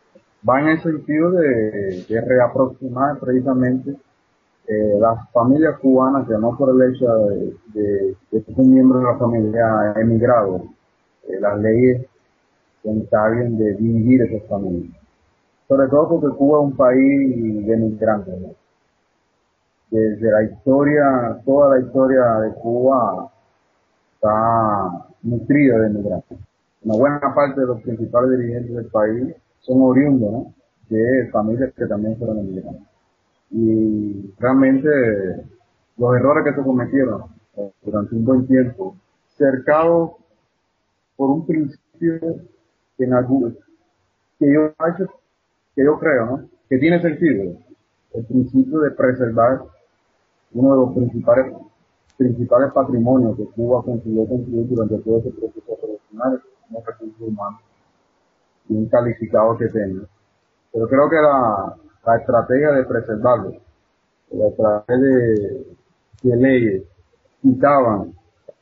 va 0.49 0.61
en 0.61 0.68
el 0.68 0.82
sentido 0.82 1.30
de, 1.32 2.07
de 2.09 2.20
reaproximar 2.20 3.18
precisamente 3.18 3.97
eh, 4.67 4.97
las 4.99 5.31
familias 5.33 5.79
cubanas 5.81 6.27
que 6.27 6.35
no 6.35 6.57
por 6.57 6.71
el 6.71 6.95
hecho 6.95 7.07
de, 7.29 7.57
de, 7.75 8.17
de 8.31 8.45
ser 8.45 8.65
miembro 8.65 8.99
de 8.99 9.05
la 9.05 9.19
familia 9.19 9.95
emigrado, 9.97 10.65
eh, 11.29 11.39
las 11.41 11.59
leyes 11.61 12.07
se 12.83 12.91
encarguen 12.91 13.59
de 13.59 13.75
dividir 13.75 14.23
esas 14.23 14.49
familias 14.49 15.05
sobre 15.69 15.89
todo 15.89 16.09
porque 16.09 16.37
Cuba 16.37 16.59
es 16.59 16.65
un 16.65 16.77
país 16.77 17.67
de 17.67 17.77
migrantes. 17.77 18.35
Desde 19.91 20.31
la 20.31 20.43
historia, 20.43 21.41
toda 21.45 21.77
la 21.77 21.85
historia 21.85 22.23
de 22.41 22.55
Cuba 22.55 23.31
está 24.15 25.07
nutrida 25.23 25.79
de 25.79 25.91
migrantes. 25.91 26.39
Una 26.83 26.97
buena 26.97 27.35
parte 27.35 27.61
de 27.61 27.67
los 27.67 27.81
principales 27.83 28.39
dirigentes 28.39 28.75
del 28.75 28.87
país 28.87 29.35
son 29.61 29.83
oriundos 29.83 30.49
de 30.91 31.29
familias 31.33 31.73
que 31.75 31.87
también 31.87 32.17
fueron 32.19 32.41
emigrantes. 32.41 32.93
Y 33.51 34.34
realmente 34.38 34.88
los 35.97 36.16
errores 36.16 36.45
que 36.45 36.55
se 36.55 36.62
cometieron 36.62 37.24
durante 37.82 38.14
un 38.14 38.24
buen 38.24 38.47
tiempo, 38.47 38.97
cercados 39.36 40.12
por 41.16 41.30
un 41.30 41.47
principio 41.47 42.18
que 42.97 43.05
en 43.05 43.14
algún, 43.14 43.57
que 44.38 44.53
yo 44.53 44.72
que 45.74 45.84
yo 45.84 45.99
creo. 45.99 46.49
Que 46.68 46.78
tiene 46.78 47.01
sentido. 47.01 47.59
El 48.14 48.24
principio 48.24 48.80
de 48.80 48.90
preservar 48.92 49.62
uno 50.53 50.70
de 50.70 50.76
los 50.76 50.95
principales 50.95 51.53
principales 52.16 52.72
patrimonios 52.72 53.36
que 53.36 53.45
Cuba 53.47 53.82
consiguió 53.82 54.26
construir 54.26 54.68
durante 54.68 54.99
todo 54.99 55.18
ese 55.18 55.30
proceso 55.30 55.76
profesional, 55.76 56.42
como 56.62 56.82
recursos 56.84 57.20
humanos, 57.20 57.61
bien 58.68 58.86
calificado 58.86 59.57
que 59.57 59.66
tenga. 59.68 60.07
Pero 60.72 60.88
creo 60.88 61.11
que 61.11 61.16
la, 61.16 61.76
la 62.07 62.17
estrategia 62.17 62.73
de 62.73 62.85
preservarlo, 62.85 63.53
la 64.31 64.49
estrategia 64.49 64.97
de, 64.97 65.67
de 66.23 66.37
leyes 66.37 66.83
quitaban 67.43 68.13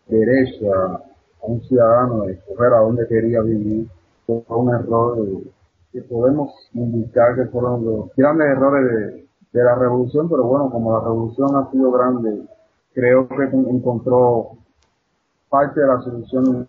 derecho 0.07 0.73
a, 0.75 1.01
un 1.43 1.61
ciudadano 1.63 2.23
de 2.23 2.35
escoger 2.35 2.73
a 2.73 2.79
dónde 2.79 3.07
quería 3.09 3.41
vivir, 3.41 3.89
fue 4.27 4.45
un 4.47 4.73
error 4.73 5.19
que 5.93 6.01
podemos 6.03 6.53
indicar 6.73 7.35
que 7.35 7.47
fueron 7.47 7.85
los 7.85 8.15
grandes 8.17 8.47
errores 8.47 9.25
de, 9.53 9.63
la 9.65 9.75
revolución, 9.75 10.29
pero 10.31 10.45
bueno, 10.45 10.71
como 10.71 10.97
la 10.97 11.05
revolución 11.05 11.57
ha 11.57 11.71
sido 11.71 11.91
grande, 11.91 12.43
creo 12.95 13.29
que 13.29 13.43
encontró 13.43 14.53
parte 15.51 15.81
de 15.81 15.87
la 15.87 16.01
solución 16.01 16.67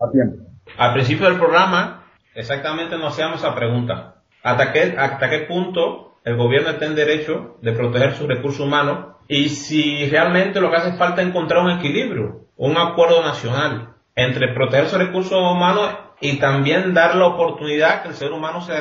a 0.00 0.10
tiempo. 0.10 0.44
Al 0.76 0.92
principio 0.92 1.28
del 1.28 1.38
programa, 1.38 2.04
exactamente 2.34 2.98
nos 2.98 3.12
hacíamos 3.12 3.38
esa 3.38 3.54
pregunta. 3.54 4.16
¿Hasta 4.42 4.72
qué, 4.72 4.96
hasta 4.98 5.30
qué 5.30 5.46
punto 5.48 6.05
el 6.26 6.36
gobierno 6.36 6.70
está 6.70 6.86
en 6.86 6.96
derecho 6.96 7.56
de 7.62 7.72
proteger 7.72 8.14
sus 8.14 8.26
recursos 8.26 8.60
humanos 8.60 9.14
y 9.28 9.48
si 9.48 10.10
realmente 10.10 10.60
lo 10.60 10.70
que 10.70 10.76
hace 10.76 10.98
falta 10.98 11.22
es 11.22 11.28
encontrar 11.28 11.64
un 11.64 11.70
equilibrio, 11.70 12.46
un 12.56 12.76
acuerdo 12.76 13.22
nacional 13.22 13.90
entre 14.16 14.52
proteger 14.52 14.86
sus 14.86 14.98
recursos 14.98 15.38
humanos 15.38 15.96
y 16.20 16.40
también 16.40 16.94
dar 16.94 17.14
la 17.14 17.28
oportunidad 17.28 18.02
que 18.02 18.08
el 18.08 18.14
ser 18.14 18.32
humano 18.32 18.60
se, 18.60 18.72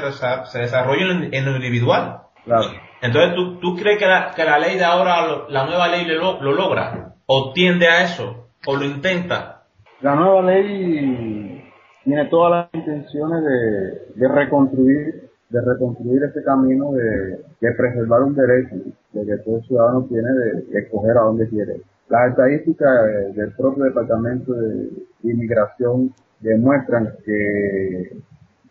se 0.45 0.59
desarrolle 0.59 1.29
en, 1.31 1.45
lo 1.45 1.55
individual. 1.55 2.21
Claro. 2.45 2.63
Entonces, 3.03 3.35
¿tú, 3.35 3.59
¿tú 3.59 3.75
crees 3.75 3.99
que 3.99 4.07
la, 4.07 4.31
que 4.35 4.43
la 4.43 4.57
ley 4.57 4.77
de 4.77 4.85
ahora, 4.85 5.45
la 5.47 5.67
nueva 5.67 5.87
ley 5.87 6.03
lo, 6.05 6.41
lo 6.41 6.51
logra? 6.51 7.13
¿O 7.27 7.53
tiende 7.53 7.87
a 7.87 8.01
eso? 8.05 8.47
¿O 8.65 8.75
lo 8.75 8.85
intenta? 8.85 9.65
La 10.01 10.15
nueva 10.15 10.41
ley 10.41 11.63
tiene 12.03 12.25
todas 12.25 12.51
las 12.51 12.73
intenciones 12.73 13.43
de, 13.43 14.15
de 14.15 14.33
reconstruir 14.33 15.24
de 15.49 15.61
reconstruir 15.61 16.23
ese 16.23 16.43
camino 16.43 16.91
de, 16.93 17.39
preservar 17.59 18.23
un 18.23 18.35
derecho 18.35 18.75
de 19.13 19.25
que 19.25 19.37
todo 19.37 19.61
ciudadano 19.61 20.03
tiene 20.05 20.29
de, 20.33 20.79
escoger 20.79 21.17
a 21.17 21.21
dónde 21.21 21.47
quiere. 21.49 21.81
Las 22.09 22.31
estadísticas 22.31 23.35
del 23.35 23.51
propio 23.53 23.85
Departamento 23.85 24.53
de 24.53 24.89
Inmigración 25.23 26.13
demuestran 26.39 27.13
que 27.23 28.17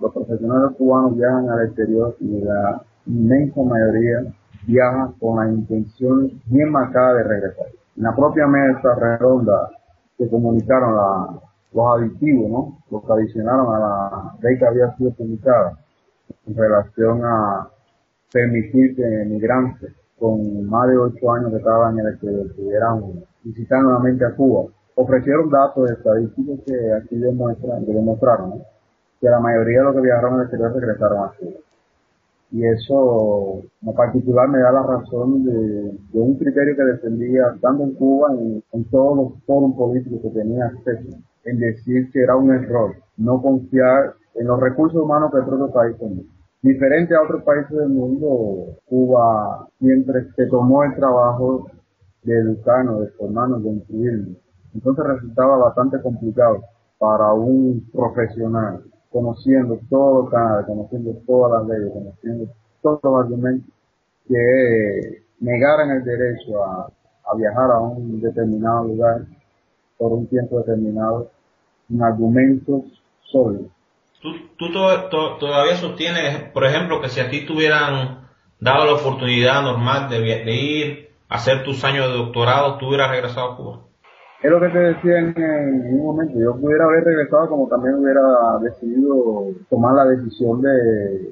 los 0.01 0.13
profesionales 0.13 0.77
cubanos 0.77 1.17
viajan 1.17 1.49
al 1.49 1.67
exterior 1.67 2.17
y 2.21 2.41
la 2.41 2.83
inmensa 3.07 3.63
mayoría 3.63 4.33
viaja 4.67 5.13
con 5.19 5.37
la 5.37 5.53
intención 5.53 6.31
bien 6.47 6.71
marcada 6.71 7.15
de 7.15 7.25
regresar. 7.25 7.67
En 7.97 8.03
la 8.03 8.15
propia 8.15 8.47
mesa 8.47 8.95
redonda 8.95 9.71
se 10.17 10.29
comunicaron 10.29 11.41
los 11.73 11.87
aditivos, 11.97 12.51
¿no? 12.51 12.79
Los 12.91 13.05
que 13.05 13.13
adicionaron 13.13 13.75
a 13.75 13.79
la 13.79 14.35
ley 14.41 14.59
que 14.59 14.67
había 14.67 14.95
sido 14.97 15.13
publicada 15.13 15.79
en 16.47 16.57
relación 16.57 17.25
a 17.25 17.69
permitir 18.33 18.97
que 18.97 19.25
migrantes 19.27 19.93
con 20.19 20.67
más 20.67 20.89
de 20.89 20.97
ocho 20.97 21.33
años 21.33 21.51
que 21.51 21.59
estaban 21.59 21.99
en 21.99 22.07
el 22.07 22.19
que 22.19 22.55
pudieran 22.55 23.25
visitar 23.43 23.83
nuevamente 23.83 24.25
a 24.25 24.35
Cuba. 24.35 24.71
Ofrecieron 24.97 25.51
datos 25.51 25.91
estadísticos 25.91 26.61
que 26.67 26.93
aquí 26.93 27.17
demuestran, 27.17 27.85
que 27.85 27.93
demostraron 27.93 28.63
que 29.21 29.29
la 29.29 29.41
mayoría 29.41 29.79
de 29.79 29.85
los 29.85 29.95
que 29.95 30.01
viajaron 30.03 30.35
al 30.35 30.43
exterior 30.43 30.73
regresaron 30.75 31.25
a 31.25 31.33
Cuba. 31.39 31.59
Y 32.51 32.65
eso, 32.67 33.63
en 33.83 33.95
particular, 33.95 34.49
me 34.49 34.59
da 34.59 34.71
la 34.71 34.83
razón 34.83 35.45
de, 35.45 35.99
un 36.13 36.37
criterio 36.37 36.77
que 36.77 36.85
defendía 36.85 37.57
tanto 37.61 37.83
en 37.83 37.95
Cuba 37.95 38.35
y 38.37 38.63
en 38.73 38.85
todos 38.91 39.17
los 39.17 39.43
foros 39.45 39.75
políticos 39.75 40.21
que 40.23 40.31
tenía 40.31 40.67
acceso, 40.67 41.19
en 41.45 41.59
decir 41.59 42.11
que 42.13 42.21
era 42.21 42.37
un 42.37 42.53
error 42.53 42.95
no 43.17 43.43
confiar 43.43 44.15
en 44.35 44.47
los 44.47 44.61
recursos 44.61 45.01
humanos 45.01 45.31
que 45.31 45.39
otros 45.39 45.71
países 45.71 46.11
Diferente 46.65 47.15
a 47.15 47.21
otros 47.21 47.43
países 47.43 47.77
del 47.77 47.91
mundo, 47.91 48.79
Cuba 48.87 49.69
siempre 49.79 50.33
se 50.35 50.47
tomó 50.47 50.83
el 50.85 50.95
trabajo 50.95 51.67
de 52.23 52.39
educarnos, 52.39 53.01
de 53.03 53.09
formarnos, 53.19 53.63
de 53.63 53.69
instruirnos. 53.69 54.39
Entonces 54.73 55.05
resultaba 55.05 55.59
bastante 55.59 56.01
complicado 56.01 56.63
para 56.99 57.35
un 57.35 57.87
profesional, 57.93 58.83
conociendo 59.13 59.79
todo 59.91 60.31
canales, 60.31 60.65
conociendo 60.65 61.13
todas 61.27 61.53
las 61.53 61.69
leyes, 61.69 61.93
conociendo 61.93 62.47
todos 62.81 63.01
los 63.03 63.25
argumentos, 63.25 63.71
que 64.27 65.23
negaran 65.41 65.91
el 65.91 66.03
derecho 66.03 66.65
a, 66.65 66.91
a 67.31 67.37
viajar 67.37 67.73
a 67.73 67.81
un 67.81 68.23
determinado 68.23 68.85
lugar 68.85 69.27
por 69.99 70.15
un 70.15 70.27
tiempo 70.29 70.61
determinado, 70.61 71.31
sin 71.89 72.03
argumentos 72.03 72.85
sólidos. 73.31 73.74
¿Tú, 74.25 74.73
todavía 74.73 75.77
sostienes, 75.77 76.51
por 76.55 76.65
ejemplo, 76.65 77.03
que 77.03 77.11
si 77.11 77.21
a 77.21 77.29
ti 77.29 77.45
tuvieran 77.45 78.21
dado 78.59 78.87
la 78.87 78.95
oportunidad 78.95 79.61
normal 79.61 80.09
de, 80.09 80.55
ir 80.55 81.11
a 81.29 81.35
hacer 81.35 81.63
tus 81.63 81.85
años 81.85 82.09
de 82.09 82.17
doctorado, 82.17 82.79
tú 82.79 82.89
hubieras 82.89 83.11
regresado 83.11 83.53
a 83.53 83.57
Cuba? 83.59 83.81
Es 84.43 84.51
lo 84.51 84.61
que 84.61 84.69
te 84.69 84.79
decía 84.79 85.19
en, 85.19 86.01
un 86.01 86.07
momento. 86.07 86.39
Yo 86.41 86.57
pudiera 86.57 86.87
haber 86.87 87.05
regresado 87.05 87.51
como 87.51 87.69
también 87.69 87.97
hubiera 87.97 88.23
decidido 88.63 89.49
tomar 89.69 89.95
la 89.95 90.07
decisión 90.07 90.63
de, 90.63 91.31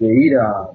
ir 0.00 0.36
a, 0.36 0.68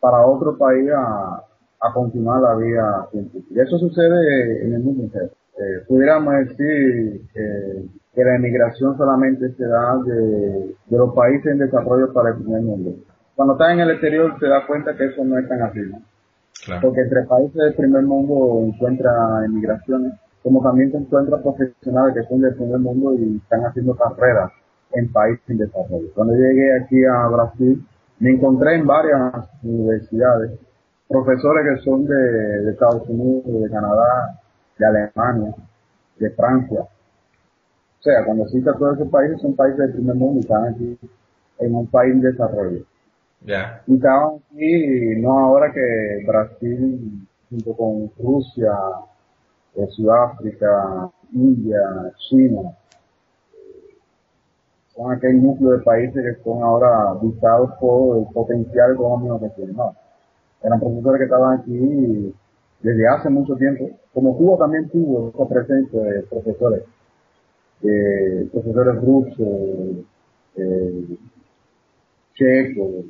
para 0.00 0.24
otro 0.24 0.56
país 0.56 0.88
a, 0.90 1.44
continuar 1.92 2.40
la 2.40 2.54
vida 2.56 3.08
científica. 3.10 3.46
Y 3.50 3.60
eso 3.60 3.78
sucede 3.78 4.64
en 4.64 4.74
el 4.74 4.80
mundo 4.80 5.04
entero. 5.04 5.30
Eh, 5.58 5.84
pudiéramos 5.86 6.32
decir 6.34 7.20
que 7.34 7.84
la 8.24 8.36
emigración 8.36 8.96
solamente 8.96 9.52
se 9.54 9.64
da 9.64 9.96
de, 10.04 10.74
los 10.90 11.14
países 11.14 11.46
en 11.52 11.58
desarrollo 11.58 12.12
para 12.12 12.30
el 12.30 12.36
primer 12.36 12.62
mundo. 12.62 12.94
Cuando 13.36 13.54
estás 13.54 13.72
en 13.72 13.80
el 13.80 13.90
exterior 13.90 14.36
te 14.40 14.48
das 14.48 14.64
cuenta 14.66 14.96
que 14.96 15.06
eso 15.06 15.24
no 15.24 15.38
es 15.38 15.48
tan 15.48 15.62
así. 15.62 15.80
Porque 16.82 17.02
entre 17.02 17.22
países 17.22 17.54
del 17.54 17.74
primer 17.74 18.02
mundo 18.02 18.66
encuentra 18.66 19.10
emigraciones, 19.44 20.14
como 20.42 20.62
también 20.62 20.90
se 20.90 20.98
encuentra 20.98 21.40
profesionales 21.40 22.14
que 22.14 22.28
son 22.28 22.40
del 22.40 22.54
primer 22.54 22.78
mundo 22.78 23.14
y 23.14 23.36
están 23.36 23.64
haciendo 23.64 23.94
carreras 23.94 24.50
en 24.92 25.12
países 25.12 25.48
en 25.48 25.58
desarrollo. 25.58 26.08
Cuando 26.14 26.34
llegué 26.34 26.76
aquí 26.76 27.04
a 27.04 27.28
Brasil, 27.28 27.86
me 28.18 28.30
encontré 28.30 28.74
en 28.74 28.86
varias 28.86 29.48
universidades 29.62 30.58
profesores 31.08 31.64
que 31.64 31.84
son 31.84 32.04
de, 32.04 32.14
de 32.14 32.70
Estados 32.72 33.08
Unidos, 33.08 33.62
de 33.62 33.70
Canadá, 33.70 34.40
de 34.78 34.86
Alemania, 34.86 35.54
de 36.18 36.30
Francia, 36.30 36.84
o 37.98 38.02
sea, 38.02 38.24
cuando 38.24 38.46
cita 38.48 38.72
todos 38.78 38.96
esos 38.96 39.08
países, 39.08 39.40
son 39.40 39.56
países 39.56 39.78
del 39.78 39.92
primer 39.94 40.14
mundo 40.14 40.38
y 40.38 40.40
están 40.40 40.66
aquí 40.66 40.98
en 41.58 41.74
un 41.74 41.86
país 41.88 42.12
en 42.14 42.20
desarrollo. 42.20 42.84
Ya. 43.44 43.82
Y 43.86 43.96
estaban 43.96 44.36
aquí, 44.36 45.16
no 45.20 45.38
ahora 45.38 45.72
que 45.72 46.24
Brasil, 46.26 47.26
junto 47.50 47.72
con 47.76 48.10
Rusia, 48.18 48.72
eh, 49.74 49.86
Sudáfrica, 49.88 51.10
India, 51.32 51.80
China, 52.28 52.72
son 54.94 55.12
aquel 55.12 55.42
núcleo 55.42 55.72
de 55.72 55.78
países 55.78 56.22
que 56.22 56.42
son 56.42 56.62
ahora 56.62 57.14
vistados 57.20 57.70
por 57.80 58.18
el 58.18 58.26
potencial 58.32 58.92
económico 58.92 59.40
que 59.40 59.48
tienen. 59.50 59.76
No, 59.76 59.94
eran 60.62 60.78
profesores 60.78 61.18
que 61.18 61.24
estaban 61.24 61.60
aquí 61.60 62.34
desde 62.80 63.08
hace 63.08 63.28
mucho 63.28 63.56
tiempo, 63.56 63.90
como 64.14 64.36
Cuba 64.36 64.58
también 64.58 64.88
tuvo 64.88 65.30
esa 65.30 65.48
presencia 65.48 66.00
de 66.00 66.22
profesores 66.22 66.84
eh, 67.82 68.48
profesores 68.52 68.96
rusos, 69.02 70.04
eh, 70.56 71.16
checos, 72.34 73.04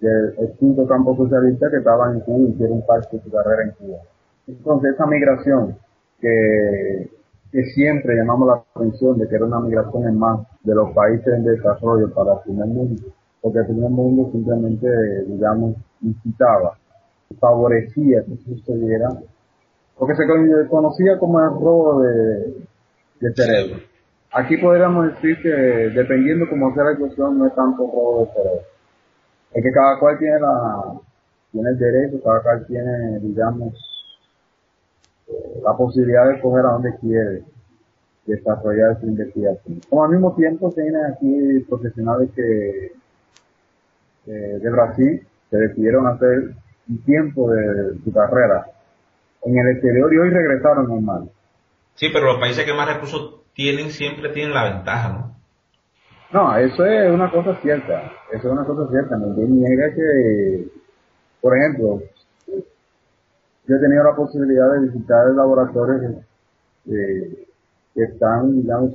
del 0.00 0.52
quinto 0.58 0.86
campo 0.86 1.16
socialista 1.16 1.70
que 1.70 1.78
estaban 1.78 2.16
en 2.16 2.20
Cuba 2.20 2.48
y 2.48 2.52
hicieron 2.52 2.82
parte 2.86 3.16
de 3.16 3.22
su 3.22 3.30
carrera 3.30 3.64
en 3.64 3.70
Cuba. 3.72 3.98
Entonces 4.46 4.94
esa 4.94 5.06
migración 5.06 5.76
que, 6.20 7.10
que 7.50 7.64
siempre 7.74 8.14
llamamos 8.16 8.48
la 8.48 8.62
atención 8.74 9.18
de 9.18 9.28
que 9.28 9.36
era 9.36 9.46
una 9.46 9.60
migración 9.60 10.06
en 10.06 10.18
más 10.18 10.40
de 10.62 10.74
los 10.74 10.92
países 10.92 11.26
en 11.26 11.44
desarrollo 11.44 12.12
para 12.12 12.34
el 12.34 12.40
primer 12.40 12.66
mundo, 12.66 13.02
porque 13.40 13.58
el 13.60 13.66
primer 13.66 13.90
mundo 13.90 14.30
simplemente, 14.32 14.86
digamos, 15.24 15.76
incitaba, 16.02 16.76
favorecía 17.40 18.22
que 18.24 18.36
sucediera, 18.44 19.08
porque 19.98 20.14
se 20.14 20.26
conocía 20.68 21.18
como 21.18 21.40
el 21.40 21.50
robo 21.50 22.02
de, 22.02 22.54
de 23.20 23.32
cerebro. 23.34 23.80
Aquí 24.32 24.56
podríamos 24.58 25.14
decir 25.14 25.40
que 25.42 25.48
dependiendo 25.48 26.48
cómo 26.48 26.74
sea 26.74 26.84
la 26.84 26.92
ecuación 26.92 27.38
no 27.38 27.46
es 27.46 27.54
tanto 27.54 27.78
robo 27.78 28.26
de 28.26 28.32
cerebro. 28.32 28.62
Es 29.54 29.62
que 29.62 29.72
cada 29.72 29.98
cual 29.98 30.18
tiene 30.18 30.40
la 30.40 31.00
tiene 31.52 31.70
el 31.70 31.78
derecho, 31.78 32.22
cada 32.22 32.42
cual 32.42 32.66
tiene, 32.66 33.18
digamos, 33.20 33.72
la 35.62 35.74
posibilidad 35.76 36.28
de 36.28 36.34
escoger 36.34 36.66
a 36.66 36.72
donde 36.72 36.96
quiere 36.98 37.44
desarrollar 38.26 39.00
su 39.00 39.06
investigación. 39.06 39.80
Como 39.88 40.04
al 40.04 40.10
mismo 40.10 40.34
tiempo 40.34 40.70
tiene 40.72 40.98
aquí 41.06 41.60
profesionales 41.68 42.30
que 42.34 42.92
de 44.26 44.70
Brasil 44.70 45.24
que 45.50 45.56
decidieron 45.56 46.08
hacer 46.08 46.50
un 46.88 46.98
tiempo 47.04 47.50
de 47.50 47.96
su 48.04 48.12
carrera 48.12 48.66
en 49.44 49.56
el 49.56 49.68
exterior 49.68 50.12
y 50.12 50.18
hoy 50.18 50.30
regresaron 50.30 50.88
normal. 50.88 51.30
Sí, 51.96 52.08
pero 52.12 52.26
los 52.26 52.38
países 52.38 52.64
que 52.64 52.74
más 52.74 52.92
recursos 52.92 53.42
tienen 53.54 53.90
siempre 53.90 54.28
tienen 54.28 54.54
la 54.54 54.64
ventaja, 54.64 55.08
¿no? 55.12 55.36
No, 56.32 56.56
eso 56.58 56.84
es 56.84 57.10
una 57.10 57.30
cosa 57.30 57.56
cierta. 57.62 58.12
Eso 58.30 58.48
es 58.48 58.52
una 58.52 58.64
cosa 58.64 58.90
cierta. 58.90 59.16
No 59.16 59.28
niega 59.34 59.94
que, 59.94 60.68
por 61.40 61.56
ejemplo, 61.56 62.02
yo 63.66 63.76
he 63.76 63.80
tenido 63.80 64.04
la 64.04 64.14
posibilidad 64.14 64.72
de 64.72 64.80
visitar 64.80 65.28
laboratorios 65.34 66.16
que, 66.84 67.46
están, 67.94 68.60
digamos, 68.60 68.92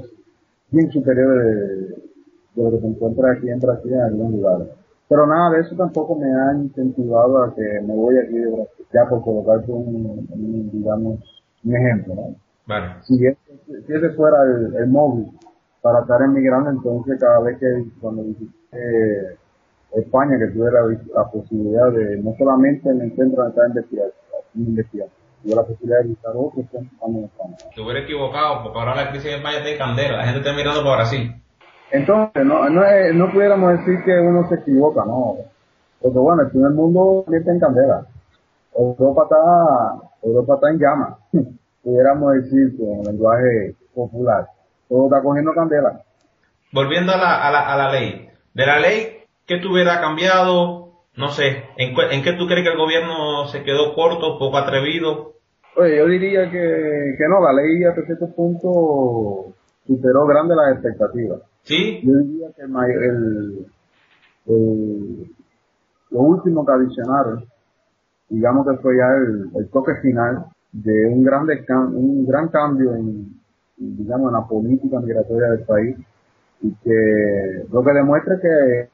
bien 0.69 0.91
superiores 0.91 1.89
de, 2.55 2.63
lo 2.63 2.69
que 2.69 2.79
se 2.81 2.87
encuentra 2.87 3.31
aquí 3.31 3.49
en 3.49 3.59
Brasil 3.59 3.93
en 3.93 4.01
algunos 4.01 4.33
lugares. 4.33 4.67
Pero 5.09 5.25
nada 5.25 5.49
de 5.51 5.61
eso 5.61 5.75
tampoco 5.75 6.15
me 6.15 6.27
ha 6.27 6.53
incentivado 6.53 7.43
a 7.43 7.55
que 7.55 7.81
me 7.81 7.95
voy 7.95 8.17
aquí 8.19 8.37
de 8.37 8.47
Brasil, 8.47 8.85
ya 8.93 9.09
por 9.09 9.23
colocarte 9.23 9.71
un 9.71 10.69
digamos, 10.71 11.19
un 11.63 11.75
ejemplo, 11.75 12.15
¿no? 12.15 12.35
Si, 13.03 13.25
ese, 13.25 14.09
fuera 14.11 14.37
el, 14.43 14.87
móvil 14.87 15.27
para 15.81 16.01
estar 16.01 16.21
emigrando, 16.21 16.69
entonces 16.69 17.19
cada 17.19 17.39
vez 17.41 17.57
que 17.59 17.85
cuando 17.99 18.23
visité 18.23 19.37
España, 19.93 20.37
que 20.37 20.47
tuve 20.47 20.71
la, 20.71 21.29
posibilidad 21.29 21.91
de, 21.91 22.17
no 22.17 22.33
solamente 22.37 22.89
en 22.89 23.01
el 23.01 23.15
centro 23.15 23.43
de 23.43 23.49
estar 23.49 23.67
investigando, 24.55 25.11
tuve 25.43 25.55
la 25.55 25.63
posibilidad 25.63 25.99
de 25.99 26.07
visitar 26.09 26.31
otros 26.35 26.65
centros 26.71 27.09
en 27.09 27.23
España. 27.25 27.57
Te 27.75 27.81
hubiera 27.81 27.99
equivocado, 28.01 28.63
porque 28.63 28.79
ahora 28.79 28.95
la 28.95 29.09
crisis 29.09 29.31
en 29.31 29.37
España 29.37 29.57
está 29.57 29.85
candela, 29.85 30.17
la 30.17 30.25
gente 30.25 30.39
está 30.39 30.53
mirando 30.53 30.83
por 30.83 30.95
Brasil. 30.95 31.35
Entonces, 31.91 32.45
no, 32.45 32.69
no, 32.69 32.83
no 33.13 33.31
pudiéramos 33.31 33.79
decir 33.79 34.03
que 34.05 34.17
uno 34.17 34.47
se 34.47 34.55
equivoca, 34.55 35.03
no. 35.05 35.35
Porque 36.01 36.17
bueno, 36.17 36.43
el 36.43 36.49
primer 36.49 36.71
mundo 36.71 37.25
está 37.31 37.51
en 37.51 37.59
candela. 37.59 38.05
Europa 38.73 39.23
está, 39.23 40.07
Europa 40.23 40.55
está 40.55 40.69
en 40.69 40.79
llamas. 40.79 41.17
pudiéramos 41.83 42.33
decir 42.35 42.77
con 42.77 43.03
lenguaje 43.03 43.75
popular, 43.93 44.47
todo 44.87 45.05
está 45.05 45.21
cogiendo 45.21 45.53
candela. 45.53 46.01
Volviendo 46.71 47.13
a 47.13 47.17
la, 47.17 47.47
a 47.47 47.51
la, 47.51 47.73
a 47.73 47.77
la 47.77 47.91
ley, 47.91 48.29
de 48.53 48.65
la 48.65 48.79
ley 48.79 49.21
¿qué 49.45 49.57
tuviera 49.57 49.99
cambiado? 49.99 50.91
No 51.17 51.27
sé, 51.29 51.63
¿en, 51.77 51.93
¿en 52.11 52.23
qué 52.23 52.33
tú 52.33 52.47
crees 52.47 52.63
que 52.63 52.71
el 52.71 52.77
gobierno 52.77 53.45
se 53.47 53.63
quedó 53.63 53.93
corto, 53.93 54.39
poco 54.39 54.57
atrevido? 54.57 55.33
Oye, 55.75 55.97
yo 55.97 56.07
diría 56.07 56.49
que, 56.49 57.15
que 57.17 57.27
no, 57.27 57.41
la 57.41 57.53
ley 57.53 57.83
hasta 57.83 58.05
cierto 58.05 58.33
punto 58.33 59.53
superó 59.85 60.25
grande 60.25 60.55
las 60.55 60.73
expectativas. 60.73 61.41
¿Sí? 61.63 62.01
Yo 62.03 62.17
diría 62.19 62.47
que 62.55 62.61
el, 62.63 63.65
el, 64.47 65.31
lo 66.11 66.19
último 66.19 66.65
que 66.65 66.71
adicionaron, 66.71 67.45
digamos 68.29 68.67
que 68.67 68.77
fue 68.81 68.97
ya 68.97 69.07
el, 69.57 69.69
toque 69.69 69.95
final 70.01 70.45
de 70.71 71.05
un, 71.07 71.23
grande, 71.23 71.65
un 71.69 72.25
gran 72.25 72.47
cambio 72.49 72.95
en, 72.95 73.39
digamos, 73.77 74.29
en 74.29 74.33
la 74.33 74.47
política 74.47 74.99
migratoria 74.99 75.49
del 75.51 75.65
país 75.65 75.97
y 76.61 76.73
que 76.75 77.65
lo 77.71 77.83
que 77.83 77.91
demuestra 77.91 78.39
que 78.39 78.89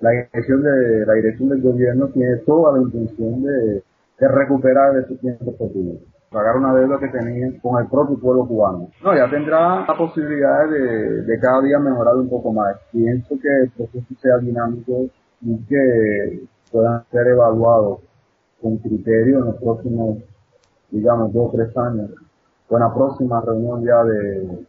la 0.00 0.10
dirección 0.10 0.62
de 0.62 1.06
la 1.06 1.14
dirección 1.14 1.48
del 1.48 1.62
gobierno 1.62 2.08
tiene 2.08 2.36
toda 2.46 2.76
la 2.76 2.82
intención 2.82 3.42
de, 3.42 3.82
recuperar 4.18 4.96
ese 4.96 5.16
tiempo 5.16 5.54
posible 5.54 5.98
pagar 6.30 6.56
una 6.56 6.74
deuda 6.74 6.98
que 6.98 7.08
tenía 7.08 7.46
con 7.62 7.80
el 7.80 7.88
propio 7.88 8.18
pueblo 8.18 8.46
cubano. 8.46 8.88
No, 9.04 9.14
ya 9.14 9.30
tendrá 9.30 9.86
la 9.86 9.96
posibilidad 9.96 10.68
de, 10.68 11.22
de 11.22 11.38
cada 11.38 11.62
día 11.62 11.78
mejorar 11.78 12.16
un 12.16 12.28
poco 12.28 12.52
más. 12.52 12.76
Pienso 12.90 13.38
que 13.40 13.48
el 13.48 13.70
proceso 13.70 14.14
sea 14.20 14.38
dinámico 14.38 15.06
y 15.42 15.64
que 15.66 16.40
puedan 16.72 17.04
ser 17.12 17.28
evaluados 17.28 18.00
con 18.60 18.78
criterio 18.78 19.38
en 19.38 19.44
los 19.44 19.56
próximos, 19.56 20.18
digamos, 20.94 21.32
dos 21.32 21.48
o 21.48 21.56
tres 21.56 21.76
años, 21.76 22.10
con 22.68 22.80
la 22.80 22.94
próxima 22.94 23.40
reunión 23.40 23.84
ya 23.84 24.04
de, 24.04 24.66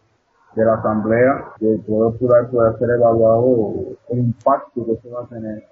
de 0.55 0.65
la 0.65 0.76
Asamblea, 0.76 1.53
que 1.59 1.73
el 1.73 1.80
Poder 1.82 2.17
Plural 2.17 2.49
pueda 2.49 2.78
ser 2.80 2.89
evaluado 2.89 3.73
el 4.09 4.19
impacto 4.19 4.86
que 4.86 4.95
se 4.97 5.09
va 5.09 5.23
a 5.23 5.28
tener 5.28 5.63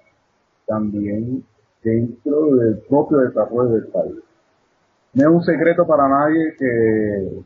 también 0.66 1.44
dentro 1.82 2.56
del 2.56 2.78
propio 2.88 3.18
desarrollo 3.18 3.70
del 3.70 3.88
país. 3.88 4.14
No 5.14 5.22
es 5.22 5.36
un 5.36 5.42
secreto 5.42 5.86
para 5.86 6.08
nadie 6.08 6.54
que 6.56 7.42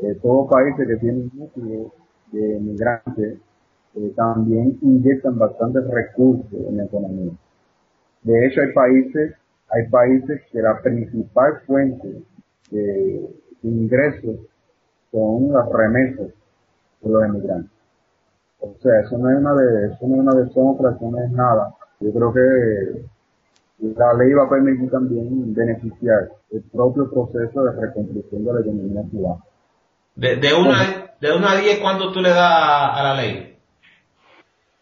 eh, 0.00 0.18
todos 0.20 0.50
países 0.50 0.86
que 0.86 0.96
tienen 0.96 1.30
núcleo 1.34 1.92
de 2.32 2.58
migrantes 2.60 3.38
eh, 3.94 4.12
también 4.16 4.78
inyectan 4.82 5.38
bastantes 5.38 5.86
recursos 5.88 6.52
en 6.52 6.76
la 6.76 6.84
economía. 6.84 7.32
De 8.22 8.46
hecho, 8.46 8.60
hay 8.60 8.72
países, 8.72 9.34
hay 9.70 9.88
países 9.88 10.42
que 10.52 10.60
la 10.60 10.80
principal 10.82 11.60
fuente 11.66 12.22
de, 12.70 13.28
ingresos 13.62 14.36
son 15.10 15.52
las 15.52 15.68
remesas 15.70 16.28
de 17.02 17.10
los 17.10 17.24
emigrantes. 17.24 17.70
O 18.60 18.74
sea, 18.82 19.00
eso 19.00 19.18
no 19.18 19.30
es 19.30 19.38
una 19.38 19.54
de, 19.54 19.86
eso 19.86 20.06
no 20.06 20.14
es 20.14 20.20
una 20.20 20.34
deshonra, 20.34 20.90
eso 20.96 21.10
no 21.10 21.18
es 21.18 21.30
nada. 21.30 21.74
Yo 22.00 22.12
creo 22.12 22.32
que 22.32 23.04
la 23.96 24.14
ley 24.14 24.32
va 24.34 24.44
a 24.44 24.50
permitir 24.50 24.90
también 24.90 25.54
beneficiar 25.54 26.30
el 26.50 26.62
propio 26.62 27.10
proceso 27.10 27.62
de 27.64 27.80
reconstrucción 27.80 28.44
de 28.44 28.52
la 28.52 28.60
economía 28.60 29.02
cubana. 29.10 29.42
De, 30.14 30.36
de, 30.36 30.54
una, 30.54 31.12
de 31.20 31.36
una 31.36 31.52
a 31.52 31.56
diez, 31.56 31.78
¿cuánto 31.80 32.12
tú 32.12 32.20
le 32.20 32.30
das 32.30 32.38
a 32.38 33.02
la 33.02 33.14
ley? 33.14 33.56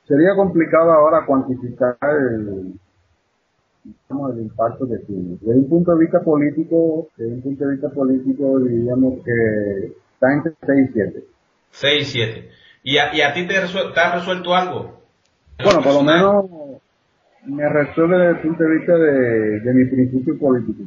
Sería 0.06 0.34
complicado 0.34 0.90
ahora 0.90 1.26
cuantificar 1.26 1.96
el, 2.00 2.72
el 4.10 4.42
impacto 4.42 4.88
que 4.88 4.98
tiene. 4.98 5.36
Desde 5.40 5.58
un 5.58 5.68
punto 5.68 5.94
de 5.94 6.00
vista 6.00 6.20
político, 6.20 7.08
desde 7.16 7.34
un 7.34 7.42
punto 7.42 7.64
de 7.64 7.70
vista 7.72 7.88
político 7.90 8.58
diríamos 8.60 9.24
que 9.24 9.92
está 10.14 10.32
entre 10.32 10.52
6 10.66 10.88
y 10.88 10.92
7. 10.92 11.24
6 11.70 12.02
y 12.02 12.04
7. 12.04 12.48
¿Y 12.84 12.98
a, 12.98 13.14
y 13.14 13.20
a 13.20 13.32
ti 13.34 13.46
te, 13.46 13.54
te 13.54 14.00
ha 14.00 14.14
resuelto 14.14 14.54
algo? 14.54 14.98
Bueno, 15.62 15.82
por 15.82 15.94
lo 15.94 16.02
menos 16.02 16.46
me 17.46 17.68
resuelve 17.68 18.18
desde 18.18 18.30
el 18.30 18.40
punto 18.40 18.64
de 18.64 18.76
vista 18.76 18.96
de, 18.96 19.60
de 19.60 19.74
mi 19.74 19.84
principio 19.86 20.38
político. 20.38 20.82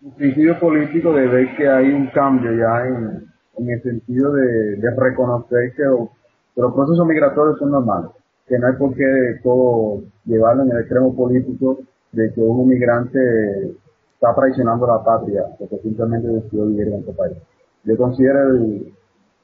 Mi 0.00 0.10
principio 0.10 0.58
político 0.58 1.12
de 1.12 1.26
ver 1.26 1.56
que 1.56 1.68
hay 1.68 1.92
un 1.92 2.08
cambio 2.08 2.52
ya 2.52 2.86
en, 2.86 3.26
en 3.58 3.70
el 3.70 3.82
sentido 3.82 4.32
de, 4.32 4.76
de 4.76 4.90
reconocer 4.96 5.72
que, 5.76 5.82
los 6.54 6.74
procesos 6.74 7.06
migratorios 7.06 7.58
son 7.58 7.70
normales, 7.70 8.10
que 8.46 8.58
no 8.58 8.66
hay 8.66 8.74
por 8.74 8.94
qué 8.94 9.40
todo 9.42 10.02
llevarlo 10.26 10.64
en 10.64 10.72
el 10.72 10.80
extremo 10.80 11.16
político 11.16 11.78
de 12.12 12.32
que 12.34 12.40
un 12.40 12.68
migrante 12.68 13.18
está 14.14 14.34
traicionando 14.34 14.86
la 14.86 15.02
patria 15.02 15.42
porque 15.58 15.78
simplemente 15.78 16.28
decidió 16.28 16.66
vivir 16.66 16.88
en 16.88 17.00
otro 17.00 17.14
país. 17.14 17.36
Yo 17.84 17.96
considero 17.96 18.50
el, 18.50 18.92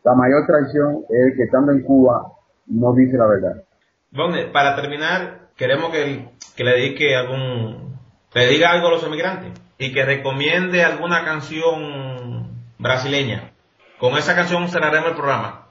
la 0.04 0.14
mayor 0.14 0.46
traición 0.46 1.04
es 1.08 1.36
que 1.36 1.44
estando 1.44 1.72
en 1.72 1.82
Cuba 1.82 2.32
no 2.66 2.94
dice 2.94 3.16
la 3.16 3.26
verdad. 3.26 3.62
¿Dónde? 4.10 4.46
Para 4.52 4.76
terminar, 4.76 5.48
queremos 5.56 5.90
que, 5.90 6.28
que 6.56 6.64
le 6.64 6.72
dedique 6.72 7.16
algún, 7.16 7.98
le 8.34 8.46
diga 8.46 8.70
algo 8.70 8.88
a 8.88 8.92
los 8.92 9.04
emigrantes 9.04 9.52
y 9.78 9.92
que 9.92 10.04
recomiende 10.04 10.82
alguna 10.82 11.24
canción 11.24 12.48
brasileña. 12.78 13.52
Con 13.98 14.14
esa 14.14 14.34
canción 14.34 14.68
cerraremos 14.68 15.10
el 15.10 15.16
programa. 15.16 15.66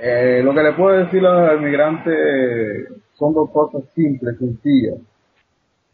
Eh, 0.00 0.40
lo 0.42 0.54
que 0.54 0.62
le 0.62 0.72
puedo 0.72 0.96
decir 0.96 1.24
a 1.26 1.52
los 1.52 1.60
emigrantes 1.60 2.88
son 3.14 3.34
dos 3.34 3.50
cosas 3.50 3.82
simples, 3.94 4.38
sencillas. 4.38 4.94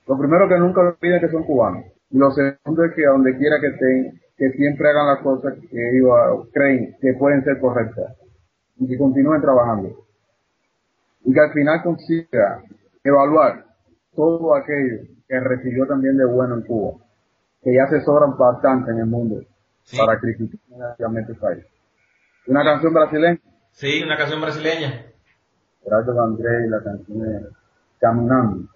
Lo 0.07 0.19
primero 0.19 0.49
que 0.49 0.59
nunca 0.59 0.81
olviden 0.81 1.21
que 1.21 1.31
son 1.31 1.45
cubanos. 1.45 1.85
Y 2.11 2.19
lo 2.19 2.31
segundo 2.31 2.85
es 2.85 2.95
que 2.95 3.07
a 3.07 3.11
donde 3.11 3.37
quiera 3.37 3.57
que 3.61 3.69
estén, 3.69 4.21
que 4.37 4.51
siempre 4.53 4.89
hagan 4.91 5.07
las 5.07 5.19
cosas 5.21 5.55
que 5.71 5.91
ellos 5.91 6.49
creen 6.53 6.97
que 7.01 7.15
pueden 7.15 7.43
ser 7.45 7.59
correctas. 7.61 8.17
Y 8.79 8.87
que 8.87 8.99
continúen 8.99 9.41
trabajando 9.41 10.07
y 11.27 11.33
que 11.33 11.41
al 11.41 11.53
final 11.53 11.83
consiga 11.83 12.63
evaluar 13.03 13.65
todo 14.15 14.55
aquello 14.55 15.03
que 15.29 15.41
recibió 15.41 15.85
también 15.87 16.17
de 16.17 16.25
bueno 16.25 16.55
en 16.55 16.63
Cuba, 16.63 16.99
que 17.63 17.75
ya 17.75 17.87
se 17.89 18.01
sobran 18.03 18.39
bastante 18.39 18.93
en 18.93 19.01
el 19.01 19.07
mundo 19.07 19.43
para 19.99 20.21
criticar 20.21 20.61
negativamente 20.69 21.33
el 21.33 21.39
país. 21.39 21.65
¿Una 22.47 22.63
canción 22.63 22.95
brasileña? 22.95 23.41
Sí, 23.73 24.03
una 24.05 24.17
canción 24.17 24.41
brasileña. 24.41 25.05
Gerardo 25.83 26.15
Vandré 26.15 26.67
y 26.67 26.71
la 26.71 26.83
canción 26.83 27.27
es 27.27 27.43
Caminando. 27.99 28.69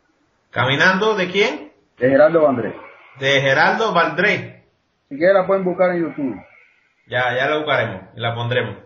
¿Caminando 0.51 1.15
de 1.15 1.31
quién? 1.31 1.73
De 1.99 2.09
Gerardo 2.09 2.43
Vandré. 2.43 2.75
De 3.21 3.41
Gerardo 3.41 3.93
Vandré. 3.93 4.65
Si 5.09 5.17
quieren 5.17 5.37
la 5.37 5.47
pueden 5.47 5.63
buscar 5.65 5.91
en 5.91 6.03
YouTube. 6.03 6.35
Ya, 7.07 7.37
ya 7.37 7.49
la 7.49 7.59
buscaremos 7.59 8.03
y 8.17 8.21
la 8.21 8.35
pondremos. 8.35 8.77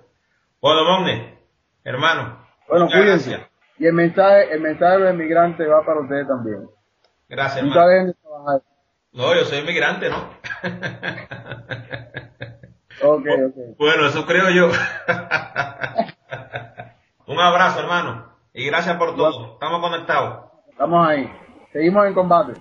Bueno, 0.60 0.84
Monde, 0.84 1.38
hermano. 1.84 2.44
Bueno, 2.68 2.86
cuídense. 2.88 3.46
Y 3.78 3.86
el 3.86 3.94
mensaje, 3.94 4.52
el 4.52 4.60
mensaje 4.60 4.98
de 4.98 5.12
migrante 5.14 5.66
va 5.66 5.82
para 5.84 6.00
ustedes 6.00 6.28
también. 6.28 6.68
Gracias, 7.28 7.64
Nunca 7.64 7.86
dejen 7.86 8.08
de 8.08 8.14
trabajar. 8.14 8.60
No, 9.12 9.34
yo 9.34 9.44
soy 9.44 9.62
migrante, 9.62 10.10
¿no? 10.10 10.16
ok, 13.02 13.26
ok. 13.46 13.56
Bueno, 13.78 14.06
eso 14.06 14.26
creo 14.26 14.50
yo. 14.50 14.68
Un 17.26 17.40
abrazo, 17.40 17.80
hermano. 17.80 18.32
Y 18.52 18.66
gracias 18.66 18.96
por 18.96 19.16
todo. 19.16 19.54
Estamos 19.54 19.80
conectados. 19.80 20.50
Estamos 20.68 21.08
ahí. 21.08 21.30
Seguimos 21.74 22.06
en 22.06 22.14
combate. 22.14 22.52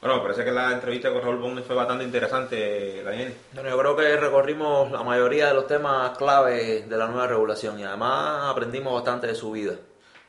Bueno, 0.00 0.16
me 0.16 0.22
parece 0.22 0.44
que 0.44 0.50
la 0.50 0.72
entrevista 0.72 1.12
con 1.12 1.22
Raúl 1.22 1.38
Bonne 1.38 1.62
fue 1.62 1.76
bastante 1.76 2.02
interesante, 2.02 3.04
Daniel. 3.04 3.36
Bueno, 3.52 3.70
yo 3.70 3.78
creo 3.78 3.96
que 3.96 4.16
recorrimos 4.16 4.90
la 4.90 5.04
mayoría 5.04 5.46
de 5.46 5.54
los 5.54 5.68
temas 5.68 6.18
clave 6.18 6.82
de 6.82 6.96
la 6.96 7.06
nueva 7.06 7.28
regulación 7.28 7.78
y 7.78 7.84
además 7.84 8.50
aprendimos 8.50 8.92
bastante 8.92 9.28
de 9.28 9.36
su 9.36 9.52
vida. 9.52 9.76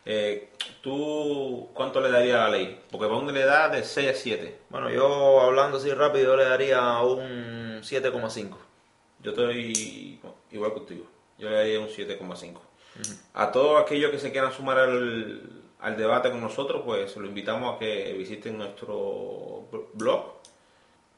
Eh, 0.05 0.51
¿Tú 0.83 1.69
cuánto 1.73 2.01
le 2.01 2.11
darías 2.11 2.37
a 2.37 2.43
la 2.43 2.49
ley? 2.51 2.79
Porque 2.91 3.07
Bonne 3.07 3.31
le 3.31 3.45
da 3.45 3.67
de 3.67 3.83
6 3.83 4.11
a 4.11 4.13
7. 4.13 4.59
Bueno, 4.69 4.91
yo 4.91 5.41
hablando 5.41 5.77
así 5.77 5.91
rápido, 5.91 6.33
yo 6.33 6.37
le 6.37 6.45
daría 6.45 6.99
un 6.99 7.81
7,5. 7.81 8.57
Yo 9.23 9.31
estoy 9.31 10.21
igual 10.51 10.73
contigo. 10.73 11.07
Yo 11.39 11.49
le 11.49 11.55
daría 11.55 11.79
un 11.79 11.87
7,5. 11.87 12.59
A 13.33 13.51
todos 13.51 13.81
aquellos 13.81 14.11
que 14.11 14.19
se 14.19 14.31
quieran 14.31 14.53
sumar 14.53 14.77
al, 14.77 15.62
al 15.83 15.95
debate 15.97 16.31
con 16.31 16.41
nosotros, 16.41 16.81
pues 16.85 17.15
lo 17.17 17.27
invitamos 17.27 17.75
a 17.75 17.77
que 17.77 18.13
visiten 18.13 18.57
nuestro 18.57 19.67
blog 19.93 20.41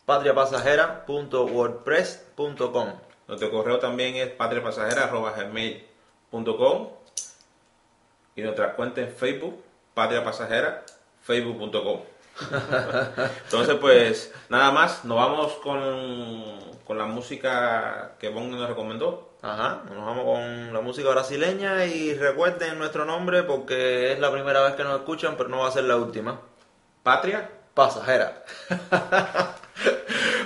patriapasajera.wordpress.com 0.05 2.89
Nuestro 3.27 3.51
correo 3.51 3.77
también 3.79 4.15
es 4.15 4.29
patriapasajera.gmail.com 4.29 6.89
y 8.35 8.41
nuestra 8.41 8.75
cuenta 8.75 9.01
en 9.01 9.11
Facebook, 9.11 9.63
Patria 9.93 10.23
Pasajera, 10.23 10.83
facebook.com. 11.21 11.99
Entonces, 13.45 13.75
pues 13.75 14.33
nada 14.49 14.71
más, 14.71 15.05
nos 15.05 15.17
vamos 15.17 15.53
con, 15.63 16.59
con 16.85 16.97
la 16.97 17.05
música 17.05 18.15
que 18.19 18.29
Bong 18.29 18.51
nos 18.51 18.67
recomendó. 18.67 19.31
Ajá, 19.41 19.83
nos 19.93 20.05
vamos 20.05 20.25
con 20.25 20.73
la 20.73 20.81
música 20.81 21.09
brasileña 21.09 21.85
y 21.85 22.15
recuerden 22.15 22.79
nuestro 22.79 23.05
nombre 23.05 23.43
porque 23.43 24.11
es 24.13 24.19
la 24.19 24.31
primera 24.31 24.63
vez 24.63 24.73
que 24.73 24.83
nos 24.83 24.99
escuchan, 24.99 25.35
pero 25.37 25.49
no 25.49 25.59
va 25.59 25.67
a 25.67 25.71
ser 25.71 25.83
la 25.83 25.97
última. 25.97 26.39
Patria 27.03 27.49
Pasajera. 27.75 28.43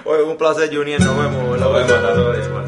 Oye, 0.06 0.24
un 0.24 0.38
placer, 0.38 0.76
Junior. 0.76 1.00
Nos 1.00 1.18
vemos. 1.18 1.60
Nos 1.60 1.74
vemos. 1.74 2.59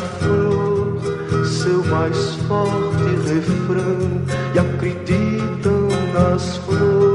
flor 0.00 0.80
seu 1.44 1.84
mais 1.84 2.34
forte 2.46 3.04
refrão 3.26 4.22
e 4.54 4.58
acreditam 4.58 5.88
nas 6.14 6.56
flores. 6.58 7.09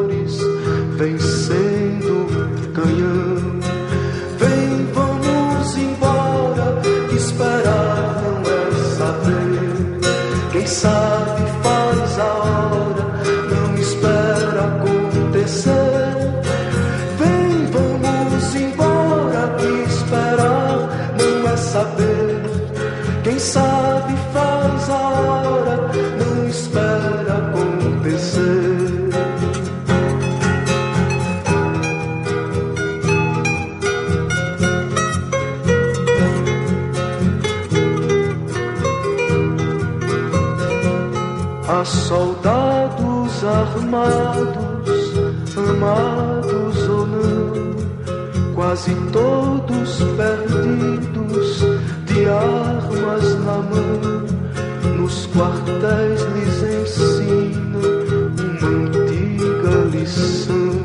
soldados 42.08 43.44
armados, 43.44 45.14
amados 45.58 46.88
ou 46.88 47.08
não, 47.08 48.54
quase 48.54 48.94
todos 49.12 50.04
perdidos, 50.16 51.62
de 52.06 52.26
armas 52.28 53.40
na 53.44 53.58
mão, 53.58 54.96
nos 54.98 55.26
quartéis 55.28 56.22
lhes 56.36 56.62
ensina 56.78 57.80
uma 58.38 58.68
antiga 58.70 59.76
lição 59.92 60.76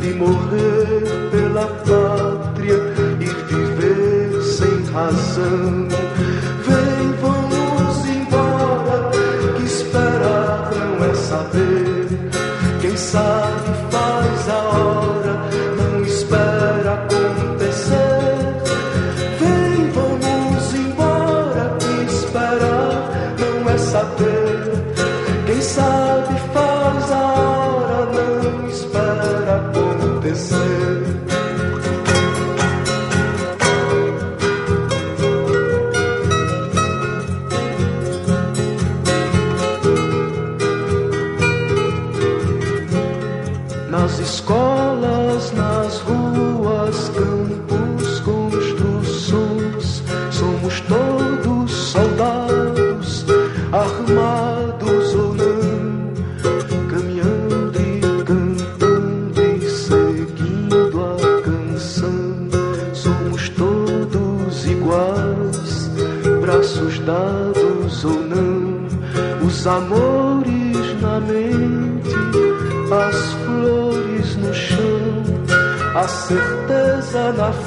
de 0.00 0.14
morrer 0.14 1.04
pela 1.32 1.66
pátria 1.66 2.80
e 3.20 3.26
viver 3.26 4.42
sem 4.42 4.84
razão. 4.90 5.85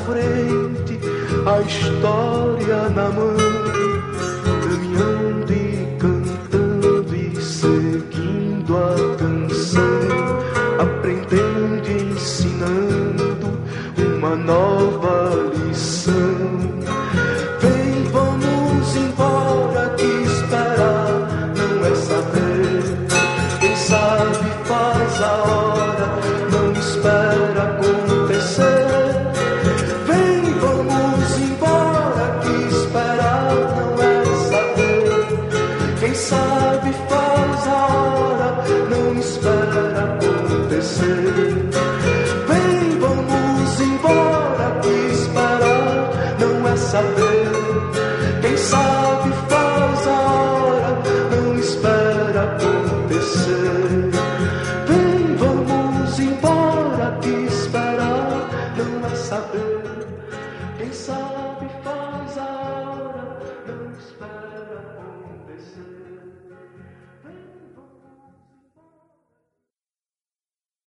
frente, 0.05 0.99
a 1.45 1.61
história 1.61 2.89
na 2.89 3.09
mão. 3.09 3.28